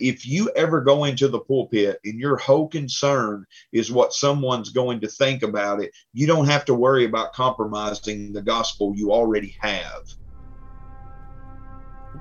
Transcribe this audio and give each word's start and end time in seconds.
if 0.00 0.26
you 0.26 0.50
ever 0.56 0.80
go 0.80 1.04
into 1.04 1.28
the 1.28 1.38
pulpit 1.38 2.00
and 2.04 2.18
your 2.18 2.36
whole 2.36 2.68
concern 2.68 3.46
is 3.70 3.92
what 3.92 4.14
someone's 4.14 4.70
going 4.70 4.98
to 5.00 5.08
think 5.08 5.42
about 5.42 5.82
it, 5.82 5.92
you 6.14 6.26
don't 6.26 6.46
have 6.46 6.64
to 6.64 6.74
worry 6.74 7.04
about 7.04 7.34
compromising 7.34 8.32
the 8.32 8.40
gospel 8.40 8.94
you 8.96 9.12
already 9.12 9.54
have. 9.60 10.08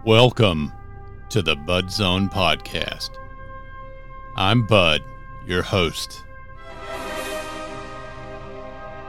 Welcome 0.06 0.74
to 1.30 1.42
the 1.42 1.56
Bud 1.56 1.90
Zone 1.90 2.28
Podcast. 2.28 3.12
I'm 4.36 4.68
Bud, 4.68 5.02
your 5.48 5.64
host. 5.64 6.24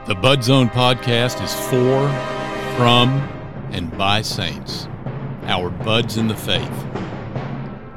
The 0.07 0.15
Bud 0.15 0.43
Zone 0.43 0.69
Podcast 0.69 1.43
is 1.43 1.53
for, 1.69 2.07
from, 2.77 3.09
and 3.71 3.95
by 3.97 4.21
saints, 4.21 4.87
our 5.43 5.69
buds 5.69 6.15
in 6.15 6.29
the 6.29 6.35
faith 6.35 6.87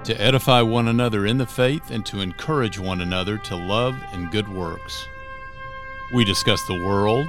to 0.04 0.20
edify 0.20 0.60
one 0.60 0.88
another 0.88 1.24
in 1.24 1.38
the 1.38 1.46
faith 1.46 1.90
and 1.90 2.04
to 2.04 2.20
encourage 2.20 2.78
one 2.78 3.00
another 3.00 3.38
to 3.38 3.56
love 3.56 3.96
and 4.12 4.30
good 4.30 4.46
works. 4.46 5.08
We 6.12 6.26
discuss 6.26 6.62
the 6.66 6.84
world, 6.84 7.26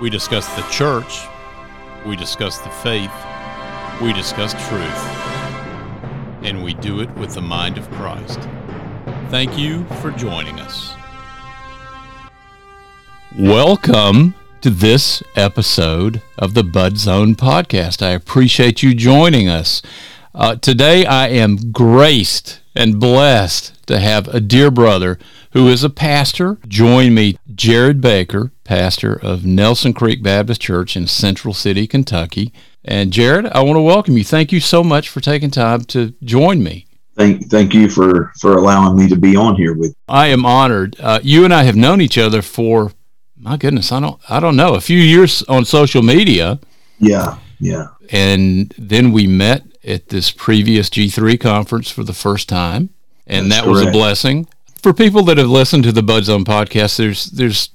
we 0.00 0.08
discuss 0.08 0.46
the 0.54 0.62
church, 0.70 1.26
we 2.06 2.14
discuss 2.14 2.58
the 2.58 2.70
faith, 2.70 3.10
we 4.00 4.12
discuss 4.12 4.52
truth, 4.68 5.04
and 6.44 6.62
we 6.62 6.74
do 6.74 7.00
it 7.00 7.10
with 7.16 7.34
the 7.34 7.42
mind 7.42 7.76
of 7.76 7.90
Christ. 7.90 8.38
Thank 9.28 9.58
you 9.58 9.84
for 10.00 10.12
joining 10.12 10.60
us. 10.60 10.94
Welcome 13.36 14.36
to 14.60 14.70
this 14.70 15.24
episode 15.34 16.22
of 16.38 16.54
the 16.54 16.62
Bud 16.62 16.98
Zone 16.98 17.34
podcast. 17.34 18.00
I 18.00 18.10
appreciate 18.10 18.80
you 18.84 18.94
joining 18.94 19.48
us. 19.48 19.82
Uh, 20.34 20.56
today, 20.56 21.06
I 21.06 21.28
am 21.28 21.72
graced 21.72 22.60
and 22.74 23.00
blessed 23.00 23.86
to 23.86 23.98
have 23.98 24.28
a 24.28 24.40
dear 24.40 24.70
brother 24.70 25.18
who 25.52 25.68
is 25.68 25.82
a 25.82 25.90
pastor. 25.90 26.58
Join 26.68 27.14
me, 27.14 27.38
Jared 27.54 28.00
Baker, 28.00 28.52
pastor 28.62 29.14
of 29.14 29.46
Nelson 29.46 29.94
Creek 29.94 30.22
Baptist 30.22 30.60
Church 30.60 30.96
in 30.96 31.06
Central 31.06 31.54
City, 31.54 31.86
Kentucky. 31.86 32.52
And 32.84 33.12
Jared, 33.12 33.46
I 33.46 33.62
want 33.62 33.76
to 33.76 33.82
welcome 33.82 34.16
you. 34.16 34.24
Thank 34.24 34.52
you 34.52 34.60
so 34.60 34.84
much 34.84 35.08
for 35.08 35.20
taking 35.20 35.50
time 35.50 35.82
to 35.86 36.14
join 36.22 36.62
me. 36.62 36.86
Thank, 37.16 37.50
thank 37.50 37.74
you 37.74 37.88
for, 37.88 38.32
for 38.38 38.56
allowing 38.56 38.96
me 38.96 39.08
to 39.08 39.16
be 39.16 39.34
on 39.34 39.56
here 39.56 39.74
with. 39.74 39.94
I 40.08 40.28
am 40.28 40.46
honored. 40.46 40.94
Uh, 41.00 41.20
you 41.22 41.44
and 41.44 41.52
I 41.52 41.64
have 41.64 41.74
known 41.74 42.00
each 42.00 42.18
other 42.18 42.42
for, 42.42 42.92
my 43.36 43.56
goodness, 43.56 43.90
I 43.90 44.00
don't, 44.00 44.20
I 44.28 44.40
don't 44.40 44.56
know, 44.56 44.74
a 44.74 44.80
few 44.80 44.98
years 44.98 45.42
on 45.44 45.64
social 45.64 46.02
media. 46.02 46.60
Yeah, 46.98 47.38
yeah. 47.58 47.88
And 48.10 48.72
then 48.78 49.10
we 49.10 49.26
met 49.26 49.64
at 49.88 50.08
this 50.08 50.30
previous 50.30 50.90
G3 50.90 51.40
conference 51.40 51.90
for 51.90 52.04
the 52.04 52.12
first 52.12 52.48
time, 52.48 52.90
and 53.26 53.50
That's 53.50 53.62
that 53.62 53.70
was 53.70 53.82
a 53.82 53.90
blessing. 53.90 54.46
For 54.82 54.92
people 54.92 55.22
that 55.24 55.38
have 55.38 55.48
listened 55.48 55.84
to 55.84 55.92
the 55.92 56.02
Bud 56.02 56.24
Zone 56.24 56.44
podcast, 56.44 56.96
there's 56.98 57.26
there's 57.26 57.70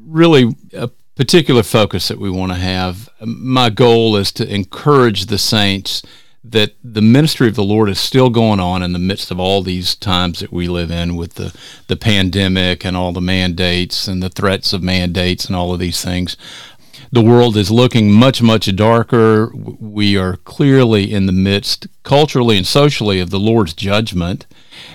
really 0.00 0.56
a 0.72 0.88
particular 1.16 1.62
focus 1.62 2.08
that 2.08 2.18
we 2.18 2.30
want 2.30 2.52
to 2.52 2.58
have. 2.58 3.08
My 3.20 3.70
goal 3.70 4.16
is 4.16 4.30
to 4.32 4.54
encourage 4.54 5.26
the 5.26 5.38
saints 5.38 6.02
that 6.44 6.74
the 6.84 7.02
ministry 7.02 7.48
of 7.48 7.56
the 7.56 7.64
Lord 7.64 7.88
is 7.88 7.98
still 7.98 8.30
going 8.30 8.60
on 8.60 8.82
in 8.82 8.92
the 8.92 9.00
midst 9.00 9.32
of 9.32 9.40
all 9.40 9.62
these 9.62 9.96
times 9.96 10.38
that 10.38 10.52
we 10.52 10.68
live 10.68 10.92
in 10.92 11.16
with 11.16 11.34
the, 11.34 11.52
the 11.88 11.96
pandemic 11.96 12.84
and 12.84 12.96
all 12.96 13.10
the 13.10 13.20
mandates 13.20 14.06
and 14.06 14.22
the 14.22 14.28
threats 14.28 14.72
of 14.72 14.80
mandates 14.80 15.46
and 15.46 15.56
all 15.56 15.72
of 15.72 15.80
these 15.80 16.04
things 16.04 16.36
the 17.16 17.22
world 17.22 17.56
is 17.56 17.70
looking 17.70 18.12
much, 18.12 18.42
much 18.42 18.76
darker. 18.76 19.50
We 19.54 20.18
are 20.18 20.36
clearly 20.36 21.10
in 21.10 21.24
the 21.24 21.32
midst, 21.32 21.86
culturally 22.02 22.58
and 22.58 22.66
socially, 22.66 23.20
of 23.20 23.30
the 23.30 23.40
Lord's 23.40 23.72
judgment. 23.72 24.44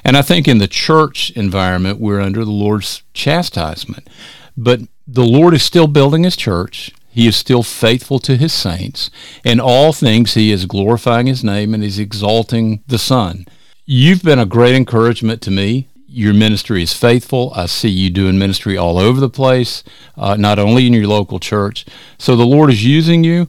And 0.03 0.15
I 0.15 0.21
think 0.21 0.47
in 0.47 0.59
the 0.59 0.67
church 0.67 1.31
environment, 1.31 1.99
we're 1.99 2.21
under 2.21 2.45
the 2.45 2.51
Lord's 2.51 3.01
chastisement. 3.15 4.07
But 4.55 4.81
the 5.07 5.25
Lord 5.25 5.55
is 5.55 5.63
still 5.63 5.87
building 5.87 6.23
his 6.23 6.35
church. 6.35 6.91
He 7.09 7.27
is 7.27 7.35
still 7.35 7.63
faithful 7.63 8.19
to 8.19 8.37
his 8.37 8.53
saints. 8.53 9.09
In 9.43 9.59
all 9.59 9.91
things, 9.91 10.35
he 10.35 10.51
is 10.51 10.67
glorifying 10.67 11.25
his 11.25 11.43
name 11.43 11.73
and 11.73 11.81
he's 11.81 11.97
exalting 11.97 12.83
the 12.85 12.99
Son. 12.99 13.47
You've 13.87 14.21
been 14.21 14.37
a 14.37 14.45
great 14.45 14.75
encouragement 14.75 15.41
to 15.41 15.49
me 15.49 15.87
your 16.11 16.33
ministry 16.33 16.83
is 16.83 16.93
faithful. 16.93 17.53
I 17.55 17.67
see 17.67 17.89
you 17.89 18.09
doing 18.09 18.37
ministry 18.37 18.77
all 18.77 18.99
over 18.99 19.19
the 19.19 19.29
place, 19.29 19.83
uh, 20.17 20.35
not 20.35 20.59
only 20.59 20.85
in 20.85 20.93
your 20.93 21.07
local 21.07 21.39
church. 21.39 21.85
So 22.17 22.35
the 22.35 22.45
Lord 22.45 22.69
is 22.69 22.85
using 22.85 23.23
you. 23.23 23.47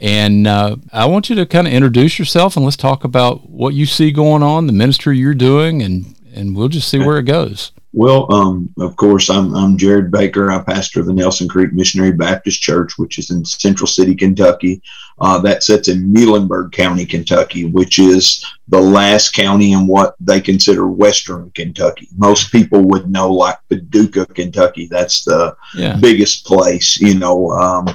And 0.00 0.46
uh, 0.46 0.76
I 0.92 1.06
want 1.06 1.28
you 1.28 1.36
to 1.36 1.46
kind 1.46 1.66
of 1.66 1.72
introduce 1.72 2.18
yourself 2.18 2.56
and 2.56 2.64
let's 2.64 2.76
talk 2.76 3.04
about 3.04 3.48
what 3.48 3.74
you 3.74 3.86
see 3.86 4.12
going 4.12 4.42
on, 4.42 4.66
the 4.66 4.72
ministry 4.72 5.18
you're 5.18 5.34
doing, 5.34 5.82
and, 5.82 6.14
and 6.34 6.56
we'll 6.56 6.68
just 6.68 6.88
see 6.88 6.98
where 6.98 7.18
it 7.18 7.24
goes. 7.24 7.72
Well, 7.96 8.32
um, 8.32 8.74
of 8.80 8.96
course, 8.96 9.30
I'm, 9.30 9.54
I'm 9.54 9.78
Jared 9.78 10.10
Baker. 10.10 10.50
I'm 10.50 10.64
pastor 10.64 10.98
of 10.98 11.06
the 11.06 11.12
Nelson 11.12 11.46
Creek 11.48 11.72
Missionary 11.72 12.10
Baptist 12.10 12.60
Church, 12.60 12.98
which 12.98 13.20
is 13.20 13.30
in 13.30 13.44
Central 13.44 13.86
City, 13.86 14.16
Kentucky. 14.16 14.82
Uh, 15.20 15.38
that 15.38 15.62
sits 15.62 15.86
in 15.86 16.12
Muhlenberg 16.12 16.72
County, 16.72 17.06
Kentucky, 17.06 17.66
which 17.66 18.00
is 18.00 18.44
the 18.66 18.80
last 18.80 19.32
county 19.32 19.74
in 19.74 19.86
what 19.86 20.16
they 20.18 20.40
consider 20.40 20.88
Western 20.88 21.52
Kentucky. 21.54 22.08
Most 22.16 22.50
people 22.50 22.82
would 22.82 23.08
know 23.08 23.32
like 23.32 23.58
Paducah, 23.68 24.26
Kentucky. 24.26 24.88
That's 24.90 25.22
the 25.22 25.56
yeah. 25.76 25.96
biggest 25.96 26.46
place, 26.46 27.00
you 27.00 27.16
know. 27.16 27.52
Um, 27.52 27.86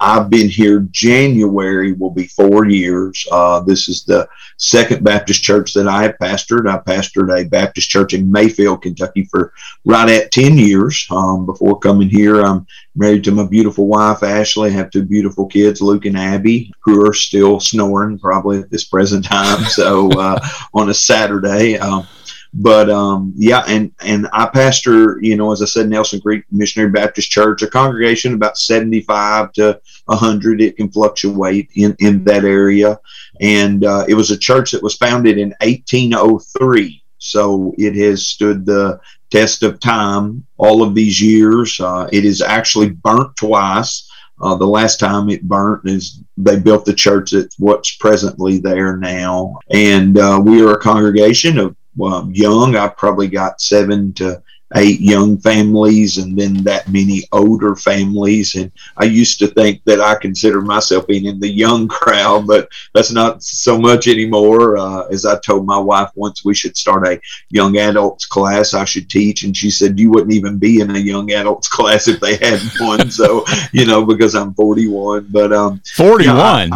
I've 0.00 0.30
been 0.30 0.48
here. 0.48 0.80
January 0.90 1.92
will 1.92 2.10
be 2.10 2.26
four 2.26 2.66
years. 2.66 3.26
Uh, 3.30 3.60
this 3.60 3.88
is 3.88 4.04
the 4.04 4.26
second 4.56 5.04
Baptist 5.04 5.42
church 5.42 5.74
that 5.74 5.86
I 5.86 6.02
have 6.04 6.16
pastored. 6.20 6.68
I 6.68 6.78
pastored 6.78 7.38
a 7.38 7.48
Baptist 7.48 7.90
church 7.90 8.14
in 8.14 8.32
Mayfield, 8.32 8.82
Kentucky 8.82 9.24
for 9.24 9.52
right 9.84 10.08
at 10.08 10.32
10 10.32 10.56
years 10.56 11.06
um, 11.10 11.44
before 11.44 11.78
coming 11.78 12.08
here. 12.08 12.40
I'm 12.40 12.66
married 12.96 13.24
to 13.24 13.32
my 13.32 13.46
beautiful 13.46 13.86
wife, 13.86 14.22
Ashley. 14.22 14.70
I 14.70 14.72
have 14.72 14.90
two 14.90 15.04
beautiful 15.04 15.46
kids, 15.46 15.82
Luke 15.82 16.06
and 16.06 16.16
Abby, 16.16 16.72
who 16.80 17.06
are 17.06 17.14
still 17.14 17.60
snoring 17.60 18.18
probably 18.18 18.58
at 18.58 18.70
this 18.70 18.84
present 18.84 19.24
time. 19.24 19.64
So 19.70 20.10
uh, 20.18 20.38
on 20.74 20.90
a 20.90 20.94
Saturday. 20.94 21.78
Um, 21.78 22.06
but 22.52 22.90
um, 22.90 23.32
yeah, 23.36 23.62
and 23.68 23.92
and 24.00 24.28
I 24.32 24.46
pastor, 24.46 25.18
you 25.22 25.36
know, 25.36 25.52
as 25.52 25.62
I 25.62 25.66
said, 25.66 25.88
Nelson 25.88 26.20
Creek 26.20 26.44
Missionary 26.50 26.90
Baptist 26.90 27.30
Church, 27.30 27.62
a 27.62 27.68
congregation 27.68 28.34
about 28.34 28.58
seventy 28.58 29.02
five 29.02 29.52
to 29.52 29.80
hundred. 30.08 30.60
It 30.60 30.76
can 30.76 30.90
fluctuate 30.90 31.70
in 31.74 31.94
in 32.00 32.24
that 32.24 32.44
area, 32.44 32.98
and 33.40 33.84
uh, 33.84 34.04
it 34.08 34.14
was 34.14 34.30
a 34.30 34.38
church 34.38 34.72
that 34.72 34.82
was 34.82 34.96
founded 34.96 35.38
in 35.38 35.54
eighteen 35.60 36.12
oh 36.14 36.38
three. 36.58 37.02
So 37.18 37.74
it 37.78 37.94
has 37.96 38.26
stood 38.26 38.64
the 38.64 38.98
test 39.30 39.62
of 39.62 39.78
time 39.78 40.44
all 40.56 40.82
of 40.82 40.94
these 40.94 41.20
years. 41.20 41.78
Uh, 41.78 42.08
it 42.12 42.24
is 42.24 42.42
actually 42.42 42.90
burnt 42.90 43.36
twice. 43.36 44.08
Uh, 44.42 44.54
the 44.54 44.66
last 44.66 44.98
time 44.98 45.28
it 45.28 45.42
burnt 45.42 45.86
is 45.86 46.22
they 46.38 46.58
built 46.58 46.86
the 46.86 46.94
church 46.94 47.32
that's 47.32 47.58
what's 47.58 47.96
presently 47.96 48.58
there 48.58 48.96
now. 48.96 49.58
And 49.70 50.18
uh, 50.18 50.40
we 50.42 50.62
are 50.62 50.72
a 50.72 50.80
congregation 50.80 51.58
of 51.58 51.76
um, 52.02 52.30
young. 52.32 52.76
I've 52.76 52.96
probably 52.96 53.28
got 53.28 53.60
seven 53.60 54.12
to 54.14 54.42
eight 54.76 55.00
young 55.00 55.36
families 55.38 56.18
and 56.18 56.38
then 56.38 56.62
that 56.64 56.88
many 56.88 57.24
older 57.32 57.74
families. 57.74 58.54
And 58.54 58.70
I 58.96 59.04
used 59.04 59.38
to 59.40 59.48
think 59.48 59.82
that 59.84 60.00
I 60.00 60.14
consider 60.14 60.60
myself 60.60 61.06
being 61.06 61.24
in 61.24 61.40
the 61.40 61.48
young 61.48 61.88
crowd, 61.88 62.46
but 62.46 62.68
that's 62.94 63.10
not 63.10 63.42
so 63.42 63.78
much 63.78 64.06
anymore. 64.06 64.78
Uh, 64.78 65.06
as 65.06 65.26
I 65.26 65.38
told 65.40 65.66
my 65.66 65.78
wife 65.78 66.10
once, 66.14 66.44
we 66.44 66.54
should 66.54 66.76
start 66.76 67.06
a 67.06 67.20
young 67.48 67.78
adults 67.78 68.26
class 68.26 68.74
I 68.74 68.84
should 68.84 69.10
teach. 69.10 69.42
And 69.42 69.56
she 69.56 69.70
said, 69.70 69.98
You 69.98 70.10
wouldn't 70.10 70.32
even 70.32 70.58
be 70.58 70.80
in 70.80 70.94
a 70.94 70.98
young 70.98 71.32
adults 71.32 71.68
class 71.68 72.08
if 72.08 72.20
they 72.20 72.36
had 72.36 72.60
one. 72.78 73.10
so, 73.10 73.44
you 73.72 73.86
know, 73.86 74.04
because 74.04 74.34
I'm 74.34 74.54
41. 74.54 75.28
But 75.30 75.52
um, 75.52 75.80
41. 75.96 76.72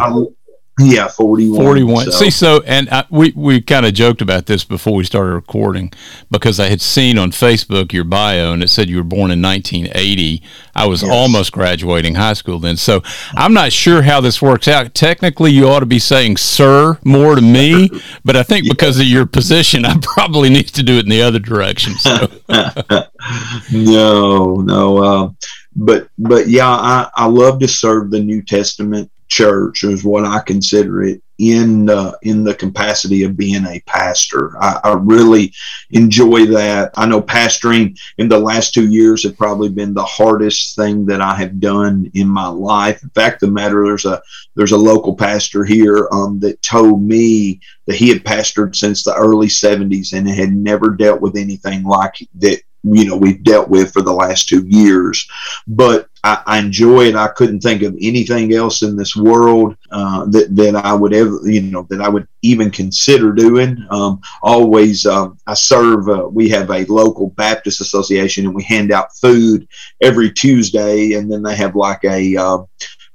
Yeah, 0.77 1.07
41. 1.07 1.63
41. 1.63 2.05
So. 2.05 2.11
See, 2.11 2.29
so, 2.29 2.61
and 2.65 2.89
I, 2.89 3.05
we, 3.09 3.31
we 3.33 3.61
kind 3.61 3.85
of 3.85 3.93
joked 3.93 4.21
about 4.21 4.45
this 4.45 4.65
before 4.65 4.93
we 4.93 5.05
started 5.05 5.31
recording 5.31 5.93
because 6.29 6.59
I 6.59 6.67
had 6.67 6.81
seen 6.81 7.17
on 7.17 7.31
Facebook 7.31 7.93
your 7.93 8.03
bio 8.03 8.51
and 8.51 8.61
it 8.61 8.69
said 8.69 8.89
you 8.89 8.97
were 8.97 9.03
born 9.03 9.31
in 9.31 9.41
1980. 9.41 10.43
I 10.75 10.85
was 10.85 11.01
yes. 11.01 11.09
almost 11.09 11.53
graduating 11.53 12.15
high 12.15 12.33
school 12.33 12.59
then. 12.59 12.75
So 12.75 13.01
I'm 13.35 13.53
not 13.53 13.71
sure 13.71 14.01
how 14.01 14.19
this 14.19 14.41
works 14.41 14.67
out. 14.67 14.93
Technically, 14.93 15.51
you 15.51 15.69
ought 15.69 15.79
to 15.79 15.85
be 15.85 15.99
saying 15.99 16.35
sir 16.35 16.99
more 17.05 17.35
to 17.35 17.41
me, 17.41 17.89
but 18.25 18.35
I 18.35 18.43
think 18.43 18.67
because 18.69 18.99
of 18.99 19.05
your 19.05 19.25
position, 19.25 19.85
I 19.85 19.95
probably 20.01 20.49
need 20.49 20.67
to 20.67 20.83
do 20.83 20.97
it 20.97 21.05
in 21.05 21.09
the 21.09 21.21
other 21.21 21.39
direction. 21.39 21.93
So. 21.93 22.27
no, 23.71 24.55
no. 24.55 24.97
Uh, 24.97 25.29
but 25.77 26.09
but 26.17 26.49
yeah, 26.49 26.67
I, 26.67 27.09
I 27.15 27.27
love 27.27 27.59
to 27.59 27.67
serve 27.67 28.11
the 28.11 28.19
New 28.19 28.41
Testament 28.41 29.09
church 29.27 29.83
is 29.83 30.03
what 30.03 30.25
I 30.25 30.39
consider 30.39 31.03
it 31.03 31.21
in 31.37 31.89
uh, 31.89 32.13
in 32.21 32.43
the 32.43 32.55
capacity 32.55 33.23
of 33.23 33.35
being 33.35 33.65
a 33.65 33.81
pastor. 33.81 34.57
I, 34.61 34.79
I, 34.83 34.93
really 34.93 35.53
enjoy 35.91 36.45
that. 36.47 36.91
I 36.95 37.05
know 37.05 37.21
pastoring 37.21 37.97
in 38.17 38.29
the 38.29 38.39
last 38.39 38.73
two 38.73 38.89
years 38.89 39.23
have 39.23 39.37
probably 39.37 39.69
been 39.69 39.93
the 39.93 40.03
hardest 40.03 40.77
thing 40.77 41.05
that 41.07 41.19
I 41.19 41.35
have 41.35 41.59
done 41.59 42.09
in 42.13 42.27
my 42.27 42.47
life. 42.47 43.03
In 43.03 43.09
fact, 43.09 43.41
the 43.41 43.47
matter 43.47 43.85
there's 43.85 44.05
a 44.05 44.21
there's 44.55 44.71
a 44.71 44.77
local 44.77 45.15
pastor 45.15 45.65
here 45.65 46.07
um, 46.11 46.39
that 46.39 46.61
told 46.61 47.01
me 47.03 47.59
that 47.87 47.95
he 47.95 48.07
had 48.07 48.23
pastored 48.23 48.75
since 48.75 49.03
the 49.03 49.13
early 49.15 49.47
70s 49.47 50.13
and 50.13 50.29
had 50.29 50.53
never 50.53 50.91
dealt 50.91 51.19
with 51.19 51.35
anything 51.35 51.83
like 51.83 52.15
that 52.35 52.61
you 52.85 53.05
know 53.05 53.15
we've 53.15 53.43
dealt 53.43 53.69
with 53.69 53.91
for 53.91 54.01
the 54.01 54.13
last 54.13 54.47
two 54.47 54.65
years. 54.67 55.27
But 55.67 56.09
I, 56.23 56.41
I 56.45 56.59
enjoy 56.59 57.05
it. 57.05 57.15
I 57.15 57.27
couldn't 57.27 57.61
think 57.61 57.83
of 57.83 57.95
anything 58.01 58.53
else 58.53 58.81
in 58.81 58.95
this 58.95 59.15
world 59.15 59.75
uh, 59.91 60.25
that, 60.25 60.55
that 60.55 60.75
i 60.75 60.93
would 60.93 61.13
ever 61.13 61.39
you 61.43 61.61
know 61.61 61.85
that 61.89 62.01
i 62.01 62.09
would 62.09 62.27
even 62.41 62.69
consider 62.69 63.31
doing. 63.31 63.85
Um, 63.89 64.21
always 64.41 65.05
um, 65.05 65.37
i 65.47 65.53
serve 65.53 66.09
uh, 66.09 66.27
we 66.27 66.49
have 66.49 66.69
a 66.69 66.85
local 66.85 67.29
baptist 67.31 67.81
association 67.81 68.45
and 68.45 68.55
we 68.55 68.63
hand 68.63 68.91
out 68.91 69.15
food 69.17 69.67
every 70.01 70.31
tuesday. 70.31 71.13
And 71.13 71.31
then 71.31 71.41
they 71.41 71.55
have 71.55 71.75
like 71.75 72.03
a 72.03 72.35
uh, 72.37 72.57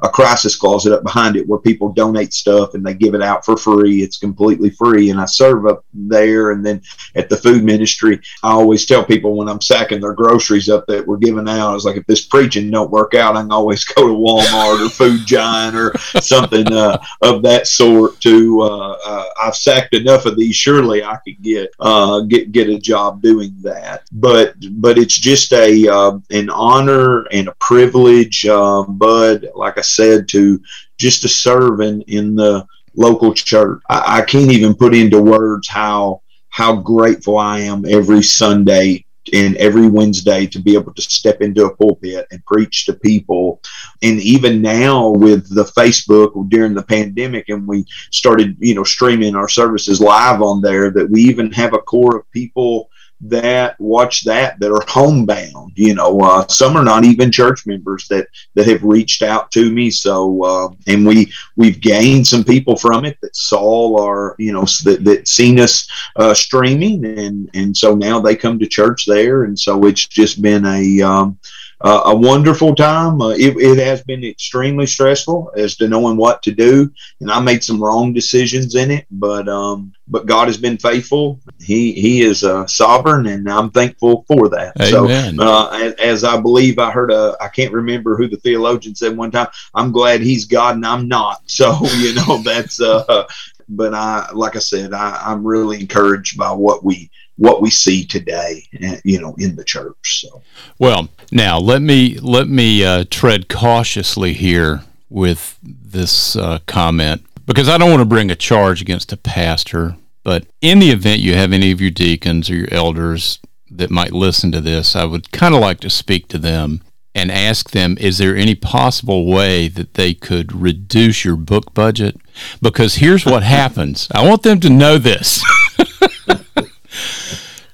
a 0.02 0.08
crisis 0.08 0.56
closet 0.56 0.92
up 0.92 1.02
behind 1.02 1.36
it 1.36 1.46
where 1.46 1.58
people 1.58 1.92
donate 1.92 2.32
stuff 2.32 2.74
and 2.74 2.84
they 2.84 2.94
give 2.94 3.14
it 3.14 3.22
out 3.22 3.44
for 3.44 3.56
free. 3.56 4.02
It's 4.02 4.16
completely 4.16 4.70
free. 4.70 5.10
And 5.10 5.20
I 5.20 5.26
serve 5.26 5.66
up 5.66 5.84
there. 5.92 6.52
And 6.52 6.64
then 6.64 6.82
at 7.14 7.28
the 7.28 7.36
food 7.36 7.64
ministry, 7.64 8.20
I 8.42 8.50
always 8.50 8.86
tell 8.86 9.04
people 9.04 9.36
when 9.36 9.48
I'm 9.48 9.60
sacking 9.60 10.00
their 10.00 10.14
groceries 10.14 10.68
up 10.68 10.86
that 10.86 11.06
we're 11.06 11.18
giving 11.18 11.48
out, 11.48 11.70
I 11.70 11.74
was 11.74 11.84
like, 11.84 11.96
if 11.96 12.06
this 12.06 12.26
preaching 12.26 12.70
don't 12.70 12.90
work 12.90 13.14
out, 13.14 13.36
I 13.36 13.42
can 13.42 13.52
always 13.52 13.84
go 13.94 14.08
to 14.08 14.14
Walmart 14.14 14.86
or 14.86 14.90
Food 14.90 15.26
Giant 15.26 15.76
or 15.76 15.96
something 16.20 16.72
uh, 16.72 17.02
of 17.22 17.42
that 17.42 17.66
sort 17.66 18.20
to, 18.20 18.60
uh, 18.62 18.98
uh, 19.04 19.24
I've 19.42 19.56
sacked 19.56 19.94
enough 19.94 20.26
of 20.26 20.36
these. 20.36 20.56
Surely 20.56 21.04
I 21.04 21.16
could 21.16 21.40
get, 21.42 21.70
uh, 21.78 22.20
get, 22.20 22.52
get 22.52 22.68
a 22.68 22.78
job 22.78 23.22
doing 23.22 23.54
that. 23.62 24.04
But, 24.12 24.54
but 24.72 24.98
it's 24.98 25.18
just 25.18 25.52
a, 25.52 25.88
uh, 25.88 26.18
an 26.30 26.50
honor 26.50 27.24
and 27.32 27.48
a 27.48 27.54
privilege, 27.54 28.46
uh, 28.46 28.82
Bud, 28.84 29.48
like 29.54 29.78
I 29.78 29.82
said, 29.94 30.28
to 30.28 30.60
just 30.98 31.24
a 31.24 31.28
serve 31.28 31.80
in, 31.80 32.02
in 32.02 32.34
the 32.34 32.66
local 32.94 33.32
church. 33.34 33.80
I, 33.88 34.18
I 34.18 34.22
can't 34.22 34.50
even 34.50 34.74
put 34.74 34.94
into 34.94 35.20
words 35.20 35.68
how 35.68 36.22
how 36.50 36.74
grateful 36.74 37.38
I 37.38 37.60
am 37.60 37.84
every 37.86 38.22
Sunday 38.22 39.04
and 39.32 39.56
every 39.56 39.86
Wednesday 39.86 40.46
to 40.46 40.58
be 40.58 40.74
able 40.74 40.92
to 40.94 41.02
step 41.02 41.40
into 41.40 41.66
a 41.66 41.76
pulpit 41.76 42.26
and 42.30 42.44
preach 42.44 42.86
to 42.86 42.94
people. 42.94 43.60
And 44.02 44.20
even 44.20 44.60
now 44.60 45.10
with 45.10 45.54
the 45.54 45.64
Facebook 45.64 46.48
during 46.48 46.74
the 46.74 46.82
pandemic, 46.82 47.48
and 47.48 47.66
we 47.66 47.84
started, 48.10 48.56
you 48.58 48.74
know, 48.74 48.82
streaming 48.82 49.36
our 49.36 49.48
services 49.48 50.00
live 50.00 50.42
on 50.42 50.60
there, 50.60 50.90
that 50.90 51.08
we 51.08 51.22
even 51.22 51.52
have 51.52 51.74
a 51.74 51.78
core 51.78 52.16
of 52.16 52.30
people 52.32 52.90
that 53.22 53.78
watch 53.78 54.24
that 54.24 54.58
that 54.60 54.72
are 54.72 54.84
homebound. 54.88 55.72
You 55.74 55.94
know, 55.94 56.20
uh, 56.20 56.46
some 56.48 56.76
are 56.76 56.84
not 56.84 57.04
even 57.04 57.30
church 57.30 57.66
members 57.66 58.08
that 58.08 58.28
that 58.54 58.66
have 58.66 58.82
reached 58.82 59.22
out 59.22 59.50
to 59.52 59.70
me. 59.70 59.90
So, 59.90 60.42
uh, 60.44 60.68
and 60.86 61.06
we 61.06 61.32
we've 61.56 61.80
gained 61.80 62.26
some 62.26 62.44
people 62.44 62.76
from 62.76 63.04
it 63.04 63.18
that 63.22 63.36
saw 63.36 64.02
our 64.02 64.34
you 64.38 64.52
know 64.52 64.64
that, 64.84 65.04
that 65.04 65.28
seen 65.28 65.60
us 65.60 65.88
uh, 66.16 66.34
streaming, 66.34 67.04
and 67.04 67.50
and 67.54 67.76
so 67.76 67.94
now 67.94 68.20
they 68.20 68.36
come 68.36 68.58
to 68.58 68.66
church 68.66 69.04
there, 69.06 69.44
and 69.44 69.58
so 69.58 69.84
it's 69.84 70.06
just 70.06 70.40
been 70.40 70.64
a 70.64 71.02
um, 71.02 71.38
uh, 71.82 72.02
a 72.06 72.14
wonderful 72.14 72.74
time. 72.74 73.20
Uh, 73.22 73.30
it, 73.30 73.56
it, 73.56 73.78
has 73.78 74.02
been 74.02 74.22
extremely 74.22 74.86
stressful 74.86 75.50
as 75.56 75.76
to 75.76 75.88
knowing 75.88 76.16
what 76.16 76.42
to 76.42 76.52
do, 76.52 76.92
and 77.20 77.30
I 77.30 77.40
made 77.40 77.64
some 77.64 77.82
wrong 77.82 78.12
decisions 78.12 78.74
in 78.74 78.90
it. 78.90 79.06
But 79.10 79.48
um, 79.48 79.92
but 80.06 80.26
God 80.26 80.48
has 80.48 80.58
been 80.58 80.76
faithful. 80.76 81.40
He 81.58 81.92
He 81.92 82.20
is 82.20 82.44
uh, 82.44 82.66
sovereign, 82.66 83.26
and 83.26 83.48
I'm 83.50 83.70
thankful 83.70 84.24
for 84.28 84.48
that. 84.50 84.78
Amen. 84.80 85.36
So 85.36 85.42
uh, 85.42 85.70
as, 85.72 85.94
as, 85.94 86.24
I 86.24 86.38
believe 86.38 86.78
I 86.78 86.90
heard 86.90 87.10
a 87.10 87.36
I 87.40 87.48
can't 87.48 87.72
remember 87.72 88.16
who 88.16 88.28
the 88.28 88.36
theologian 88.36 88.94
said 88.94 89.16
one 89.16 89.30
time. 89.30 89.48
I'm 89.74 89.90
glad 89.90 90.20
He's 90.20 90.44
God 90.44 90.76
and 90.76 90.86
I'm 90.86 91.08
not. 91.08 91.42
So 91.60 91.78
you 91.98 92.14
know 92.14 92.38
that's. 92.38 92.80
Uh, 92.80 93.26
but 93.68 93.94
I 93.94 94.30
like 94.32 94.56
I 94.56 94.60
said 94.60 94.92
I, 94.92 95.20
I'm 95.24 95.46
really 95.46 95.80
encouraged 95.80 96.38
by 96.38 96.50
what 96.52 96.84
we 96.84 97.10
what 97.40 97.62
we 97.62 97.70
see 97.70 98.04
today, 98.04 98.66
eh, 98.82 99.00
you 99.02 99.18
know, 99.18 99.34
in 99.38 99.56
the 99.56 99.64
church. 99.64 100.20
So, 100.20 100.42
well, 100.78 101.08
now 101.32 101.58
let 101.58 101.80
me 101.80 102.18
let 102.18 102.48
me 102.48 102.84
uh, 102.84 103.04
tread 103.10 103.48
cautiously 103.48 104.34
here 104.34 104.82
with 105.08 105.58
this 105.62 106.36
uh, 106.36 106.58
comment 106.66 107.24
because 107.46 107.66
I 107.66 107.78
don't 107.78 107.88
want 107.88 108.02
to 108.02 108.06
bring 108.06 108.30
a 108.30 108.36
charge 108.36 108.82
against 108.82 109.10
a 109.12 109.16
pastor. 109.16 109.96
But 110.22 110.48
in 110.60 110.80
the 110.80 110.90
event 110.90 111.22
you 111.22 111.34
have 111.34 111.54
any 111.54 111.70
of 111.70 111.80
your 111.80 111.90
deacons 111.90 112.50
or 112.50 112.56
your 112.56 112.68
elders 112.70 113.38
that 113.70 113.90
might 113.90 114.12
listen 114.12 114.52
to 114.52 114.60
this, 114.60 114.94
I 114.94 115.06
would 115.06 115.32
kind 115.32 115.54
of 115.54 115.62
like 115.62 115.80
to 115.80 115.88
speak 115.88 116.28
to 116.28 116.38
them 116.38 116.82
and 117.14 117.30
ask 117.30 117.70
them 117.70 117.96
is 117.98 118.18
there 118.18 118.36
any 118.36 118.54
possible 118.54 119.24
way 119.26 119.66
that 119.68 119.94
they 119.94 120.12
could 120.12 120.52
reduce 120.52 121.24
your 121.24 121.36
book 121.36 121.72
budget? 121.72 122.20
Because 122.60 122.96
here's 122.96 123.24
what 123.24 123.42
happens. 123.42 124.08
I 124.14 124.28
want 124.28 124.42
them 124.42 124.60
to 124.60 124.68
know 124.68 124.98
this. 124.98 125.42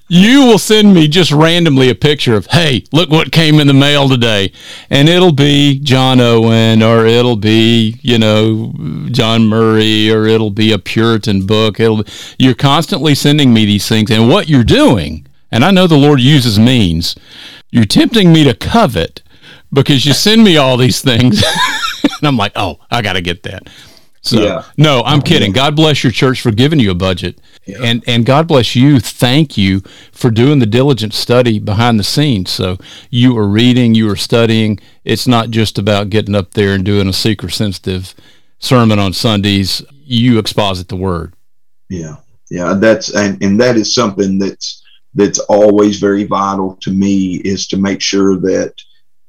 you 0.08 0.46
will 0.46 0.58
send 0.58 0.94
me 0.94 1.08
just 1.08 1.32
randomly 1.32 1.90
a 1.90 1.94
picture 1.94 2.36
of, 2.36 2.46
hey, 2.46 2.84
look 2.92 3.10
what 3.10 3.32
came 3.32 3.58
in 3.58 3.66
the 3.66 3.74
mail 3.74 4.08
today. 4.08 4.52
And 4.88 5.08
it'll 5.08 5.32
be 5.32 5.80
John 5.80 6.20
Owen, 6.20 6.82
or 6.82 7.06
it'll 7.06 7.36
be, 7.36 7.98
you 8.02 8.18
know, 8.18 8.72
John 9.10 9.46
Murray, 9.46 10.10
or 10.10 10.26
it'll 10.26 10.50
be 10.50 10.72
a 10.72 10.78
Puritan 10.78 11.46
book. 11.46 11.80
It'll 11.80 12.04
you're 12.38 12.54
constantly 12.54 13.14
sending 13.14 13.52
me 13.52 13.64
these 13.64 13.88
things. 13.88 14.10
And 14.10 14.28
what 14.28 14.48
you're 14.48 14.64
doing, 14.64 15.26
and 15.50 15.64
I 15.64 15.72
know 15.72 15.86
the 15.86 15.96
Lord 15.96 16.20
uses 16.20 16.58
means, 16.58 17.16
you're 17.70 17.84
tempting 17.84 18.32
me 18.32 18.44
to 18.44 18.54
covet 18.54 19.22
because 19.72 20.06
you 20.06 20.12
send 20.12 20.44
me 20.44 20.56
all 20.56 20.76
these 20.76 21.02
things. 21.02 21.42
and 22.02 22.28
I'm 22.28 22.36
like, 22.36 22.52
oh, 22.54 22.78
I 22.90 23.02
got 23.02 23.14
to 23.14 23.20
get 23.20 23.42
that. 23.42 23.68
So 24.26 24.42
yeah. 24.42 24.64
no, 24.76 25.02
I'm 25.04 25.22
kidding. 25.22 25.52
God 25.52 25.76
bless 25.76 26.02
your 26.02 26.10
church 26.10 26.40
for 26.40 26.50
giving 26.50 26.80
you 26.80 26.90
a 26.90 26.94
budget, 26.94 27.40
yeah. 27.64 27.78
and 27.80 28.02
and 28.08 28.26
God 28.26 28.48
bless 28.48 28.74
you. 28.74 28.98
Thank 28.98 29.56
you 29.56 29.80
for 30.10 30.30
doing 30.32 30.58
the 30.58 30.66
diligent 30.66 31.14
study 31.14 31.60
behind 31.60 32.00
the 32.00 32.04
scenes. 32.04 32.50
So 32.50 32.76
you 33.08 33.38
are 33.38 33.46
reading, 33.46 33.94
you 33.94 34.10
are 34.10 34.16
studying. 34.16 34.80
It's 35.04 35.28
not 35.28 35.50
just 35.50 35.78
about 35.78 36.10
getting 36.10 36.34
up 36.34 36.54
there 36.54 36.74
and 36.74 36.84
doing 36.84 37.08
a 37.08 37.12
seeker 37.12 37.48
sensitive 37.48 38.14
sermon 38.58 38.98
on 38.98 39.12
Sundays. 39.12 39.80
You 39.92 40.38
exposit 40.38 40.88
the 40.88 40.96
word. 40.96 41.34
Yeah, 41.88 42.16
yeah. 42.50 42.74
That's 42.74 43.14
and 43.14 43.40
and 43.40 43.60
that 43.60 43.76
is 43.76 43.94
something 43.94 44.40
that's 44.40 44.82
that's 45.14 45.38
always 45.38 46.00
very 46.00 46.24
vital 46.24 46.76
to 46.82 46.90
me 46.90 47.36
is 47.36 47.68
to 47.68 47.76
make 47.76 48.02
sure 48.02 48.36
that 48.38 48.74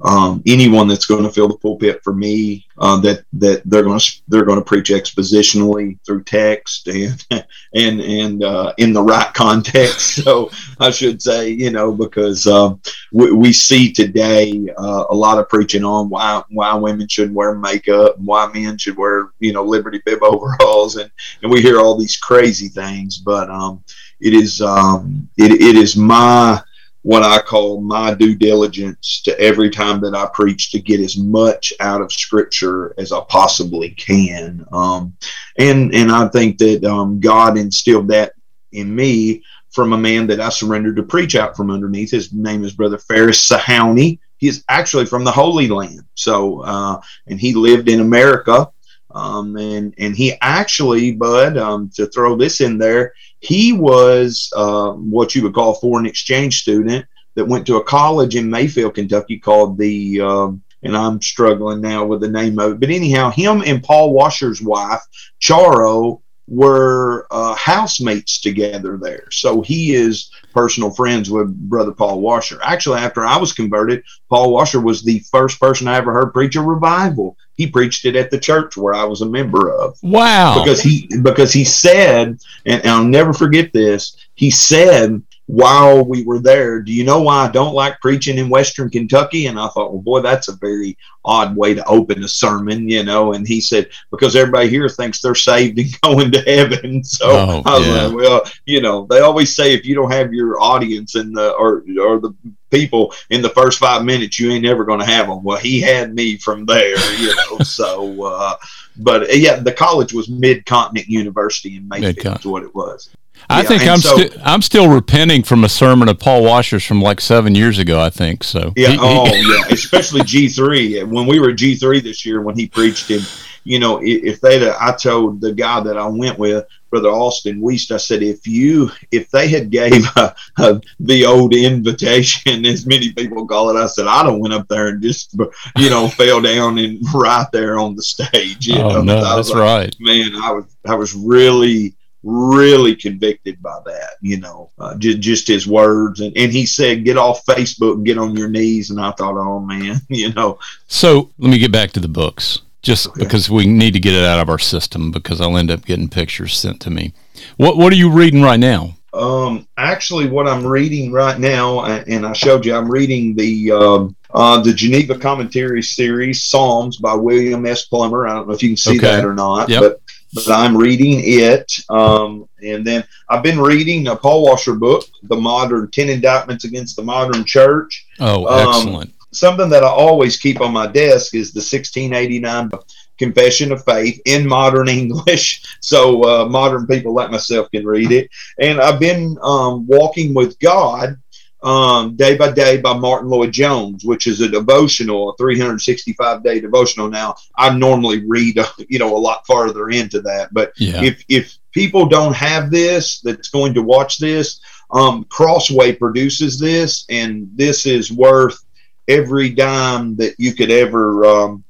um, 0.01 0.44
anyone 0.45 0.88
that's 0.88 1.05
going 1.05 1.23
to 1.23 1.31
fill 1.31 1.47
the 1.47 1.57
pulpit 1.57 2.03
for 2.03 2.13
me 2.13 2.65
uh, 2.77 2.97
that 2.97 3.23
that 3.33 3.63
they're 3.65 3.83
going 3.83 3.99
to 3.99 4.21
they're 4.27 4.45
going 4.45 4.59
to 4.59 4.65
preach 4.65 4.89
expositionally 4.89 5.97
through 6.05 6.23
text 6.23 6.88
and 6.88 7.25
and 7.75 8.01
and 8.01 8.44
uh, 8.44 8.73
in 8.77 8.94
the 8.94 9.01
right 9.01 9.33
context. 9.33 10.19
So 10.27 10.51
I 10.79 10.91
should 10.91 11.21
say, 11.21 11.51
you 11.51 11.69
know, 11.69 11.93
because 11.93 12.48
uh, 12.48 12.75
we, 13.13 13.31
we, 13.31 13.53
see 13.53 13.93
today 13.93 14.67
uh, 14.77 15.05
a 15.10 15.15
lot 15.15 15.38
of 15.38 15.48
preaching 15.48 15.86
on 15.86 16.10
why 16.10 16.43
why 16.50 16.74
women 16.75 17.07
shouldn't 17.07 17.36
wear 17.36 17.55
makeup, 17.55 18.17
and 18.17 18.27
why 18.27 18.51
men 18.51 18.77
should 18.77 18.98
wear 18.98 19.31
you 19.39 19.53
know 19.53 19.63
Liberty 19.63 20.01
bib 20.05 20.22
overalls, 20.22 20.98
and 20.98 21.10
and 21.41 21.51
we 21.51 21.62
hear 21.62 21.79
all 21.79 21.98
these 21.98 22.17
crazy 22.17 22.67
things. 22.67 23.19
But 23.19 23.50
um, 23.50 23.83
it 24.19 24.33
is 24.33 24.62
um, 24.62 25.29
it, 25.38 25.51
it 25.51 25.75
is 25.75 25.95
my 25.95 26.62
what 27.07 27.23
I 27.23 27.41
call 27.41 27.79
my 27.79 28.13
due 28.13 28.35
diligence 28.35 29.21
to 29.23 29.39
every 29.39 29.69
time 29.69 30.01
that 30.01 30.13
I 30.13 30.27
preach 30.33 30.71
to 30.71 30.79
get 30.81 30.99
as 30.99 31.17
much 31.17 31.71
out 31.79 32.01
of 32.01 32.11
Scripture 32.11 32.93
as 32.97 33.13
I 33.13 33.21
possibly 33.29 33.91
can. 33.91 34.65
Um, 34.73 35.15
and 35.57 35.95
and 35.95 36.11
I 36.11 36.27
think 36.27 36.57
that 36.57 36.83
um, 36.83 37.21
God 37.21 37.57
instilled 37.57 38.09
that 38.09 38.33
in 38.73 38.93
me 38.93 39.41
from 39.69 39.93
a 39.93 39.97
man 39.97 40.27
that 40.27 40.41
I 40.41 40.49
surrendered 40.49 40.97
to 40.97 41.03
preach 41.03 41.37
out 41.37 41.55
from 41.55 41.71
underneath. 41.71 42.11
His 42.11 42.33
name 42.33 42.65
is 42.65 42.73
Brother 42.73 42.97
Ferris 42.97 43.49
Sahowny. 43.49 44.19
He 44.35 44.49
is 44.49 44.65
actually 44.67 45.05
from 45.05 45.23
the 45.23 45.31
Holy 45.31 45.69
Land. 45.69 46.03
So, 46.15 46.59
uh, 46.63 46.99
and 47.27 47.39
he 47.39 47.53
lived 47.53 47.87
in 47.87 48.01
America. 48.01 48.69
Um, 49.11 49.55
and 49.55 49.95
and 49.97 50.13
he 50.13 50.33
actually, 50.41 51.11
Bud, 51.11 51.55
um, 51.55 51.89
to 51.95 52.07
throw 52.07 52.35
this 52.35 52.59
in 52.59 52.77
there, 52.77 53.13
he 53.39 53.74
was 53.74 54.51
uh, 54.56 54.91
what 54.91 55.36
you 55.36 55.44
would 55.44 55.53
call 55.53 55.72
a 55.72 55.79
foreign 55.79 56.06
exchange 56.06 56.62
student 56.62 57.06
that 57.36 57.48
went 57.48 57.67
to 57.67 57.77
a 57.77 57.84
college 57.84 58.36
in 58.36 58.50
Mayfield, 58.50 58.96
Kentucky 58.96 59.38
called 59.38 59.77
the, 59.77 60.22
uh, 60.22 60.48
and 60.84 60.98
I'm 60.98 61.22
struggling 61.22 61.82
now 61.82 62.06
with 62.06 62.22
the 62.22 62.29
name 62.29 62.58
of 62.60 62.72
it, 62.72 62.79
but 62.79 62.89
anyhow, 62.89 63.29
him 63.29 63.62
and 63.65 63.84
Paul 63.84 64.13
Washer's 64.13 64.62
wife, 64.62 65.01
Charo, 65.39 66.22
were 66.48 67.27
uh, 67.29 67.53
housemates 67.56 68.39
together 68.39 68.98
there. 68.98 69.27
So 69.32 69.62
he 69.62 69.94
is 69.94 70.32
personal 70.53 70.91
friends 70.91 71.29
with 71.29 71.53
Brother 71.70 71.91
Paul 71.91 72.22
Washer. 72.22 72.60
Actually, 72.63 73.00
after 73.00 73.25
I 73.25 73.38
was 73.38 73.51
converted, 73.53 74.03
Paul 74.29 74.53
Washer 74.53 74.79
was 74.79 75.03
the 75.03 75.20
first 75.29 75.60
person 75.60 75.88
I 75.88 75.98
ever 75.98 76.13
heard 76.13 76.34
preach 76.34 76.56
a 76.56 76.62
revival. 76.62 77.38
He 77.57 77.67
preached 77.67 78.05
it 78.05 78.15
at 78.15 78.29
the 78.29 78.39
church 78.39 78.77
where 78.77 78.93
I 78.93 79.03
was 79.03 79.21
a 79.21 79.25
member 79.25 79.71
of. 79.71 79.97
Wow! 80.03 80.63
Because 80.63 80.79
he 80.79 81.09
because 81.21 81.51
he 81.51 81.63
said, 81.63 82.39
and, 82.65 82.81
and 82.81 82.87
I'll 82.87 83.03
never 83.03 83.33
forget 83.33 83.73
this. 83.73 84.15
He 84.35 84.51
said 84.51 85.21
while 85.48 86.04
we 86.04 86.24
were 86.24 86.39
there, 86.39 86.82
do 86.82 86.92
you 86.92 87.06
know 87.06 87.22
why 87.22 87.46
I 87.46 87.51
don't 87.51 87.74
like 87.74 88.01
preaching 88.01 88.38
in 88.38 88.50
Western 88.50 88.89
Kentucky? 88.89 89.48
And 89.48 89.58
I 89.58 89.70
thought, 89.70 89.94
well, 89.94 90.01
boy, 90.01 90.20
that's 90.20 90.50
a 90.50 90.58
very 90.58 90.98
odd 91.24 91.56
way 91.56 91.74
to 91.74 91.86
open 91.86 92.22
a 92.24 92.27
sermon, 92.27 92.89
you 92.89 93.04
know. 93.04 93.32
And 93.32 93.48
he 93.48 93.62
said, 93.62 93.89
because 94.12 94.36
everybody 94.36 94.68
here 94.68 94.89
thinks 94.89 95.22
they're 95.22 95.36
saved 95.36 95.80
and 95.80 96.01
going 96.01 96.32
to 96.34 96.42
heaven. 96.42 97.01
So 97.01 97.30
oh, 97.30 97.62
I 97.66 97.77
was 97.77 97.88
yeah. 97.88 98.06
like, 98.06 98.16
well, 98.16 98.42
you 98.66 98.82
know, 98.82 99.08
they 99.10 99.22
always 99.22 99.56
say 99.56 99.74
if 99.74 99.86
you 99.86 99.96
don't 99.96 100.12
have 100.12 100.34
your 100.34 100.62
audience 100.62 101.16
in 101.16 101.32
the 101.32 101.54
or 101.54 101.86
or 101.98 102.20
the 102.20 102.34
people 102.70 103.13
in 103.30 103.42
the 103.42 103.50
first 103.50 103.80
five 103.80 104.04
minutes, 104.04 104.39
you 104.39 104.51
ain't 104.51 104.66
never 104.66 104.84
going 104.84 105.00
to 105.00 105.06
have 105.06 105.27
them. 105.27 105.44
Well, 105.44 105.58
he 105.58 105.80
had 105.80 106.13
me 106.13 106.38
from 106.38 106.66
there, 106.66 107.13
you 107.16 107.34
know. 107.34 107.58
so, 107.63 108.22
uh, 108.25 108.56
but 108.98 109.38
yeah, 109.38 109.62
the 109.62 109.72
college 109.72 110.12
was 110.12 110.27
Mid 110.27 110.66
Continent 110.66 111.08
University 111.08 111.77
in 111.77 111.88
Mayfield. 111.88 112.39
Is 112.39 112.46
what 112.46 112.63
it 112.63 112.75
was. 112.75 113.10
I 113.50 113.62
yeah, 113.62 113.68
think 113.68 113.88
I'm 113.88 114.00
so, 114.00 114.18
sti- 114.18 114.42
I'm 114.44 114.62
still 114.62 114.89
repenting 114.89 115.44
from 115.44 115.63
a 115.63 115.70
sermon 115.70 116.10
of 116.10 116.20
Paul 116.20 116.44
Washer's 116.44 116.84
from 116.84 117.01
like 117.01 117.22
seven 117.22 117.56
years 117.56 117.80
ago. 117.80 118.00
I 118.00 118.10
think 118.10 118.44
so. 118.44 118.74
Yeah. 118.75 118.89
He, 118.89 118.98
oh, 119.00 119.25
he, 119.25 119.42
yeah. 119.42 119.63
Especially 119.70 120.22
G 120.24 120.50
three 120.50 121.01
when 121.04 121.27
we 121.27 121.39
were 121.39 121.54
G 121.54 121.75
three 121.75 122.01
this 122.01 122.25
year 122.25 122.42
when 122.42 122.58
he 122.58 122.68
preached 122.68 123.10
him. 123.10 123.22
You 123.63 123.80
know, 123.80 124.00
if 124.01 124.39
they, 124.39 124.70
I 124.70 124.94
told 124.94 125.42
the 125.42 125.54
guy 125.54 125.82
that 125.82 125.98
I 125.98 126.08
went 126.08 126.39
with, 126.39 126.66
Brother 126.89 127.10
Austin 127.10 127.62
Weist, 127.62 127.92
I 127.92 127.98
said, 127.98 128.24
if 128.24 128.48
you, 128.48 128.89
if 129.12 129.30
they 129.32 129.50
had 129.50 129.70
gave 129.70 130.06
a, 130.16 130.34
a, 130.58 130.82
the 131.01 131.25
old 131.25 131.54
invitation, 131.54 132.66
as 132.66 132.86
many 132.86 133.12
people 133.12 133.46
call 133.46 133.70
it, 133.70 133.82
I 133.82 133.88
said, 133.88 134.08
I'd 134.08 134.25
have 134.25 134.39
went 134.39 134.54
up 134.54 134.70
there 134.70 134.88
and 134.88 135.01
just, 135.01 135.36
you 135.75 135.89
know, 135.89 136.08
fell 136.08 136.42
down 136.42 136.77
and 136.77 137.00
right 137.13 137.48
there 137.51 137.77
on 137.77 137.96
the 137.96 138.04
stage. 138.04 138.68
You 138.68 138.77
oh, 138.77 138.89
know? 138.89 139.01
no, 139.01 139.36
that's 139.36 139.50
like, 139.50 139.60
right. 139.60 139.96
Man, 140.00 140.36
I 140.38 140.51
was, 140.51 140.66
I 140.86 140.96
was 140.96 141.13
really 141.13 141.97
really 142.27 142.96
convicted 142.96 143.62
by 143.62 143.79
that, 143.86 144.15
you 144.22 144.38
know, 144.38 144.69
uh, 144.79 144.96
j- 144.98 145.17
just 145.17 145.48
his 145.48 145.65
words. 145.65 146.19
And, 146.19 146.36
and 146.36 146.51
he 146.51 146.65
said, 146.65 147.05
get 147.05 147.17
off 147.17 147.46
Facebook 147.46 147.96
and 147.96 148.05
get 148.05 148.17
on 148.17 148.36
your 148.36 148.50
knees. 148.50 148.89
And 148.89 149.00
I 149.00 149.12
thought, 149.12 149.38
oh, 149.38 149.60
man, 149.62 150.01
you 150.10 150.34
know. 150.34 150.60
So 150.88 151.31
let 151.38 151.50
me 151.50 151.57
get 151.57 151.72
back 151.72 151.91
to 151.91 152.00
the 152.00 152.07
books 152.07 152.62
just 152.81 153.07
okay. 153.07 153.24
because 153.24 153.50
we 153.50 153.65
need 153.65 153.93
to 153.93 154.00
get 154.00 154.13
it 154.13 154.25
out 154.25 154.39
of 154.39 154.50
our 154.50 154.60
system 154.60 155.10
because 155.10 155.39
I'll 155.39 155.57
end 155.57 155.72
up 155.72 155.86
getting 155.86 156.10
pictures 156.10 156.57
sent 156.57 156.81
to 156.81 156.89
me. 156.89 157.13
What, 157.55 157.77
what 157.77 157.93
are 157.93 157.98
you 157.98 158.12
reading 158.12 158.41
right 158.41 158.60
now? 158.60 158.98
Um, 159.13 159.67
actually, 159.77 160.29
what 160.29 160.48
I'm 160.48 160.65
reading 160.65 161.12
right 161.12 161.39
now, 161.39 161.86
and 161.86 162.25
I 162.25 162.34
showed 162.34 162.65
you, 162.65 162.75
I'm 162.75 162.91
reading 162.91 163.36
the 163.36 163.72
um, 163.72 164.15
uh, 164.31 164.62
the 164.62 164.74
Geneva 164.74 165.17
Commentary 165.17 165.81
series, 165.81 166.43
Psalms 166.43 166.98
by 166.98 167.15
William 167.15 167.65
S. 167.65 167.86
Plumer. 167.86 168.27
I 168.27 168.36
don't 168.36 168.48
know 168.48 168.53
if 168.53 168.62
you 168.62 168.69
can 168.69 168.77
see 168.77 168.98
okay. 168.98 169.07
that 169.07 169.25
or 169.25 169.34
not, 169.34 169.69
yep. 169.69 169.81
but 169.81 170.01
but 170.34 170.50
I'm 170.50 170.75
reading 170.75 171.22
it. 171.24 171.72
Um, 171.89 172.48
and 172.63 172.86
then 172.86 173.03
I've 173.29 173.43
been 173.43 173.60
reading 173.60 174.07
a 174.07 174.15
Paul 174.15 174.43
Washer 174.43 174.75
book, 174.75 175.05
The 175.24 175.36
Modern 175.36 175.89
10 175.91 176.10
Indictments 176.10 176.63
Against 176.63 176.96
the 176.96 177.03
Modern 177.03 177.46
Church. 177.46 178.07
Oh, 178.19 178.48
um, 178.48 178.69
excellent. 178.69 179.13
Something 179.31 179.69
that 179.69 179.84
I 179.84 179.89
always 179.89 180.38
keep 180.38 180.62
on 180.62 180.74
my 180.74 180.88
desk 180.88 181.36
is 181.36 181.51
the 181.51 181.60
1689 181.60 182.72
Confession 183.17 183.72
of 183.72 183.84
Faith 183.84 184.22
in 184.25 184.48
modern 184.48 184.88
English, 184.89 185.63
so 185.81 186.24
uh, 186.24 186.46
modern 186.46 186.88
people 186.88 187.13
like 187.13 187.31
myself 187.31 187.69
can 187.72 187.86
read 187.86 188.12
it. 188.12 188.29
And 188.60 188.79
I've 188.79 189.00
been 189.00 189.38
um, 189.41 189.88
walking 189.88 190.34
with 190.34 190.57
God 190.60 191.17
um, 191.63 192.15
Day 192.15 192.37
by 192.37 192.51
Day 192.51 192.77
by 192.77 192.93
Martyn 192.93 193.29
Lloyd-Jones, 193.29 194.05
which 194.05 194.27
is 194.27 194.41
a 194.41 194.49
devotional, 194.49 195.31
a 195.31 195.37
365 195.37 196.43
day 196.43 196.59
devotional. 196.59 197.09
Now, 197.09 197.35
I 197.57 197.75
normally 197.75 198.25
read, 198.25 198.59
you 198.89 198.99
know, 198.99 199.15
a 199.15 199.17
lot 199.17 199.45
farther 199.47 199.89
into 199.89 200.21
that, 200.21 200.53
but 200.53 200.73
yeah. 200.77 201.01
if 201.01 201.23
if 201.29 201.57
people 201.71 202.07
don't 202.07 202.35
have 202.35 202.71
this, 202.71 203.21
that's 203.21 203.49
going 203.49 203.73
to 203.73 203.81
watch 203.81 204.17
this, 204.19 204.59
um, 204.91 205.25
Crossway 205.25 205.93
produces 205.93 206.59
this, 206.59 207.05
and 207.09 207.49
this 207.55 207.85
is 207.85 208.11
worth 208.11 208.63
every 209.07 209.49
dime 209.49 210.15
that 210.17 210.35
you 210.37 210.53
could 210.53 210.71
ever 210.71 211.25
um, 211.25 211.63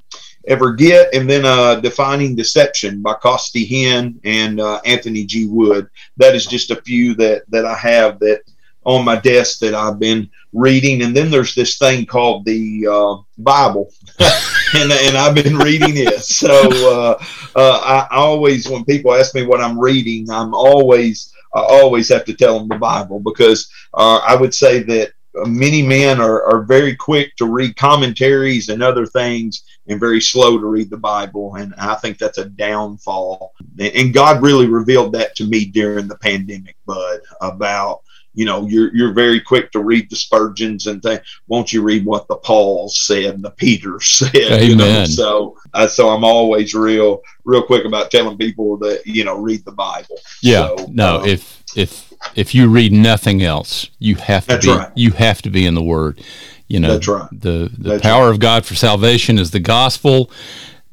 ever 0.47 0.73
get. 0.73 1.13
And 1.13 1.29
then 1.29 1.45
uh, 1.45 1.75
Defining 1.75 2.35
Deception 2.35 3.01
by 3.01 3.13
Costi 3.15 3.67
Hinn 3.67 4.19
and 4.23 4.59
uh, 4.59 4.79
Anthony 4.85 5.25
G. 5.25 5.47
Wood. 5.47 5.89
That 6.17 6.35
is 6.35 6.45
just 6.45 6.71
a 6.71 6.81
few 6.81 7.15
that 7.15 7.43
that 7.49 7.65
I 7.65 7.75
have 7.75 8.19
that 8.19 8.41
on 8.87 9.03
my 9.03 9.17
desk 9.17 9.59
that 9.59 9.75
I've 9.75 9.99
been 9.99 10.29
reading. 10.53 11.03
And 11.03 11.15
then 11.15 11.29
there's 11.29 11.53
this 11.53 11.77
thing 11.77 12.05
called 12.05 12.45
the 12.45 12.87
uh, 12.89 13.21
Bible, 13.37 13.91
and, 14.19 14.89
and 14.91 15.17
I've 15.17 15.35
been 15.35 15.57
reading 15.57 15.97
it. 15.97 16.21
So 16.23 16.49
uh, 16.49 17.23
uh, 17.55 18.07
I 18.11 18.15
always, 18.15 18.69
when 18.69 18.85
people 18.85 19.13
ask 19.13 19.35
me 19.35 19.45
what 19.45 19.59
I'm 19.59 19.77
reading, 19.77 20.29
I'm 20.31 20.53
always, 20.53 21.33
I 21.53 21.59
always 21.59 22.07
have 22.09 22.23
to 22.25 22.33
tell 22.33 22.57
them 22.57 22.69
the 22.69 22.77
Bible 22.77 23.19
because 23.19 23.69
uh, 23.93 24.21
I 24.25 24.35
would 24.35 24.53
say 24.53 24.83
that 24.83 25.11
many 25.45 25.81
men 25.81 26.21
are, 26.21 26.43
are 26.43 26.63
very 26.63 26.95
quick 26.95 27.35
to 27.35 27.45
read 27.45 27.75
commentaries 27.75 28.69
and 28.69 28.81
other 28.81 29.05
things 29.05 29.63
and 29.87 29.99
very 29.99 30.21
slow 30.21 30.57
to 30.57 30.65
read 30.65 30.89
the 30.89 30.97
Bible. 30.97 31.55
And 31.55 31.75
I 31.77 31.95
think 31.95 32.17
that's 32.17 32.37
a 32.37 32.45
downfall. 32.45 33.53
And 33.79 34.13
God 34.13 34.41
really 34.41 34.67
revealed 34.67 35.11
that 35.13 35.35
to 35.35 35.45
me 35.45 35.65
during 35.65 36.07
the 36.07 36.17
pandemic, 36.17 36.77
Bud, 36.85 37.19
about 37.41 38.01
you 38.37 38.45
know, 38.45 38.67
you're 38.67 38.95
you're 38.95 39.13
very 39.13 39.41
quick 39.41 39.71
to 39.71 39.79
read 39.79 40.11
the 40.11 40.15
Spurgeons 40.15 40.85
and 40.85 41.01
think, 41.01 41.23
won't 41.47 41.73
you 41.73 41.81
read 41.81 42.05
what 42.05 42.27
the 42.27 42.35
Pauls 42.35 42.95
said 42.95 43.33
and 43.33 43.43
the 43.43 43.49
Peters 43.49 44.05
said? 44.07 44.35
Amen. 44.35 44.69
You 44.69 44.75
know? 44.75 45.05
So 45.05 45.57
uh, 45.73 45.87
so 45.87 46.09
I'm 46.09 46.23
always 46.23 46.75
real 46.75 47.23
real 47.45 47.63
quick 47.63 47.83
about 47.83 48.11
telling 48.11 48.37
people 48.37 48.77
that 48.77 49.07
you 49.07 49.23
know 49.23 49.39
read 49.39 49.65
the 49.65 49.71
Bible. 49.71 50.19
Yeah. 50.43 50.67
So, 50.67 50.85
no, 50.91 51.21
um, 51.21 51.27
if 51.27 51.63
if 51.75 52.13
if 52.35 52.53
you 52.53 52.69
read 52.69 52.93
nothing 52.93 53.41
else, 53.41 53.89
you 53.97 54.13
have 54.17 54.45
to 54.45 54.59
be 54.59 54.69
right. 54.69 54.91
you 54.95 55.11
have 55.13 55.41
to 55.41 55.49
be 55.49 55.65
in 55.65 55.73
the 55.73 55.83
Word. 55.83 56.21
You 56.67 56.79
know, 56.79 56.93
that's 56.93 57.07
right. 57.07 57.27
The 57.31 57.71
the 57.75 57.89
that's 57.89 58.03
power 58.03 58.25
right. 58.25 58.33
of 58.33 58.39
God 58.39 58.67
for 58.67 58.75
salvation 58.75 59.39
is 59.39 59.49
the 59.49 59.59
gospel. 59.59 60.29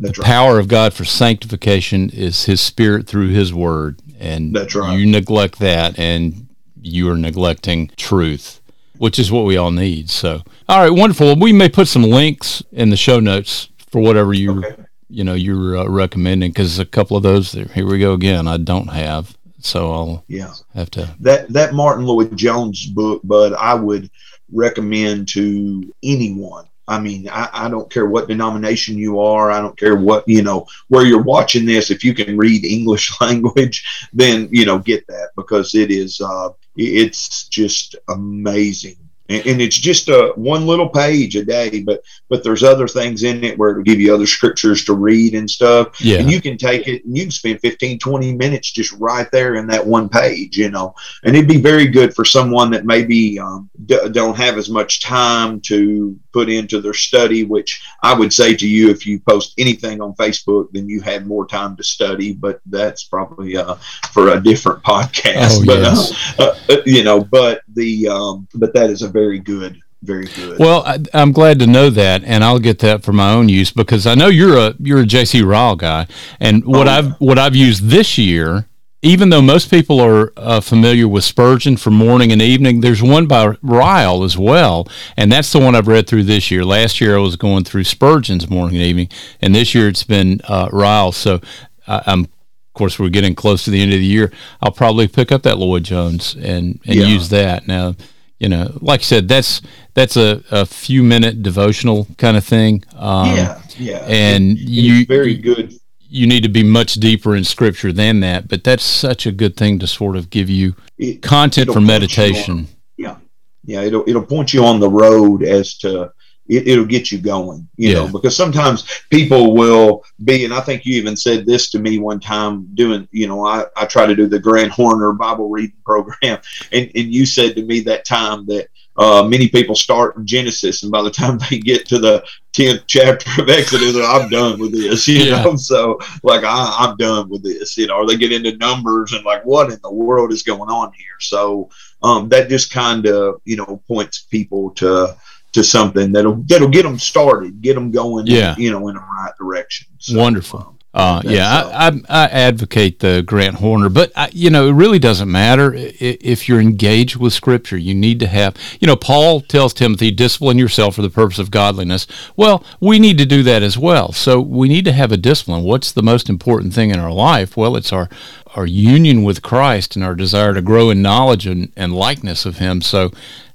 That's 0.01 0.17
the 0.17 0.23
right. 0.23 0.27
power 0.27 0.59
of 0.59 0.69
God 0.69 0.95
for 0.95 1.05
sanctification 1.05 2.09
is 2.09 2.47
His 2.47 2.63
Spirit 2.63 3.07
through 3.07 3.29
His 3.29 3.53
Word, 3.53 4.01
and 4.19 4.57
that's 4.57 4.75
right. 4.75 4.99
you 4.99 5.05
neglect 5.05 5.59
that, 5.59 5.99
and 5.99 6.44
you 6.87 7.11
are 7.11 7.17
neglecting 7.17 7.91
truth, 7.97 8.61
which 8.99 9.19
is 9.19 9.33
what 9.33 9.45
we 9.45 9.57
all 9.57 9.71
need. 9.71 10.11
So, 10.11 10.43
all 10.69 10.81
right, 10.81 10.91
wonderful. 10.91 11.37
We 11.37 11.53
may 11.53 11.69
put 11.69 11.89
some 11.89 12.03
links 12.03 12.63
in 12.73 12.91
the 12.91 12.97
show 12.97 13.21
notes 13.21 13.69
for 13.91 14.01
whatever 14.01 14.33
you 14.33 14.65
okay. 14.65 14.85
you 15.09 15.25
know 15.25 15.35
you're 15.35 15.77
uh, 15.77 15.87
recommending 15.87 16.51
because 16.51 16.79
a 16.79 16.85
couple 16.85 17.17
of 17.17 17.23
those. 17.23 17.53
There. 17.53 17.67
Here 17.67 17.87
we 17.87 17.99
go 17.99 18.13
again. 18.13 18.49
I 18.49 18.57
don't 18.57 18.89
have, 18.89 19.37
so 19.61 19.93
I'll 19.93 20.25
yeah 20.29 20.53
have 20.75 20.91
to 20.93 21.15
that 21.21 21.53
that 21.53 21.75
Martyn 21.75 22.07
Lloyd-Jones 22.07 22.87
book, 22.87 23.21
but 23.25 23.53
I 23.55 23.75
would 23.75 24.11
recommend 24.53 25.29
to 25.29 25.93
anyone 26.03 26.67
I 26.87 27.01
mean, 27.01 27.29
I, 27.31 27.49
I, 27.53 27.69
don't 27.71 27.91
care 27.91 28.07
what 28.07 28.29
denomination 28.29 28.99
you 28.99 29.21
are. 29.21 29.51
I 29.51 29.61
don't 29.61 29.79
care 29.79 29.97
what, 29.97 30.29
you 30.29 30.43
know, 30.43 30.67
where 30.89 31.07
you're 31.07 31.23
watching 31.23 31.65
this. 31.65 31.91
If 31.91 32.05
you 32.05 32.15
can 32.15 32.37
read 32.37 32.65
English 32.65 33.13
language, 33.21 34.09
then, 34.13 34.49
you 34.53 34.67
know, 34.67 34.79
get 34.79 35.07
that 35.07 35.31
because 35.37 35.75
it 35.75 35.91
is, 35.91 36.21
uh, 36.21 36.51
it's 36.77 37.49
just 37.49 37.97
amazing 38.09 38.97
and, 39.29 39.47
and 39.47 39.63
it's 39.63 39.79
just 39.79 40.09
a 40.09 40.33
one 40.37 40.67
little 40.67 40.89
page 40.89 41.37
a 41.37 41.45
day 41.45 41.81
but 41.83 42.03
but 42.29 42.45
there's 42.45 42.63
other 42.63 42.89
things 42.89 43.23
in 43.23 43.45
it 43.45 43.59
where 43.59 43.71
it'll 43.71 43.83
give 43.83 44.01
you 44.01 44.15
other 44.15 44.27
scriptures 44.27 44.85
to 44.85 44.95
read 44.95 45.35
and 45.35 45.51
stuff. 45.51 46.01
Yeah. 46.01 46.19
And 46.19 46.31
you 46.31 46.41
can 46.41 46.57
take 46.57 46.87
it 46.89 47.05
and 47.05 47.17
you 47.17 47.25
can 47.25 47.31
spend 47.31 47.61
15 47.61 47.99
20 47.99 48.35
minutes 48.35 48.71
just 48.71 48.93
right 48.93 49.31
there 49.31 49.55
in 49.55 49.67
that 49.69 49.87
one 49.87 50.09
page 50.09 50.57
you 50.57 50.71
know. 50.71 50.95
And 51.23 51.37
it'd 51.37 51.49
be 51.49 51.61
very 51.61 51.87
good 51.87 52.15
for 52.15 52.25
someone 52.25 52.71
that 52.73 52.85
maybe 52.85 53.39
um, 53.39 53.71
d- 53.87 54.09
don't 54.13 54.37
have 54.37 54.59
as 54.59 54.69
much 54.69 55.01
time 55.01 55.61
to 55.63 56.19
put 56.33 56.49
into 56.49 56.81
their 56.81 56.95
study 56.95 57.45
which 57.45 57.83
i 58.03 58.13
would 58.13 58.33
say 58.33 58.55
to 58.57 58.69
you 58.69 58.91
if 58.91 59.07
you 59.07 59.21
post 59.21 59.55
anything 59.57 60.01
on 60.01 60.13
facebook 60.15 60.69
then 60.73 60.89
you 60.89 61.01
had 61.01 61.27
more 61.27 61.47
time 61.47 61.77
to 61.77 61.85
study 61.85 62.33
but 62.33 62.61
that's 62.67 63.05
probably 63.05 63.57
uh, 63.57 63.77
for 64.13 64.31
a 64.31 64.43
different 64.43 64.83
podcast. 64.83 65.61
Oh, 65.61 65.65
but 65.67 65.79
yes. 65.79 66.39
uh, 66.39 66.59
uh, 66.69 66.77
you 66.85 67.05
know 67.05 67.23
but 67.23 67.63
the 67.75 68.09
um, 68.09 68.49
but 68.55 68.73
that 68.75 68.91
is 68.91 69.03
a 69.03 69.09
very 69.09 69.39
good 69.39 69.81
very 70.05 70.27
good. 70.27 70.59
Well, 70.59 70.83
I, 70.85 70.99
am 71.15 71.33
glad 71.33 71.59
to 71.61 71.67
know 71.67 71.91
that, 71.91 72.23
and 72.25 72.45
I'll 72.45 72.59
get 72.59 72.79
that 72.81 73.03
for 73.03 73.13
my 73.13 73.33
own 73.33 73.49
use 73.49 73.71
because 73.71 74.07
I 74.07 74.15
know 74.15 74.29
you're 74.29 74.57
a 74.57 74.75
you're 74.79 75.01
a 75.01 75.07
J.C. 75.07 75.43
Ryle 75.43 75.77
guy, 75.77 76.07
and 76.39 76.65
what 76.65 76.87
oh, 76.87 76.91
I've 76.91 77.21
what 77.21 77.39
I've 77.39 77.57
used 77.57 77.85
this 77.89 78.19
year, 78.19 78.67
even 79.03 79.31
though 79.31 79.43
most 79.43 79.71
people 79.71 80.01
are 80.01 80.33
uh, 80.37 80.61
familiar 80.61 81.09
with 81.09 81.25
Spurgeon 81.25 81.77
for 81.77 81.91
morning 81.91 82.33
and 82.33 82.43
evening, 82.43 82.81
there's 82.81 83.03
one 83.03 83.27
by 83.27 83.57
Ryle 83.63 84.23
as 84.23 84.37
well, 84.37 84.87
and 85.17 85.33
that's 85.33 85.53
the 85.53 85.59
one 85.59 85.75
I've 85.75 85.89
read 85.89 86.07
through 86.07 86.25
this 86.25 86.51
year. 86.51 86.65
Last 86.65 87.01
year 87.01 87.17
I 87.17 87.21
was 87.21 87.37
going 87.37 87.65
through 87.65 87.85
Spurgeon's 87.85 88.49
morning 88.49 88.77
and 88.77 88.85
evening, 88.85 89.09
and 89.41 89.55
this 89.55 89.75
year 89.75 89.89
it's 89.89 90.05
been 90.05 90.41
uh, 90.49 90.69
Ryle. 90.71 91.13
So 91.13 91.41
I, 91.87 92.27
I'm 92.75 92.79
course, 92.79 92.99
we're 92.99 93.09
getting 93.09 93.37
close 93.37 93.65
to 93.65 93.71
the 93.71 93.81
end 93.81 93.93
of 93.93 94.01
the 94.01 94.05
year. 94.05 94.33
I'll 94.61 94.73
probably 94.73 95.07
pick 95.07 95.31
up 95.31 95.43
that 95.45 95.59
Lloyd 95.59 95.85
Jones 95.85 96.35
and 96.35 96.81
and 96.85 96.97
yeah. 96.97 97.07
use 97.07 97.29
that 97.29 97.69
now. 97.69 97.95
You 98.41 98.49
know, 98.49 98.77
like 98.81 99.01
I 99.01 99.05
said, 99.05 99.29
that's 99.29 99.63
that's 99.95 100.17
a, 100.17 100.43
a 100.51 100.67
few 100.67 101.05
minute 101.05 101.41
devotional 101.41 102.09
kind 102.19 102.37
of 102.37 102.45
thing. 102.45 102.83
Um, 102.97 103.37
yeah, 103.37 103.63
yeah, 103.79 104.05
and 104.09 104.59
it, 104.59 104.69
you 104.69 105.07
very 105.07 105.37
good. 105.37 105.73
You 106.01 106.27
need 106.27 106.43
to 106.43 106.49
be 106.49 106.65
much 106.65 106.95
deeper 106.95 107.37
in 107.37 107.45
Scripture 107.45 107.93
than 107.93 108.19
that, 108.21 108.49
but 108.49 108.65
that's 108.65 108.83
such 108.83 109.25
a 109.25 109.31
good 109.31 109.57
thing 109.57 109.79
to 109.79 109.87
sort 109.87 110.17
of 110.17 110.31
give 110.31 110.51
you 110.51 110.75
it, 110.99 111.23
content 111.23 111.73
for 111.73 111.81
meditation. 111.81 112.67
yeah, 112.97 113.19
yeah, 113.65 113.83
it'll 113.83 114.03
it'll 114.09 114.27
point 114.27 114.53
you 114.53 114.65
on 114.65 114.81
the 114.81 114.91
road 114.91 115.45
as 115.45 115.79
to 115.79 116.13
it, 116.47 116.79
will 116.79 116.85
get 116.85 117.11
you 117.11 117.19
going, 117.19 117.67
you 117.77 117.89
yeah. 117.89 117.95
know, 117.95 118.09
because 118.09 118.37
sometimes 118.37 119.03
people 119.11 119.55
will 119.55 120.05
be, 120.25 120.45
and 120.45 120.53
I 120.53 120.61
think 120.61 120.85
you 120.85 120.97
even 120.97 121.17
said 121.17 121.47
this 121.47 121.71
to 121.71 121.79
me 121.79 121.99
one 121.99 122.21
time 122.21 122.69
doing, 122.75 123.09
you 123.13 123.27
know, 123.27 123.47
I, 123.47 123.65
I 123.77 123.87
try 123.87 124.07
to 124.07 124.15
do 124.15 124.27
the 124.27 124.39
Grant 124.39 124.71
Horner 124.71 125.13
Bible 125.13 125.49
reading 125.49 125.77
program. 125.85 126.39
And, 126.73 126.91
and 126.95 127.15
you 127.15 127.25
said 127.25 127.57
to 127.57 127.65
me 127.65 127.81
that 127.81 128.05
time 128.05 128.47
that 128.47 128.69
uh, 128.97 129.27
many 129.27 129.49
people 129.49 129.75
start 129.75 130.17
in 130.17 130.27
Genesis, 130.27 130.83
and 130.83 130.93
by 130.93 131.03
the 131.03 131.11
time 131.11 131.39
they 131.51 131.59
get 131.59 131.87
to 131.87 131.99
the 131.99 132.25
10th 132.53 132.85
chapter 132.87 133.43
of 133.43 133.49
Exodus, 133.49 133.97
I'm 133.97 134.29
done 134.29 134.61
with 134.61 134.73
this, 134.73 135.09
you 135.09 135.25
yeah. 135.25 135.43
know? 135.43 135.57
So, 135.57 135.99
like, 136.23 136.45
I, 136.45 136.77
I'm 136.79 136.97
done 136.97 137.29
with 137.29 137.43
this, 137.43 137.77
you 137.77 137.87
know, 137.87 137.97
or 137.97 138.07
they 138.07 138.17
get 138.17 138.33
into 138.33 138.57
numbers 138.57 139.13
and, 139.13 139.25
like, 139.25 139.45
what 139.45 139.73
in 139.73 139.81
the 139.83 139.93
world 139.93 140.33
is 140.33 140.43
going 140.43 140.71
on 140.71 140.93
here? 140.93 141.19
So, 141.21 141.71
um, 142.03 142.29
that 142.29 142.49
just 142.49 142.71
kind 142.71 143.07
of, 143.07 143.41
you 143.45 143.57
know, 143.57 143.83
points 143.89 144.21
people 144.31 144.71
to, 144.73 145.17
to 145.55 145.65
something 145.65 146.13
that'll 146.13 146.37
that'll 146.47 146.69
get 146.69 146.83
them 146.83 146.99
started, 146.99 147.63
get 147.63 147.75
them 147.75 147.91
going, 147.91 148.27
yeah. 148.27 148.55
you 148.59 148.71
know, 148.71 148.89
in 148.89 148.95
the 148.95 149.01
right 149.01 149.33
direction. 149.39 149.87
So, 149.99 150.19
Wonderful. 150.19 150.61
Um, 150.61 150.79
uh, 150.95 151.23
yeah, 151.25 151.49
I, 151.49 151.89
I, 151.89 152.01
I, 152.09 152.25
advocate 152.29 153.01
the 153.01 153.25
Grant 153.27 153.57
Horner, 153.57 153.89
but 153.89 154.13
I, 154.15 154.31
you 154.33 154.49
know 154.49 154.69
it 154.69 154.75
really 154.75 155.01
doesn't 155.01 155.29
matter 155.29 155.73
if 155.75 156.49
you're 156.49 156.61
engaged 156.61 157.17
with 157.17 157.33
Scripture. 157.33 157.77
You 157.77 157.95
need 157.95 158.21
to 158.21 158.29
have, 158.29 158.57
you 158.79 158.87
know, 158.87 158.95
Paul 158.95 159.41
tells 159.41 159.75
Timothy, 159.75 160.13
discipline 160.13 160.57
yourself 160.57 160.95
for 160.95 161.03
the 161.03 161.11
purpose 161.11 161.41
of 161.41 161.51
godliness. 161.51 162.07
Well, 162.37 162.65
we 162.79 163.01
need 163.01 163.19
to 163.19 163.27
do 163.27 163.43
that 163.43 163.65
as 163.65 163.77
well. 163.77 164.13
So 164.13 164.41
we 164.41 164.69
need 164.69 164.85
to 164.85 164.93
have 164.93 165.11
a 165.11 165.17
discipline. 165.17 165.65
What's 165.65 165.91
the 165.91 166.03
most 166.03 166.29
important 166.29 166.75
thing 166.75 166.91
in 166.91 167.01
our 167.01 167.13
life? 167.13 167.57
Well, 167.57 167.75
it's 167.75 167.93
our 167.93 168.09
our 168.55 168.67
union 168.67 169.25
with 169.25 169.43
Christ 169.43 169.97
and 169.97 170.05
our 170.05 170.15
desire 170.15 170.55
to 170.55 170.63
grow 170.63 170.91
in 170.91 171.03
knowledge 171.03 171.45
and, 171.45 171.73
and 171.77 171.93
likeness 171.93 172.47
of 172.47 172.59
Him. 172.59 172.81
So 172.81 173.11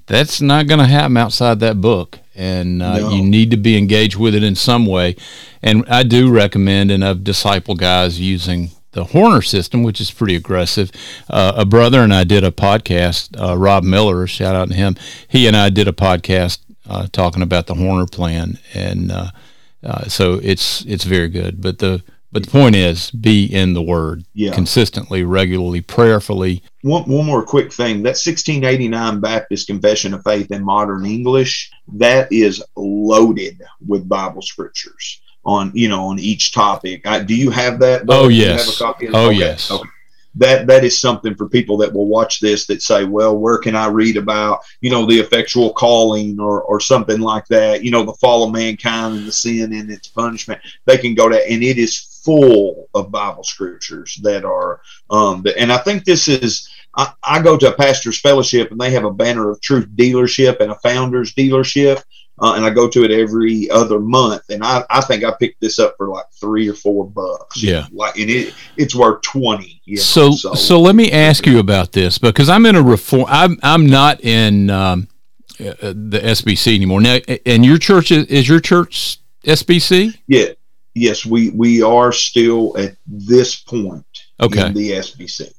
that's 0.10 0.42
not 0.42 0.68
going 0.68 0.80
to 0.80 0.88
happen 0.88 1.16
outside 1.18 1.60
that 1.60 1.80
book. 1.80 2.20
And 2.36 2.82
uh, 2.82 2.98
no. 2.98 3.10
you 3.12 3.24
need 3.24 3.51
to 3.51 3.58
be 3.58 3.78
engaged 3.78 4.18
with 4.18 4.34
it 4.34 4.44
in 4.44 4.56
some 4.56 4.86
way. 4.86 5.16
And 5.62 5.86
I 5.88 6.04
do 6.04 6.32
recommend, 6.32 6.89
and 6.89 7.06
I've 7.06 7.24
disciple 7.24 7.75
guys 7.75 8.20
using 8.20 8.72
the 8.94 9.04
Horner 9.04 9.44
system, 9.44 9.84
which 9.84 10.01
is 10.01 10.10
pretty 10.10 10.36
aggressive. 10.36 10.92
Uh, 11.30 11.54
a 11.58 11.66
brother 11.66 12.01
and 12.01 12.13
I 12.13 12.24
did 12.24 12.44
a 12.44 12.50
podcast, 12.50 13.39
uh, 13.39 13.56
Rob 13.56 13.84
Miller, 13.84 14.25
shout 14.25 14.56
out 14.56 14.70
to 14.70 14.74
him. 14.74 14.96
He 15.28 15.48
and 15.48 15.56
I 15.56 15.70
did 15.70 15.88
a 15.88 15.94
podcast 15.94 16.60
uh, 16.89 17.08
talking 17.12 17.44
about 17.44 17.68
the 17.68 17.75
Horner 17.75 18.08
plan. 18.08 18.58
And 18.74 19.12
uh, 19.12 19.32
uh, 19.84 20.06
so 20.06 20.39
it's, 20.42 20.84
it's 20.86 21.04
very 21.04 21.30
good. 21.30 21.62
But 21.62 21.78
the, 21.78 22.01
but 22.32 22.46
the 22.46 22.52
point 22.52 22.76
is, 22.76 23.10
be 23.12 23.46
in 23.46 23.74
the 23.74 23.82
Word 23.82 24.24
yeah. 24.34 24.54
consistently, 24.54 25.24
regularly, 25.24 25.82
prayerfully. 25.82 26.64
One, 26.82 27.04
one 27.04 27.26
more 27.26 27.44
quick 27.44 27.74
thing: 27.74 28.04
that 28.04 28.18
1689 28.18 29.20
Baptist 29.20 29.68
Confession 29.68 30.14
of 30.14 30.24
Faith 30.24 30.52
in 30.52 30.64
modern 30.64 31.06
English 31.06 31.72
that 31.94 32.32
is 32.32 32.64
loaded 32.76 33.62
with 33.86 34.08
Bible 34.08 34.42
scriptures 34.42 35.22
on 35.46 35.72
you 35.74 35.90
know 35.90 36.06
on 36.06 36.20
each 36.20 36.54
topic. 36.54 37.08
I, 37.08 37.24
do 37.24 37.36
you 37.36 37.50
have 37.50 37.80
that? 37.80 38.04
Oh 38.08 38.28
yes. 38.28 38.82
oh 38.82 38.94
okay. 39.28 39.36
yes. 39.36 39.72
Okay 39.72 39.90
that 40.36 40.68
that 40.68 40.84
is 40.84 41.00
something 41.00 41.36
for 41.36 41.50
people 41.50 41.78
that 41.78 41.92
will 41.92 42.08
watch 42.08 42.40
this 42.40 42.66
that 42.68 42.82
say, 42.82 43.04
well, 43.04 43.38
where 43.38 43.58
can 43.58 43.76
I 43.76 43.88
read 43.88 44.16
about, 44.16 44.62
you 44.82 44.90
know, 44.90 45.06
the 45.06 45.20
effectual 45.20 45.74
calling 45.74 46.40
or 46.40 46.62
or 46.64 46.80
something 46.80 47.20
like 47.20 47.48
that, 47.48 47.84
you 47.84 47.92
know, 47.92 48.04
the 48.04 48.14
fall 48.14 48.44
of 48.44 48.54
mankind 48.54 49.18
and 49.18 49.28
the 49.28 49.32
sin 49.32 49.74
and 49.74 49.90
its 49.90 50.08
punishment. 50.08 50.62
They 50.86 50.98
can 50.98 51.16
go 51.16 51.30
to, 51.30 51.52
and 51.52 51.64
it 51.64 51.78
is 51.78 52.09
full 52.30 52.90
of 52.94 53.12
Bible 53.12 53.44
scriptures 53.44 54.20
that 54.24 54.46
are, 54.46 54.82
um, 55.10 55.44
and 55.58 55.72
I 55.72 55.78
think 55.78 56.04
this 56.04 56.28
is. 56.28 56.70
I, 56.96 57.14
I 57.24 57.42
go 57.44 57.56
to 57.56 57.72
a 57.72 57.78
pastor's 57.78 58.20
fellowship 58.20 58.72
and 58.72 58.82
they 58.82 58.90
have 58.92 59.04
a 59.04 59.12
banner 59.12 59.52
of 59.52 59.62
truth 59.62 59.88
dealership 59.96 60.60
and 60.60 60.72
a 60.72 60.76
founders 60.76 61.36
dealership 61.36 62.02
uh, 62.42 62.54
and 62.56 62.66
I 62.66 62.70
go 62.70 62.88
to 62.90 63.04
it 63.04 63.12
every 63.12 63.70
other 63.70 64.00
month. 64.00 64.44
And 64.50 64.64
I, 64.64 64.84
I 64.90 65.02
think 65.02 65.24
I 65.24 65.32
picked 65.32 65.60
this 65.62 65.80
up 65.80 65.96
for 65.98 66.10
like 66.10 66.26
three 66.40 66.68
or 66.70 66.74
four 66.74 67.10
bucks. 67.10 67.62
Yeah, 67.62 67.88
like 67.92 68.18
and 68.18 68.30
it 68.30 68.54
it's 68.78 68.96
worth 68.96 69.22
twenty. 69.22 69.82
You 69.86 69.98
know, 69.98 70.02
so, 70.02 70.32
so, 70.32 70.54
so 70.54 70.80
let 70.80 70.96
me 70.96 71.12
ask 71.12 71.46
you 71.46 71.60
about 71.60 71.92
this 71.92 72.18
because 72.18 72.50
I'm 72.50 72.66
in 72.66 72.76
a 72.76 72.82
reform. 72.82 73.26
I'm 73.28 73.60
I'm 73.62 73.88
not 73.88 74.22
in 74.22 74.70
um, 74.70 75.08
uh, 75.60 75.74
the 75.82 76.22
SBC 76.24 76.76
anymore 76.76 77.02
now. 77.02 77.20
And 77.46 77.65
your 77.65 77.78
church 77.78 78.12
is, 78.12 78.26
is 78.28 78.48
your 78.48 78.60
church 78.60 79.20
SBC? 79.44 80.18
Yeah. 80.28 80.50
Yes, 81.00 81.26
we 81.26 81.50
we 81.52 81.82
are 81.82 82.12
still 82.12 82.78
at 82.78 82.96
this 83.08 83.56
point 83.56 84.06
okay. 84.40 84.68
in 84.68 84.74
the 84.74 84.92
SBC. 84.92 85.54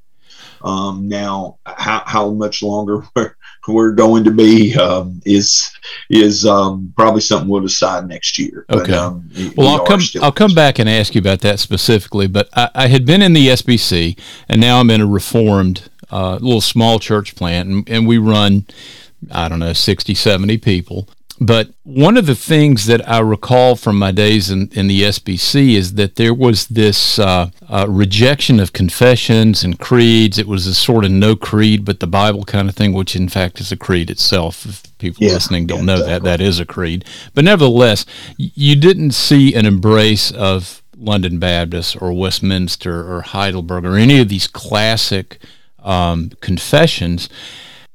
Um, 0.63 1.09
now, 1.09 1.59
how, 1.65 2.03
how 2.05 2.31
much 2.31 2.63
longer 2.63 3.03
we're, 3.17 3.35
we're 3.67 3.93
going 3.93 4.25
to 4.25 4.31
be 4.31 4.77
um, 4.77 5.23
is 5.25 5.71
is 6.11 6.45
um, 6.45 6.93
probably 6.97 7.23
something 7.23 7.49
we'll 7.49 7.63
decide 7.63 8.07
next 8.07 8.39
year. 8.39 8.67
Okay. 8.69 8.91
But, 8.91 8.91
um, 8.91 9.31
well, 9.57 9.69
I'll 9.69 9.87
come 9.87 10.01
I'll 10.21 10.33
come 10.33 10.55
back 10.55 10.79
and 10.79 10.89
ask 10.89 11.15
you 11.15 11.21
about 11.21 11.41
that 11.41 11.61
specifically. 11.61 12.27
But 12.27 12.49
I, 12.55 12.71
I, 12.75 12.87
had 12.89 13.07
been 13.07 13.23
in 13.23 13.33
the 13.33 13.49
SBC, 13.49 14.19
and 14.49 14.61
now 14.61 14.81
I'm 14.81 14.91
in 14.91 15.01
a 15.01 15.07
reformed 15.07 15.89
uh, 16.11 16.35
little 16.35 16.61
small 16.61 16.99
church 16.99 17.35
plant, 17.35 17.69
and, 17.69 17.89
and 17.89 18.07
we 18.07 18.19
run 18.19 18.67
I 19.31 19.49
don't 19.49 19.59
know 19.59 19.73
60, 19.73 20.15
70 20.15 20.59
people. 20.59 21.09
But 21.43 21.71
one 21.85 22.19
of 22.19 22.27
the 22.27 22.35
things 22.35 22.85
that 22.85 23.09
I 23.09 23.19
recall 23.21 23.75
from 23.75 23.99
my 23.99 24.11
days 24.13 24.51
in, 24.51 24.69
in 24.73 24.89
the 24.89 25.01
SBC 25.03 25.75
is 25.75 25.95
that 25.95 26.17
there 26.17 26.35
was 26.35 26.67
this 26.67 27.19
uh, 27.19 27.49
uh, 27.67 27.87
rejection 27.89 28.61
of 28.61 28.75
confessions 28.75 29.65
and 29.65 29.79
creeds. 29.79 30.39
It 30.39 30.47
was 30.47 30.67
a 30.67 30.75
sort 30.75 31.07
of 31.07 31.11
no 31.11 31.37
creed 31.37 31.87
but 31.87 32.01
the 32.01 32.07
Bible 32.07 32.45
kind 32.45 32.69
of 32.69 32.77
thing, 32.77 32.93
which 32.93 33.17
in 33.17 33.31
fact 33.31 33.59
is 33.59 33.73
a 33.73 33.77
creed 33.77 34.11
itself. 34.11 34.67
If 34.67 34.99
people 34.99 35.25
yeah, 35.25 35.33
listening 35.33 35.67
don't 35.67 35.79
yeah, 35.79 35.85
know 35.87 35.95
exactly. 35.95 36.13
that, 36.13 36.25
that 36.25 36.41
is 36.43 36.61
a 36.61 36.67
creed. 36.67 37.07
But 37.33 37.45
nevertheless, 37.45 38.05
you 38.37 38.77
didn't 38.77 39.13
see 39.13 39.55
an 39.55 39.65
embrace 39.65 40.31
of 40.31 40.83
London 40.95 41.39
Baptist 41.39 41.97
or 42.03 42.13
Westminster 42.13 43.11
or 43.11 43.23
Heidelberg 43.23 43.87
or 43.87 43.97
any 43.97 44.21
of 44.21 44.29
these 44.29 44.47
classic 44.47 45.39
um, 45.83 46.33
confessions. 46.43 47.31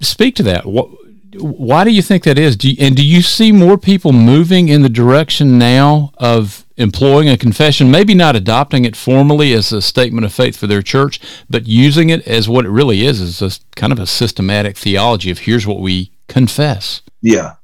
Speak 0.02 0.36
to 0.38 0.44
that. 0.44 0.66
What 0.66 0.90
why 1.40 1.84
do 1.84 1.92
you 1.92 2.02
think 2.02 2.24
that 2.24 2.38
is? 2.38 2.56
Do 2.56 2.70
you, 2.70 2.78
and 2.80 2.96
do 2.96 3.06
you 3.06 3.22
see 3.22 3.52
more 3.52 3.78
people 3.78 4.12
moving 4.12 4.70
in 4.70 4.82
the 4.82 4.90
direction 4.90 5.58
now 5.58 6.12
of 6.18 6.66
employing 6.78 7.30
a 7.30 7.38
confession, 7.38 7.90
maybe 7.90 8.14
not 8.14 8.36
adopting 8.36 8.86
it 8.86 8.96
formally 8.96 9.54
as 9.54 9.72
a 9.72 9.82
statement 9.82 10.26
of 10.26 10.34
faith 10.34 10.58
for 10.58 10.68
their 10.68 10.82
church, 10.82 11.20
but 11.50 11.68
using 11.68 12.10
it 12.10 12.28
as 12.28 12.50
what 12.50 12.66
it 12.66 12.70
really 12.70 13.06
is, 13.06 13.22
as 13.22 13.42
a 13.42 13.60
kind 13.76 13.94
of 13.94 14.00
a 14.00 14.08
systematic 14.08 14.78
theology 14.78 15.32
of 15.32 15.40
here's 15.40 15.66
what 15.66 15.80
we 15.80 16.12
confess. 16.28 17.02
Yeah, 17.22 17.56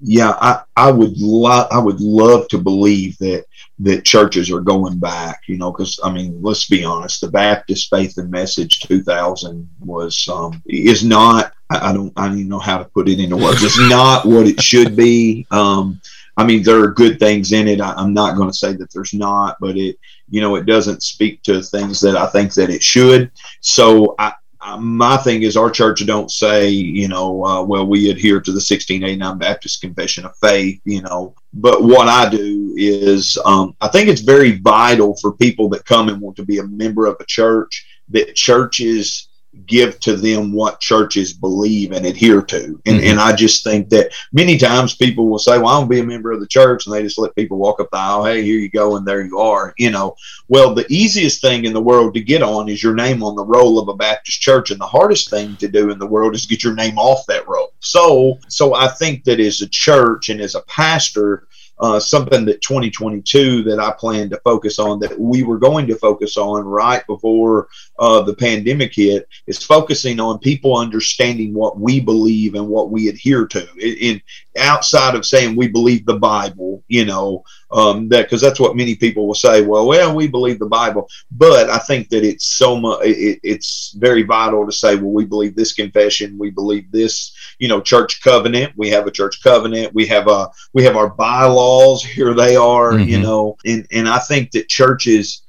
yeah. 0.00 0.30
I, 0.40 0.62
I 0.76 0.90
would 0.90 1.18
love 1.18 1.68
I 1.70 1.78
would 1.78 2.00
love 2.00 2.48
to 2.48 2.58
believe 2.58 3.18
that 3.18 3.44
that 3.78 4.04
churches 4.04 4.50
are 4.50 4.60
going 4.60 4.98
back, 4.98 5.42
you 5.46 5.58
know, 5.58 5.70
because 5.70 6.00
I 6.02 6.10
mean, 6.10 6.40
let's 6.42 6.66
be 6.66 6.84
honest, 6.84 7.20
the 7.20 7.28
Baptist 7.28 7.90
Faith 7.90 8.16
and 8.16 8.30
Message 8.30 8.80
2000 8.80 9.68
was 9.80 10.28
um, 10.28 10.62
is 10.66 11.04
not. 11.04 11.52
I, 11.68 11.90
I 11.90 11.92
don't. 11.92 12.12
I 12.16 12.26
don't 12.26 12.38
even 12.38 12.48
know 12.48 12.58
how 12.58 12.78
to 12.78 12.84
put 12.84 13.08
it 13.08 13.20
into 13.20 13.36
words. 13.36 13.62
It's 13.64 13.78
not 13.90 14.24
what 14.24 14.46
it 14.46 14.62
should 14.62 14.96
be. 14.96 15.46
Um, 15.50 16.00
I 16.38 16.44
mean, 16.44 16.62
there 16.62 16.82
are 16.82 16.88
good 16.90 17.18
things 17.18 17.52
in 17.52 17.66
it. 17.66 17.80
I, 17.80 18.00
am 18.00 18.12
not 18.12 18.36
going 18.36 18.50
to 18.50 18.56
say 18.56 18.74
that 18.74 18.92
there's 18.92 19.14
not, 19.14 19.56
but 19.58 19.76
it, 19.76 19.98
you 20.28 20.42
know, 20.42 20.56
it 20.56 20.66
doesn't 20.66 21.02
speak 21.02 21.42
to 21.44 21.62
things 21.62 21.98
that 22.00 22.14
I 22.14 22.26
think 22.26 22.52
that 22.54 22.68
it 22.68 22.82
should. 22.82 23.30
So 23.60 24.14
I, 24.18 24.34
my 24.78 25.16
thing 25.18 25.42
is 25.42 25.56
our 25.56 25.70
church 25.70 26.04
don't 26.06 26.30
say 26.30 26.68
you 26.68 27.08
know 27.08 27.44
uh, 27.44 27.62
well 27.62 27.86
we 27.86 28.10
adhere 28.10 28.40
to 28.40 28.50
the 28.50 28.56
1689 28.56 29.38
baptist 29.38 29.80
confession 29.80 30.24
of 30.24 30.36
faith 30.38 30.80
you 30.84 31.02
know 31.02 31.34
but 31.56 31.82
what 31.82 32.08
i 32.08 32.28
do 32.28 32.74
is 32.76 33.38
um, 33.44 33.74
i 33.80 33.88
think 33.88 34.08
it's 34.08 34.20
very 34.20 34.58
vital 34.58 35.16
for 35.16 35.32
people 35.32 35.68
that 35.68 35.84
come 35.84 36.08
and 36.08 36.20
want 36.20 36.36
to 36.36 36.44
be 36.44 36.58
a 36.58 36.66
member 36.66 37.06
of 37.06 37.16
a 37.20 37.24
church 37.24 37.86
that 38.08 38.34
churches 38.34 39.25
give 39.66 39.98
to 40.00 40.16
them 40.16 40.52
what 40.52 40.80
churches 40.80 41.32
believe 41.32 41.92
and 41.92 42.06
adhere 42.06 42.42
to. 42.42 42.64
And, 42.64 42.80
mm-hmm. 42.84 43.06
and 43.06 43.20
I 43.20 43.34
just 43.34 43.64
think 43.64 43.88
that 43.90 44.12
many 44.32 44.58
times 44.58 44.94
people 44.94 45.28
will 45.28 45.38
say, 45.38 45.58
Well, 45.58 45.68
I 45.68 45.80
to 45.80 45.88
be 45.88 46.00
a 46.00 46.04
member 46.04 46.32
of 46.32 46.40
the 46.40 46.46
church. 46.46 46.86
And 46.86 46.94
they 46.94 47.02
just 47.02 47.18
let 47.18 47.34
people 47.34 47.58
walk 47.58 47.80
up 47.80 47.88
the 47.90 47.98
aisle. 47.98 48.24
Hey, 48.24 48.42
here 48.42 48.58
you 48.58 48.68
go. 48.68 48.96
And 48.96 49.06
there 49.06 49.22
you 49.22 49.38
are. 49.38 49.74
You 49.78 49.90
know, 49.90 50.16
well, 50.48 50.74
the 50.74 50.86
easiest 50.88 51.40
thing 51.40 51.64
in 51.64 51.72
the 51.72 51.80
world 51.80 52.14
to 52.14 52.20
get 52.20 52.42
on 52.42 52.68
is 52.68 52.82
your 52.82 52.94
name 52.94 53.22
on 53.22 53.36
the 53.36 53.44
roll 53.44 53.78
of 53.78 53.88
a 53.88 53.94
Baptist 53.94 54.40
church. 54.40 54.70
And 54.70 54.80
the 54.80 54.86
hardest 54.86 55.30
thing 55.30 55.56
to 55.56 55.68
do 55.68 55.90
in 55.90 55.98
the 55.98 56.06
world 56.06 56.34
is 56.34 56.46
get 56.46 56.64
your 56.64 56.74
name 56.74 56.98
off 56.98 57.26
that 57.26 57.48
roll. 57.48 57.72
So, 57.80 58.38
so 58.48 58.74
I 58.74 58.88
think 58.88 59.24
that 59.24 59.40
as 59.40 59.60
a 59.60 59.68
church 59.68 60.28
and 60.28 60.40
as 60.40 60.54
a 60.54 60.62
pastor, 60.62 61.46
uh, 61.78 62.00
something 62.00 62.44
that 62.46 62.62
2022 62.62 63.62
that 63.64 63.78
I 63.78 63.92
plan 63.92 64.30
to 64.30 64.40
focus 64.40 64.78
on 64.78 64.98
that 65.00 65.18
we 65.18 65.42
were 65.42 65.58
going 65.58 65.86
to 65.88 65.96
focus 65.96 66.36
on 66.36 66.64
right 66.64 67.06
before 67.06 67.68
uh, 67.98 68.22
the 68.22 68.34
pandemic 68.34 68.94
hit 68.94 69.28
is 69.46 69.62
focusing 69.62 70.18
on 70.20 70.38
people 70.38 70.76
understanding 70.76 71.52
what 71.52 71.78
we 71.78 72.00
believe 72.00 72.54
and 72.54 72.68
what 72.68 72.90
we 72.90 73.08
adhere 73.08 73.46
to. 73.48 73.68
In, 73.78 73.96
in 73.98 74.22
outside 74.56 75.14
of 75.14 75.26
saying 75.26 75.54
we 75.54 75.68
believe 75.68 76.06
the 76.06 76.18
Bible, 76.18 76.65
you 76.88 77.04
know, 77.04 77.44
um, 77.70 78.08
that 78.08 78.22
because 78.22 78.40
that's 78.40 78.60
what 78.60 78.76
many 78.76 78.94
people 78.94 79.26
will 79.26 79.34
say. 79.34 79.62
Well, 79.62 79.86
well, 79.86 80.14
we 80.14 80.28
believe 80.28 80.58
the 80.58 80.66
Bible, 80.66 81.08
but 81.30 81.68
I 81.68 81.78
think 81.78 82.08
that 82.10 82.24
it's 82.24 82.46
so 82.46 82.78
much. 82.78 83.00
It, 83.04 83.40
it's 83.42 83.94
very 83.98 84.22
vital 84.22 84.64
to 84.66 84.72
say, 84.72 84.96
well, 84.96 85.12
we 85.12 85.24
believe 85.24 85.56
this 85.56 85.72
confession, 85.72 86.38
we 86.38 86.50
believe 86.50 86.90
this, 86.90 87.34
you 87.58 87.68
know, 87.68 87.80
church 87.80 88.22
covenant. 88.22 88.72
We 88.76 88.88
have 88.90 89.06
a 89.06 89.10
church 89.10 89.42
covenant. 89.42 89.94
We 89.94 90.06
have 90.06 90.28
a 90.28 90.48
we 90.72 90.84
have 90.84 90.96
our 90.96 91.10
bylaws. 91.10 92.04
Here 92.16 92.34
they 92.34 92.56
are, 92.56 92.92
mm-hmm. 92.92 93.08
you 93.08 93.20
know, 93.20 93.56
and 93.64 93.86
and 93.90 94.08
I 94.08 94.18
think 94.18 94.52
that 94.52 94.68
churches 94.68 95.42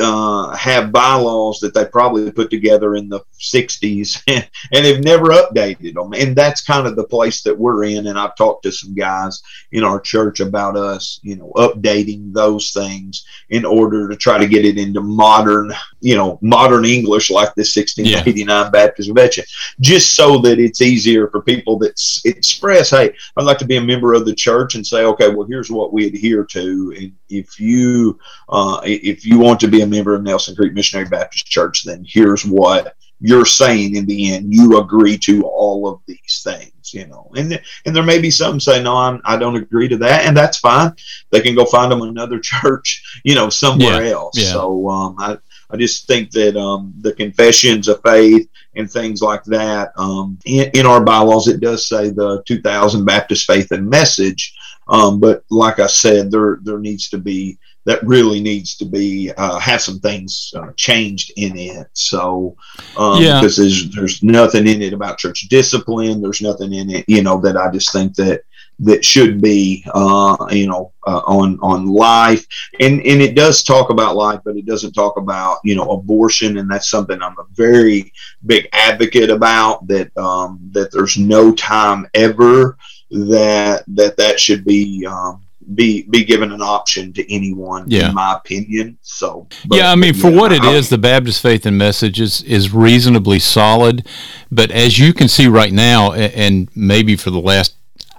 uh, 0.00 0.54
have 0.54 0.92
bylaws 0.92 1.60
that 1.60 1.74
they 1.74 1.84
probably 1.86 2.30
put 2.30 2.50
together 2.50 2.94
in 2.94 3.08
the 3.08 3.20
60s 3.38 4.22
and 4.72 4.86
have 4.86 5.02
never 5.02 5.26
updated 5.26 5.94
them. 5.94 6.12
And 6.14 6.34
that's 6.34 6.60
kind 6.60 6.86
of 6.86 6.96
the 6.96 7.04
place 7.04 7.42
that 7.42 7.56
we're 7.56 7.84
in. 7.84 8.06
And 8.06 8.18
I've 8.18 8.36
talked 8.36 8.62
to 8.64 8.72
some 8.72 8.94
guys 8.94 9.42
in 9.72 9.84
our 9.84 10.00
church 10.00 10.40
about 10.40 10.76
us, 10.76 11.20
you 11.22 11.36
know, 11.36 11.52
updating 11.56 12.32
those 12.32 12.72
things 12.72 13.24
in 13.50 13.64
order 13.64 14.08
to 14.08 14.16
try 14.16 14.38
to 14.38 14.48
get 14.48 14.64
it 14.64 14.78
into 14.78 15.00
modern, 15.00 15.72
you 16.00 16.16
know, 16.16 16.38
modern 16.42 16.84
English 16.84 17.30
like 17.30 17.54
the 17.54 17.60
1689 17.60 18.48
yeah. 18.48 18.70
Baptist 18.70 19.08
Convention, 19.08 19.44
just 19.80 20.14
so 20.14 20.38
that 20.38 20.58
it's 20.58 20.80
easier 20.80 21.28
for 21.28 21.42
people 21.42 21.78
that 21.78 22.00
express, 22.24 22.90
hey, 22.90 23.12
I'd 23.36 23.44
like 23.44 23.58
to 23.58 23.66
be 23.66 23.76
a 23.76 23.80
member 23.80 24.14
of 24.14 24.24
the 24.24 24.34
church 24.34 24.74
and 24.74 24.86
say, 24.86 25.04
okay, 25.04 25.28
well, 25.28 25.46
here's 25.46 25.70
what 25.70 25.92
we 25.92 26.06
adhere 26.06 26.44
to. 26.44 26.94
And 26.98 27.12
if 27.28 27.60
you, 27.60 28.18
uh, 28.48 28.80
if 28.84 29.24
you 29.24 29.38
want 29.38 29.60
to 29.60 29.68
be 29.68 29.82
a 29.82 29.86
member 29.86 30.14
of 30.14 30.22
Nelson 30.22 30.56
Creek 30.56 30.72
Missionary 30.72 31.08
Baptist 31.08 31.46
Church, 31.46 31.84
then 31.84 32.04
here's 32.06 32.44
what 32.44 32.96
you're 33.20 33.46
saying 33.46 33.96
in 33.96 34.06
the 34.06 34.32
end. 34.32 34.52
You 34.52 34.78
agree 34.78 35.16
to 35.18 35.44
all 35.44 35.88
of 35.88 36.00
these 36.06 36.42
things, 36.44 36.92
you 36.92 37.06
know. 37.06 37.30
And 37.36 37.60
and 37.84 37.96
there 37.96 38.02
may 38.02 38.18
be 38.18 38.30
some 38.30 38.60
say, 38.60 38.82
no, 38.82 38.96
I'm, 38.96 39.20
I 39.24 39.36
don't 39.36 39.56
agree 39.56 39.88
to 39.88 39.96
that, 39.98 40.26
and 40.26 40.36
that's 40.36 40.58
fine. 40.58 40.92
They 41.30 41.40
can 41.40 41.54
go 41.54 41.64
find 41.64 41.90
them 41.90 42.02
another 42.02 42.38
church, 42.42 43.20
you 43.24 43.34
know, 43.34 43.48
somewhere 43.48 44.04
yeah. 44.04 44.12
else. 44.12 44.38
Yeah. 44.38 44.52
So 44.52 44.88
um, 44.88 45.16
I 45.18 45.38
I 45.70 45.76
just 45.76 46.06
think 46.06 46.30
that 46.32 46.56
um, 46.56 46.92
the 47.00 47.12
confessions 47.12 47.88
of 47.88 48.02
faith 48.02 48.48
and 48.76 48.90
things 48.90 49.20
like 49.22 49.42
that 49.44 49.92
um, 49.96 50.38
in, 50.44 50.70
in, 50.74 50.86
our 50.86 51.02
bylaws 51.02 51.48
it 51.48 51.60
does 51.60 51.88
say 51.88 52.10
the 52.10 52.42
2000 52.46 53.04
Baptist 53.04 53.46
Faith 53.46 53.72
and 53.72 53.88
Message, 53.88 54.54
um, 54.88 55.18
but 55.18 55.44
like 55.50 55.80
I 55.80 55.86
said, 55.86 56.30
there 56.30 56.58
there 56.62 56.78
needs 56.78 57.08
to 57.10 57.18
be 57.18 57.58
that 57.86 58.04
really 58.04 58.40
needs 58.40 58.76
to 58.76 58.84
be 58.84 59.32
uh, 59.36 59.58
have 59.58 59.80
some 59.80 60.00
things 60.00 60.52
uh, 60.56 60.72
changed 60.76 61.32
in 61.36 61.56
it. 61.56 61.86
So, 61.94 62.56
um, 62.98 63.22
yeah, 63.22 63.40
because 63.40 63.56
there's 63.56 63.90
there's 63.94 64.22
nothing 64.22 64.66
in 64.66 64.82
it 64.82 64.92
about 64.92 65.18
church 65.18 65.46
discipline. 65.48 66.20
There's 66.20 66.42
nothing 66.42 66.74
in 66.74 66.90
it, 66.90 67.04
you 67.08 67.22
know, 67.22 67.40
that 67.40 67.56
I 67.56 67.70
just 67.70 67.92
think 67.92 68.14
that 68.16 68.42
that 68.80 69.04
should 69.04 69.40
be, 69.40 69.84
uh, 69.94 70.36
you 70.50 70.66
know, 70.66 70.92
uh, 71.06 71.22
on 71.26 71.58
on 71.62 71.86
life. 71.86 72.44
And 72.80 73.00
and 73.00 73.22
it 73.22 73.36
does 73.36 73.62
talk 73.62 73.90
about 73.90 74.16
life, 74.16 74.40
but 74.44 74.56
it 74.56 74.66
doesn't 74.66 74.92
talk 74.92 75.16
about 75.16 75.58
you 75.64 75.76
know 75.76 75.90
abortion, 75.90 76.58
and 76.58 76.70
that's 76.70 76.90
something 76.90 77.22
I'm 77.22 77.38
a 77.38 77.46
very 77.52 78.12
big 78.44 78.68
advocate 78.72 79.30
about. 79.30 79.86
That 79.86 80.14
um, 80.16 80.58
that 80.72 80.92
there's 80.92 81.16
no 81.16 81.52
time 81.52 82.08
ever 82.14 82.76
that 83.10 83.84
that 83.86 84.16
that 84.16 84.40
should 84.40 84.64
be 84.64 85.06
um, 85.06 85.45
be 85.74 86.02
be 86.04 86.24
given 86.24 86.52
an 86.52 86.62
option 86.62 87.12
to 87.12 87.34
anyone 87.34 87.84
yeah. 87.88 88.08
in 88.08 88.14
my 88.14 88.34
opinion 88.34 88.96
so 89.02 89.46
but, 89.66 89.78
yeah 89.78 89.90
i 89.90 89.96
mean 89.96 90.14
for 90.14 90.30
yeah, 90.30 90.36
what 90.40 90.52
it 90.52 90.62
I, 90.62 90.74
is 90.74 90.88
the 90.88 90.98
baptist 90.98 91.42
faith 91.42 91.66
and 91.66 91.76
message 91.76 92.20
is 92.20 92.42
is 92.42 92.72
reasonably 92.72 93.40
solid 93.40 94.06
but 94.50 94.70
as 94.70 94.98
you 94.98 95.12
can 95.12 95.28
see 95.28 95.48
right 95.48 95.72
now 95.72 96.12
and 96.12 96.68
maybe 96.76 97.16
for 97.16 97.30
the 97.30 97.40
last 97.40 97.74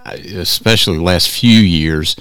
especially 0.05 0.97
the 0.97 1.03
last 1.03 1.29
few 1.29 1.59
years 1.59 2.15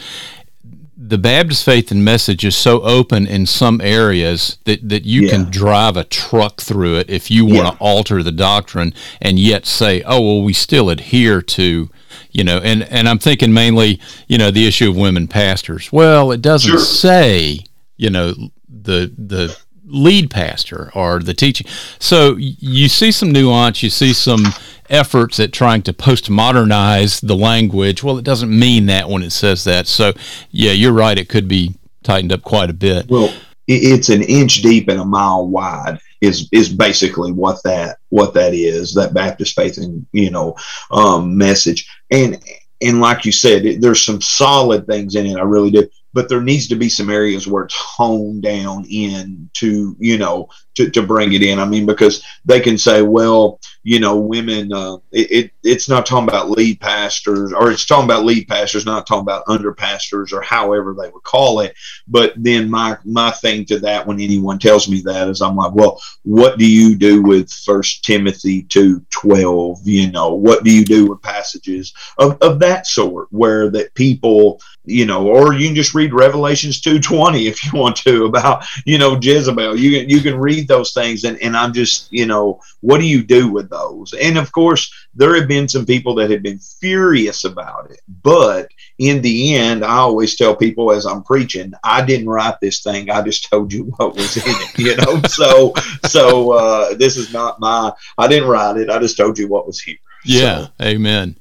the 1.09 1.19
Baptist 1.19 1.65
faith 1.65 1.93
and 1.93 2.05
message 2.05 2.45
is 2.45 2.57
so 2.57 2.83
open 2.83 3.27
in 3.27 3.47
some 3.47 3.81
areas 3.81 4.59
that, 4.65 4.89
that 4.89 5.05
you 5.05 5.23
yeah. 5.23 5.31
can 5.31 5.51
drive 5.51 5.97
a 5.97 6.03
truck 6.03 6.61
through 6.61 6.97
it 6.97 7.09
if 7.09 7.31
you 7.31 7.45
want 7.45 7.69
to 7.69 7.79
alter 7.81 8.23
the 8.23 8.33
doctrine 8.33 8.93
and 9.21 9.39
yet 9.39 9.67
say, 9.67 10.03
oh, 10.03 10.21
well, 10.21 10.43
we 10.43 10.53
still 10.53 10.91
adhere 10.91 11.41
to 11.43 11.91
you 12.37 12.45
know, 12.45 12.59
and, 12.59 12.83
and 12.83 13.09
I'm 13.09 13.19
thinking 13.19 13.55
mainly, 13.55 13.99
you 14.29 14.37
know, 14.37 14.51
the 14.51 14.67
issue 14.67 14.91
of 14.91 14.97
women 14.97 15.27
pastors. 15.27 15.91
Well, 15.91 16.33
it 16.33 16.43
doesn't 16.43 16.71
sure. 16.71 16.79
say, 16.79 17.61
you 17.97 18.11
know, 18.11 18.35
the 18.69 19.11
the 19.17 19.57
lead 19.87 20.31
pastor 20.31 20.91
or 20.95 21.21
the 21.21 21.33
teaching. 21.33 21.67
So 21.99 22.37
you 22.37 22.89
see 22.89 23.11
some 23.11 23.33
nuance, 23.33 23.83
you 23.83 23.89
see 23.89 24.13
some 24.13 24.45
efforts 24.91 25.41
at 25.41 25.55
trying 25.55 25.81
to 25.83 25.95
postmodernize 25.95 27.27
the 27.27 27.37
language. 27.37 28.03
Well, 28.03 28.19
it 28.19 28.25
doesn't 28.25 28.51
mean 28.51 28.85
that 28.87 29.09
when 29.09 29.23
it 29.23 29.33
says 29.33 29.65
that. 29.65 29.87
So 29.87 30.13
yeah, 30.51 30.73
you're 30.73 30.93
right. 30.93 31.17
It 31.17 31.31
could 31.31 31.49
be 31.49 31.77
tightened 32.03 32.33
up 32.33 32.43
quite 32.43 32.69
a 32.69 32.75
bit. 32.75 33.09
Well, 33.09 33.33
it's 33.67 34.11
an 34.11 34.23
inch 34.23 34.61
deep 34.61 34.89
and 34.89 35.01
a 35.01 35.07
mile 35.07 35.47
wide 35.47 36.01
is 36.21 36.49
is 36.53 36.69
basically 36.69 37.33
what 37.33 37.63
that 37.65 37.99
what 38.09 38.35
that 38.35 38.55
is 38.55 38.95
that 38.95 39.15
Baptist 39.15 39.55
faith 39.55 39.79
and 39.79 40.07
you 40.13 40.31
know 40.31 40.57
um, 40.91 41.37
message. 41.37 41.89
And 42.11 42.43
and 42.83 43.01
like 43.01 43.25
you 43.25 43.33
said 43.33 43.65
it, 43.67 43.81
there's 43.81 44.05
some 44.05 44.21
solid 44.21 44.87
things 44.87 45.15
in 45.15 45.27
it 45.27 45.37
I 45.37 45.43
really 45.43 45.71
do 45.71 45.89
but 46.17 46.31
there 46.31 46.41
needs 46.41 46.67
to 46.69 46.77
be 46.77 46.89
some 46.89 47.11
areas 47.11 47.47
where 47.47 47.65
it's 47.65 47.75
honed 47.75 48.43
down 48.43 48.87
in 48.89 49.51
to 49.53 49.95
you 49.99 50.17
know 50.17 50.49
to, 50.77 50.91
to 50.91 51.03
bring 51.03 51.33
it 51.33 51.43
in. 51.43 51.59
I 51.59 51.65
mean 51.65 51.87
because 51.87 52.25
they 52.45 52.61
can 52.61 52.79
say 52.79 53.03
well 53.03 53.61
you 53.83 54.01
know 54.01 54.17
women 54.17 54.73
uh, 54.73 54.97
it, 55.13 55.31
it, 55.31 55.51
it's 55.63 55.89
not 55.89 56.07
talking 56.07 56.29
about 56.29 56.51
lead 56.51 56.81
pastors 56.81 57.53
or 57.53 57.71
it's 57.71 57.87
talking 57.87 58.05
about 58.05 58.25
lead 58.25 58.49
pastors 58.49 58.87
not 58.87 59.07
talking 59.07 59.23
about 59.23 59.45
under 59.49 59.73
pastors 59.73 60.33
or 60.33 60.43
however 60.43 60.95
they 60.95 61.09
would 61.09 61.23
call 61.23 61.61
it. 61.61 61.75
But 62.09 62.33
then 62.37 62.71
my 62.71 62.99
my 63.05 63.31
thing 63.31 63.65
to 63.67 63.79
that 63.81 64.07
when 64.07 64.21
anyone 64.21 64.59
tells 64.59 64.89
me 64.89 65.01
that 65.03 65.29
is 65.29 65.41
i'm 65.41 65.57
like 65.57 65.75
well 65.75 66.01
what 66.23 66.59
do 66.59 66.71
you 66.71 66.97
do 66.97 67.23
with 67.23 67.51
first 67.51 68.05
timothy 68.05 68.63
2 68.65 69.05
12 69.11 69.87
you 69.87 70.11
know 70.11 70.35
what 70.35 70.65
do 70.65 70.73
you 70.73 70.85
do 70.85 71.07
with 71.07 71.23
passages 71.23 71.95
of, 72.19 72.39
of 72.43 72.59
that 72.59 72.87
sort 72.87 73.29
where 73.31 73.71
that 73.71 73.95
people 73.95 74.61
you 74.87 75.05
know, 75.05 75.27
or 75.27 75.53
you 75.53 75.69
can 75.69 75.75
just 75.75 75.95
read 75.95 76.15
Revelations 76.15 76.81
two 76.81 77.01
twenty 77.01 77.49
if 77.49 77.65
you 77.65 77.79
want 77.79 77.97
to 77.97 78.25
about 78.25 78.65
you 78.85 78.99
know 78.99 79.19
Jezebel. 79.21 79.79
You 79.79 79.99
can 79.99 80.09
you 80.09 80.21
can 80.21 80.39
read 80.39 80.66
those 80.69 80.93
things, 80.93 81.25
and 81.25 81.41
and 81.43 81.57
I'm 81.57 81.73
just 81.73 82.13
you 82.13 82.27
know 82.27 82.61
what 82.81 82.99
do 82.99 83.07
you 83.07 83.23
do 83.23 83.51
with 83.51 83.71
those? 83.71 84.13
And 84.15 84.39
of 84.39 84.53
course, 84.53 84.93
there 85.15 85.35
have 85.35 85.49
been 85.49 85.69
some 85.69 85.87
people 85.87 86.15
that 86.17 86.31
have 86.31 86.43
been 86.43 86.59
furious 86.59 87.45
about 87.45 87.91
it, 87.91 88.01
but 88.23 88.69
in 88.99 89.23
the 89.23 89.55
end, 89.55 89.85
I 89.85 89.97
always 89.97 90.37
tell 90.37 90.55
people 90.57 90.93
as 90.93 91.07
I'm 91.07 91.23
preaching, 91.23 91.73
I 91.85 92.05
didn't 92.05 92.29
write 92.29 92.61
this 92.61 92.83
thing. 92.83 93.11
I 93.11 93.23
just 93.23 93.49
told 93.51 93.73
you 93.73 93.85
what 93.97 94.15
was 94.15 94.37
in 94.37 94.43
it. 94.47 94.79
You 94.79 94.97
know, 94.97 95.21
so 95.29 95.73
so 96.07 96.53
uh, 96.53 96.95
this 96.95 97.17
is 97.17 97.33
not 97.33 97.61
my. 97.61 97.93
I 98.19 98.29
didn't 98.29 98.49
write 98.49 98.77
it. 98.77 98.91
I 98.91 98.99
just 98.99 99.17
told 99.17 99.39
you 99.39 99.49
what 99.49 99.67
was 99.67 99.81
here. 99.81 99.99
Yeah, 100.25 100.67
so. 100.67 100.71
Amen. 100.83 101.37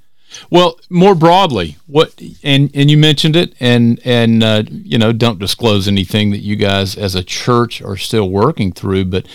Well, 0.50 0.80
more 0.90 1.16
broadly, 1.16 1.78
what 1.88 2.20
and 2.44 2.72
and 2.74 2.90
you 2.90 2.98
mentioned 2.98 3.36
it, 3.36 3.54
and 3.60 4.00
and 4.06 4.44
uh, 4.44 4.64
you 4.70 4.98
know, 4.98 5.12
don't 5.12 5.40
disclose 5.40 5.88
anything 5.88 6.32
that 6.32 6.40
you 6.40 6.56
guys 6.56 6.96
as 6.98 7.16
a 7.16 7.24
church 7.24 7.82
are 7.82 7.98
still 7.98 8.30
working 8.30 8.72
through, 8.72 9.06
but 9.06 9.28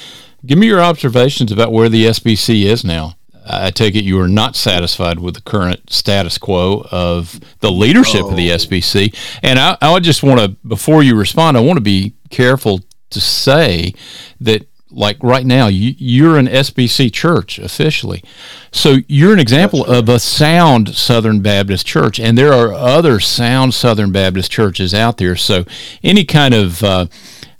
give 0.46 0.58
me 0.58 0.66
your 0.66 0.80
observations 0.80 1.52
about 1.52 1.72
where 1.72 1.88
the 1.88 2.06
SBC 2.06 2.64
is 2.64 2.84
now. 2.84 3.16
I 3.52 3.70
take 3.70 3.96
it 3.96 4.04
you 4.04 4.20
are 4.20 4.28
not 4.28 4.54
satisfied 4.54 5.18
with 5.18 5.34
the 5.34 5.40
current 5.40 5.90
status 5.90 6.38
quo 6.38 6.86
of 6.90 7.40
the 7.60 7.70
leadership 7.70 8.24
of 8.24 8.36
the 8.36 8.50
SBC, 8.50 9.16
and 9.42 9.58
I, 9.58 9.76
I 9.80 9.98
just 9.98 10.22
want 10.22 10.40
to, 10.40 10.48
before 10.66 11.02
you 11.02 11.16
respond, 11.16 11.56
I 11.56 11.60
want 11.60 11.78
to 11.78 11.82
be 11.82 12.14
careful 12.28 12.80
to 13.10 13.20
say 13.20 13.92
that 14.40 14.66
like 14.90 15.22
right 15.22 15.46
now, 15.46 15.68
you, 15.68 16.30
are 16.30 16.38
an 16.38 16.46
SBC 16.46 17.12
church 17.12 17.58
officially. 17.58 18.22
So 18.72 18.98
you're 19.08 19.32
an 19.32 19.38
example 19.38 19.84
of 19.84 20.08
a 20.08 20.18
sound 20.18 20.94
Southern 20.94 21.40
Baptist 21.40 21.86
church, 21.86 22.18
and 22.18 22.36
there 22.36 22.52
are 22.52 22.72
other 22.72 23.20
sound 23.20 23.74
Southern 23.74 24.12
Baptist 24.12 24.50
churches 24.50 24.94
out 24.94 25.18
there. 25.18 25.36
So 25.36 25.64
any 26.02 26.24
kind 26.24 26.54
of 26.54 26.82
uh, 26.82 27.06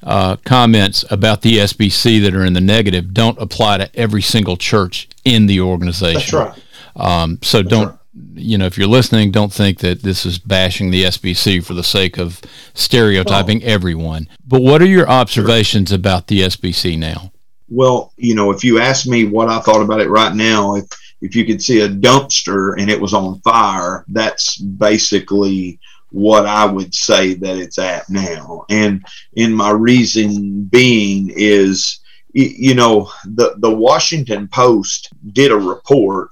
uh, 0.03 0.37
comments 0.45 1.05
about 1.11 1.43
the 1.43 1.59
SBC 1.59 2.23
that 2.23 2.35
are 2.35 2.45
in 2.45 2.53
the 2.53 2.61
negative 2.61 3.13
don't 3.13 3.39
apply 3.39 3.79
to 3.79 3.97
every 3.97 4.23
single 4.23 4.57
church 4.57 5.09
in 5.25 5.47
the 5.47 5.61
organization. 5.61 6.15
That's 6.15 6.33
right. 6.33 6.63
Um, 6.97 7.39
so 7.43 7.59
That's 7.59 7.71
don't. 7.71 7.89
Right. 7.89 7.97
You 8.35 8.59
know, 8.59 8.67
if 8.67 8.79
you're 8.79 8.89
listening, 8.89 9.31
don't 9.31 9.53
think 9.53 9.79
that 9.79 10.03
this 10.03 10.25
is 10.25 10.39
bashing 10.39 10.91
the 10.91 11.05
SBC 11.05 11.65
for 11.65 11.75
the 11.75 11.85
sake 11.85 12.19
of 12.19 12.41
stereotyping 12.75 13.63
oh. 13.63 13.67
everyone. 13.67 14.29
But 14.47 14.63
what 14.63 14.83
are 14.83 14.87
your 14.87 15.09
observations 15.09 15.91
sure. 15.91 15.97
about 15.97 16.27
the 16.27 16.41
SBC 16.41 16.99
now? 16.99 17.33
Well, 17.69 18.13
you 18.17 18.35
know, 18.35 18.51
if 18.51 18.65
you 18.65 18.81
ask 18.81 19.07
me 19.07 19.27
what 19.27 19.49
I 19.49 19.61
thought 19.61 19.83
about 19.83 20.01
it 20.01 20.09
right 20.09 20.35
now, 20.35 20.75
if 20.75 20.87
if 21.21 21.37
you 21.37 21.45
could 21.45 21.63
see 21.63 21.81
a 21.81 21.89
dumpster 21.89 22.75
and 22.79 22.91
it 22.91 23.01
was 23.01 23.15
on 23.15 23.41
fire, 23.41 24.05
that's 24.09 24.57
basically 24.57 25.79
what 26.11 26.47
I 26.47 26.65
would 26.65 26.95
say 26.95 27.35
that 27.35 27.57
it's 27.57 27.79
at 27.79 28.09
now. 28.11 28.65
And 28.69 29.05
in 29.35 29.53
my 29.53 29.71
reason 29.71 30.65
being 30.65 31.31
is, 31.35 32.01
you 32.33 32.75
know, 32.75 33.11
the, 33.25 33.55
the 33.59 33.71
Washington 33.71 34.49
Post 34.49 35.11
did 35.33 35.53
a 35.53 35.57
report 35.57 36.31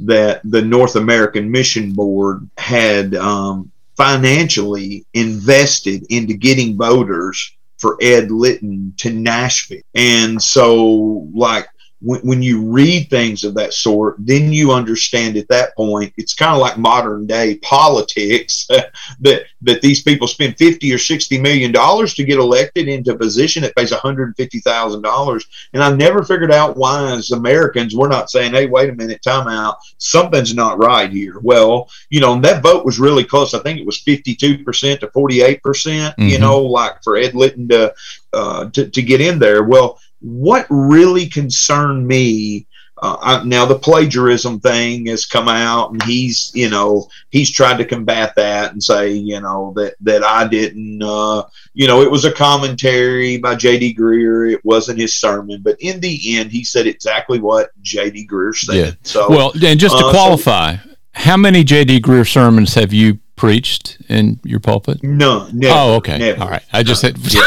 that 0.00 0.40
the 0.44 0.62
North 0.62 0.96
American 0.96 1.50
Mission 1.50 1.92
Board 1.92 2.48
had 2.56 3.14
um, 3.14 3.70
financially 3.96 5.04
invested 5.14 6.06
into 6.08 6.34
getting 6.34 6.76
voters 6.76 7.52
for 7.78 7.98
Ed 8.00 8.30
Litton 8.30 8.94
to 8.98 9.10
Nashville. 9.10 9.82
And 9.94 10.42
so, 10.42 11.28
like, 11.34 11.68
when, 12.00 12.20
when 12.20 12.42
you 12.42 12.62
read 12.62 13.10
things 13.10 13.42
of 13.42 13.54
that 13.54 13.74
sort, 13.74 14.16
then 14.18 14.52
you 14.52 14.72
understand 14.72 15.36
at 15.36 15.48
that 15.48 15.74
point 15.76 16.12
it's 16.16 16.34
kind 16.34 16.52
of 16.52 16.60
like 16.60 16.78
modern 16.78 17.26
day 17.26 17.56
politics 17.56 18.66
that 19.20 19.44
that 19.62 19.82
these 19.82 20.02
people 20.02 20.28
spend 20.28 20.56
fifty 20.56 20.92
or 20.92 20.98
sixty 20.98 21.40
million 21.40 21.72
dollars 21.72 22.14
to 22.14 22.24
get 22.24 22.38
elected 22.38 22.88
into 22.88 23.12
a 23.12 23.18
position 23.18 23.62
that 23.62 23.74
pays 23.74 23.90
one 23.90 24.00
hundred 24.00 24.36
fifty 24.36 24.60
thousand 24.60 25.02
dollars. 25.02 25.46
And 25.72 25.82
I 25.82 25.94
never 25.94 26.22
figured 26.22 26.52
out 26.52 26.76
why, 26.76 27.12
as 27.12 27.32
Americans, 27.32 27.96
we're 27.96 28.08
not 28.08 28.30
saying, 28.30 28.52
"Hey, 28.52 28.66
wait 28.66 28.90
a 28.90 28.94
minute, 28.94 29.22
time 29.22 29.48
out, 29.48 29.78
something's 29.98 30.54
not 30.54 30.78
right 30.78 31.10
here." 31.10 31.40
Well, 31.40 31.88
you 32.10 32.20
know, 32.20 32.40
that 32.40 32.62
vote 32.62 32.84
was 32.84 33.00
really 33.00 33.24
close. 33.24 33.54
I 33.54 33.58
think 33.60 33.80
it 33.80 33.86
was 33.86 33.98
fifty-two 33.98 34.62
percent 34.62 35.00
to 35.00 35.10
forty-eight 35.10 35.62
percent. 35.62 36.14
You 36.18 36.34
mm-hmm. 36.34 36.42
know, 36.42 36.60
like 36.60 37.02
for 37.02 37.16
Ed 37.16 37.34
Litton 37.34 37.68
to, 37.68 37.92
uh, 38.32 38.70
to 38.70 38.88
to 38.88 39.02
get 39.02 39.20
in 39.20 39.38
there. 39.40 39.64
Well 39.64 39.98
what 40.20 40.66
really 40.68 41.26
concerned 41.26 42.06
me 42.06 42.66
uh, 43.00 43.16
I, 43.20 43.44
now 43.44 43.64
the 43.64 43.78
plagiarism 43.78 44.60
thing 44.60 45.06
has 45.06 45.24
come 45.24 45.48
out 45.48 45.92
and 45.92 46.02
he's 46.02 46.50
you 46.54 46.68
know 46.68 47.08
he's 47.30 47.50
tried 47.50 47.78
to 47.78 47.84
combat 47.84 48.34
that 48.36 48.72
and 48.72 48.82
say 48.82 49.12
you 49.12 49.40
know 49.40 49.72
that 49.76 49.94
that 50.00 50.24
i 50.24 50.46
didn't 50.46 51.02
uh, 51.02 51.44
you 51.74 51.86
know 51.86 52.02
it 52.02 52.10
was 52.10 52.24
a 52.24 52.32
commentary 52.32 53.36
by 53.36 53.54
jd 53.54 53.96
Greear. 53.96 54.52
It 54.52 54.64
wasn't 54.64 54.98
his 54.98 55.16
sermon 55.16 55.62
but 55.62 55.76
in 55.80 56.00
the 56.00 56.38
end 56.38 56.50
he 56.50 56.64
said 56.64 56.86
exactly 56.86 57.38
what 57.38 57.70
jd 57.82 58.28
Greear 58.28 58.54
said. 58.54 58.74
Yeah. 58.74 58.90
so 59.02 59.28
well 59.28 59.52
and 59.64 59.78
just 59.78 59.98
to 59.98 60.06
uh, 60.06 60.10
qualify 60.10 60.76
so, 60.76 60.90
how 61.12 61.36
many 61.36 61.64
jd 61.64 62.00
Greear 62.00 62.28
sermons 62.28 62.74
have 62.74 62.92
you 62.92 63.18
preached 63.36 63.98
in 64.08 64.40
your 64.42 64.58
pulpit? 64.58 65.00
No 65.04 65.48
never, 65.52 65.74
oh 65.78 65.94
okay. 65.96 66.18
Never. 66.18 66.42
all 66.42 66.50
right. 66.50 66.64
I 66.72 66.82
just 66.82 67.00
said 67.00 67.16
yeah, 67.18 67.40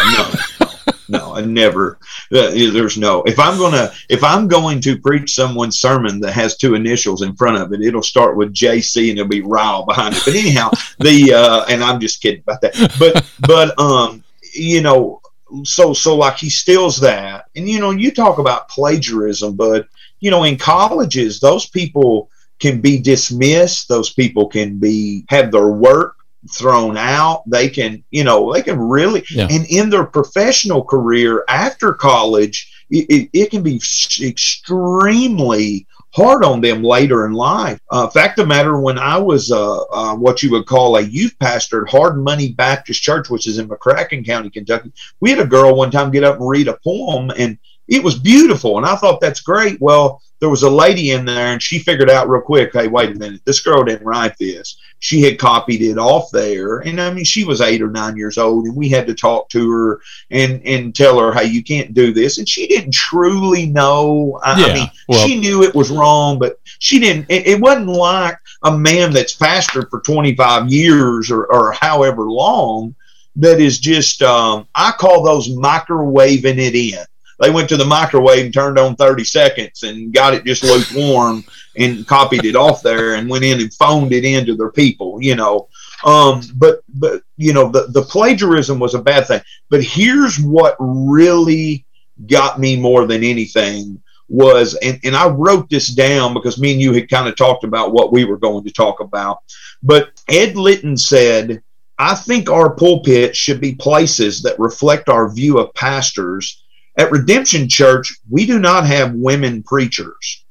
no 0.60 0.68
no, 1.12 1.36
I 1.36 1.42
never. 1.42 2.00
There's 2.30 2.98
no. 2.98 3.22
If 3.24 3.38
I'm 3.38 3.58
gonna, 3.58 3.92
if 4.10 4.24
I'm 4.24 4.48
going 4.48 4.80
to 4.82 4.98
preach 4.98 5.36
someone's 5.36 5.80
sermon 5.80 6.22
that 6.22 6.32
has 6.32 6.56
two 6.56 6.74
initials 6.74 7.22
in 7.22 7.36
front 7.36 7.58
of 7.58 7.74
it, 7.74 7.82
it'll 7.82 8.02
start 8.02 8.38
with 8.38 8.54
JC 8.54 9.10
and 9.10 9.20
it'll 9.20 9.30
be 9.30 9.42
Ryle 9.42 9.86
behind 9.86 10.16
it. 10.16 10.24
But 10.24 10.36
anyhow, 10.36 10.70
the 11.00 11.34
uh, 11.34 11.66
and 11.70 11.84
I'm 11.84 12.00
just 12.00 12.22
kidding 12.22 12.42
about 12.42 12.62
that. 12.62 12.96
But 12.98 13.30
but 13.40 13.78
um, 13.78 14.24
you 14.54 14.82
know, 14.82 15.22
so 15.64 15.94
so 15.94 16.16
like 16.16 16.38
he 16.38 16.50
steals 16.50 16.98
that, 17.02 17.46
and 17.56 17.68
you 17.68 17.80
know, 17.80 17.92
you 17.92 18.12
talk 18.12 18.38
about 18.38 18.70
plagiarism, 18.70 19.56
but 19.58 19.88
you 20.22 20.32
know, 20.32 20.46
in 20.46 20.58
colleges, 20.58 21.42
those 21.42 21.66
people 21.66 22.30
can 22.60 22.80
be 22.80 23.00
dismissed. 23.00 23.90
Those 23.90 24.14
people 24.14 24.48
can 24.48 24.78
be 24.78 25.26
have 25.30 25.52
their 25.52 25.70
work 25.70 26.16
thrown 26.50 26.98
out. 26.98 27.44
They 27.50 27.70
can, 27.70 28.04
you 28.12 28.24
know, 28.24 28.54
they 28.54 28.62
can 28.62 28.80
really, 28.80 29.24
yeah. 29.30 29.48
and 29.50 29.66
in 29.70 29.90
their 29.90 30.06
professional 30.06 30.84
career 30.84 31.44
after 31.48 31.94
college, 31.94 32.86
it, 32.90 33.06
it, 33.10 33.30
it 33.34 33.52
can 33.52 33.64
be 33.64 33.76
extremely 34.22 35.88
hard 36.14 36.44
on 36.44 36.60
them 36.62 36.84
later 36.84 37.26
in 37.26 37.34
life. 37.34 37.80
Uh, 37.90 38.08
fact 38.08 38.38
of 38.38 38.44
the 38.44 38.48
matter, 38.48 38.80
when 38.80 38.98
I 38.98 39.18
was 39.18 39.52
uh, 39.52 39.82
uh, 39.84 40.16
what 40.16 40.44
you 40.44 40.52
would 40.52 40.66
call 40.66 40.98
a 40.98 41.02
youth 41.02 41.38
pastor 41.40 41.86
at 41.86 41.94
Hardmoney 41.94 42.56
Baptist 42.56 43.02
Church, 43.02 43.30
which 43.30 43.48
is 43.48 43.58
in 43.58 43.70
McCracken 43.70 44.26
County, 44.26 44.50
Kentucky, 44.50 44.92
we 45.20 45.30
had 45.30 45.40
a 45.40 45.46
girl 45.46 45.76
one 45.76 45.92
time 45.92 46.12
get 46.12 46.24
up 46.24 46.38
and 46.40 46.50
read 46.50 46.68
a 46.68 46.78
poem, 46.84 47.32
and 47.38 47.58
it 47.92 48.04
was 48.04 48.18
beautiful. 48.18 48.78
And 48.78 48.86
I 48.86 48.96
thought 48.96 49.22
that's 49.22 49.42
great. 49.42 49.80
Well, 49.80 50.22
there 50.40 50.50
was 50.50 50.64
a 50.64 50.70
lady 50.70 51.12
in 51.12 51.26
there, 51.26 51.54
and 51.54 51.62
she 51.62 51.78
figured 51.78 52.10
out 52.10 52.28
real 52.28 52.42
quick, 52.42 52.74
hey, 52.74 52.88
wait 52.88 53.12
a 53.12 53.20
minute, 53.20 53.42
this 53.46 53.60
girl 53.60 53.84
didn't 53.84 54.08
write 54.08 54.36
this 54.40 54.78
she 55.02 55.22
had 55.22 55.40
copied 55.40 55.82
it 55.82 55.98
off 55.98 56.30
there 56.32 56.80
and 56.80 57.02
i 57.02 57.12
mean 57.12 57.26
she 57.26 57.44
was 57.44 57.60
eight 57.60 57.82
or 57.82 57.90
nine 57.90 58.16
years 58.16 58.38
old 58.38 58.66
and 58.66 58.76
we 58.76 58.88
had 58.88 59.08
to 59.08 59.14
talk 59.14 59.50
to 59.50 59.70
her 59.70 60.00
and 60.30 60.62
and 60.64 60.96
tell 60.96 61.20
her 61.20 61.34
hey 61.34 61.46
you 61.46 61.64
can't 61.64 61.94
do 61.94 62.14
this 62.14 62.38
and 62.38 62.48
she 62.48 62.68
didn't 62.68 62.94
truly 62.94 63.66
know 63.66 64.40
i, 64.44 64.60
yeah, 64.60 64.68
I 64.68 64.74
mean 64.74 64.88
well, 65.10 65.28
she 65.28 65.40
knew 65.40 65.64
it 65.64 65.76
was 65.76 65.90
wrong 65.90 66.40
but 66.40 66.60
she 66.80 67.00
didn't 67.00 67.26
it, 67.30 67.48
it, 67.48 67.60
wasn't 67.60 67.88
like 67.88 68.38
a 68.64 68.78
man 68.78 69.12
that's 69.12 69.36
pastored 69.36 69.90
for 69.90 70.02
25 70.02 70.72
years 70.72 71.32
or, 71.32 71.46
or 71.52 71.72
however 71.72 72.30
long 72.30 72.96
that 73.36 73.60
is 73.60 73.80
just 73.80 74.22
um, 74.22 74.68
i 74.76 74.92
call 74.92 75.24
those 75.24 75.50
microwaving 75.50 76.60
it 76.60 76.76
in 76.76 77.04
they 77.42 77.50
went 77.50 77.68
to 77.70 77.78
the 77.78 77.86
microwave 77.86 78.46
and 78.46 78.54
turned 78.54 78.80
on 78.80 78.96
30 78.96 79.24
seconds 79.24 79.84
and 79.84 80.14
got 80.14 80.34
it 80.34 80.46
just 80.46 80.64
lukewarm 80.64 81.44
and 81.76 82.08
copied 82.08 82.46
it 82.46 82.56
off 82.56 82.82
there 82.82 83.16
and 83.16 83.30
went 83.30 83.44
in 83.44 83.60
and 83.60 83.74
phoned 83.74 84.14
it 84.14 84.24
into 84.24 84.56
their 84.56 84.72
people, 84.72 85.22
you 85.22 85.36
know. 85.36 85.68
Um, 86.04 86.42
but 86.56 86.82
but 86.90 87.24
you 87.38 87.54
know 87.54 87.70
the 87.70 87.88
the 87.88 88.02
plagiarism 88.02 88.80
was 88.80 88.96
a 88.96 89.02
bad 89.02 89.28
thing. 89.28 89.42
But 89.70 89.84
here's 89.84 90.40
what 90.40 90.76
really 90.80 91.86
got 92.28 92.60
me 92.60 92.76
more 92.80 93.06
than 93.06 93.24
anything 93.24 94.02
was 94.32 94.76
and, 94.76 94.98
and 95.04 95.16
I 95.16 95.28
wrote 95.28 95.70
this 95.70 95.90
down 95.90 96.34
because 96.34 96.58
me 96.58 96.72
and 96.72 96.82
you 96.82 96.94
had 96.94 97.10
kind 97.10 97.28
of 97.28 97.36
talked 97.36 97.66
about 97.66 97.92
what 97.92 98.14
we 98.14 98.24
were 98.24 98.38
going 98.38 98.64
to 98.64 98.72
talk 98.72 99.02
about. 99.02 99.40
But 99.84 100.12
Ed 100.30 100.56
Litton 100.56 100.96
said, 100.96 101.62
I 102.00 102.16
think 102.16 102.50
our 102.50 102.74
pulpit 102.74 103.36
should 103.36 103.60
be 103.60 103.76
places 103.76 104.42
that 104.44 104.58
reflect 104.58 105.10
our 105.10 105.30
view 105.30 105.60
of 105.60 105.74
pastors. 105.74 106.64
At 106.98 107.12
Redemption 107.12 107.70
Church, 107.70 108.18
we 108.30 108.46
do 108.46 108.60
not 108.60 108.86
have 108.86 109.14
women 109.14 109.64
preachers. 109.64 110.44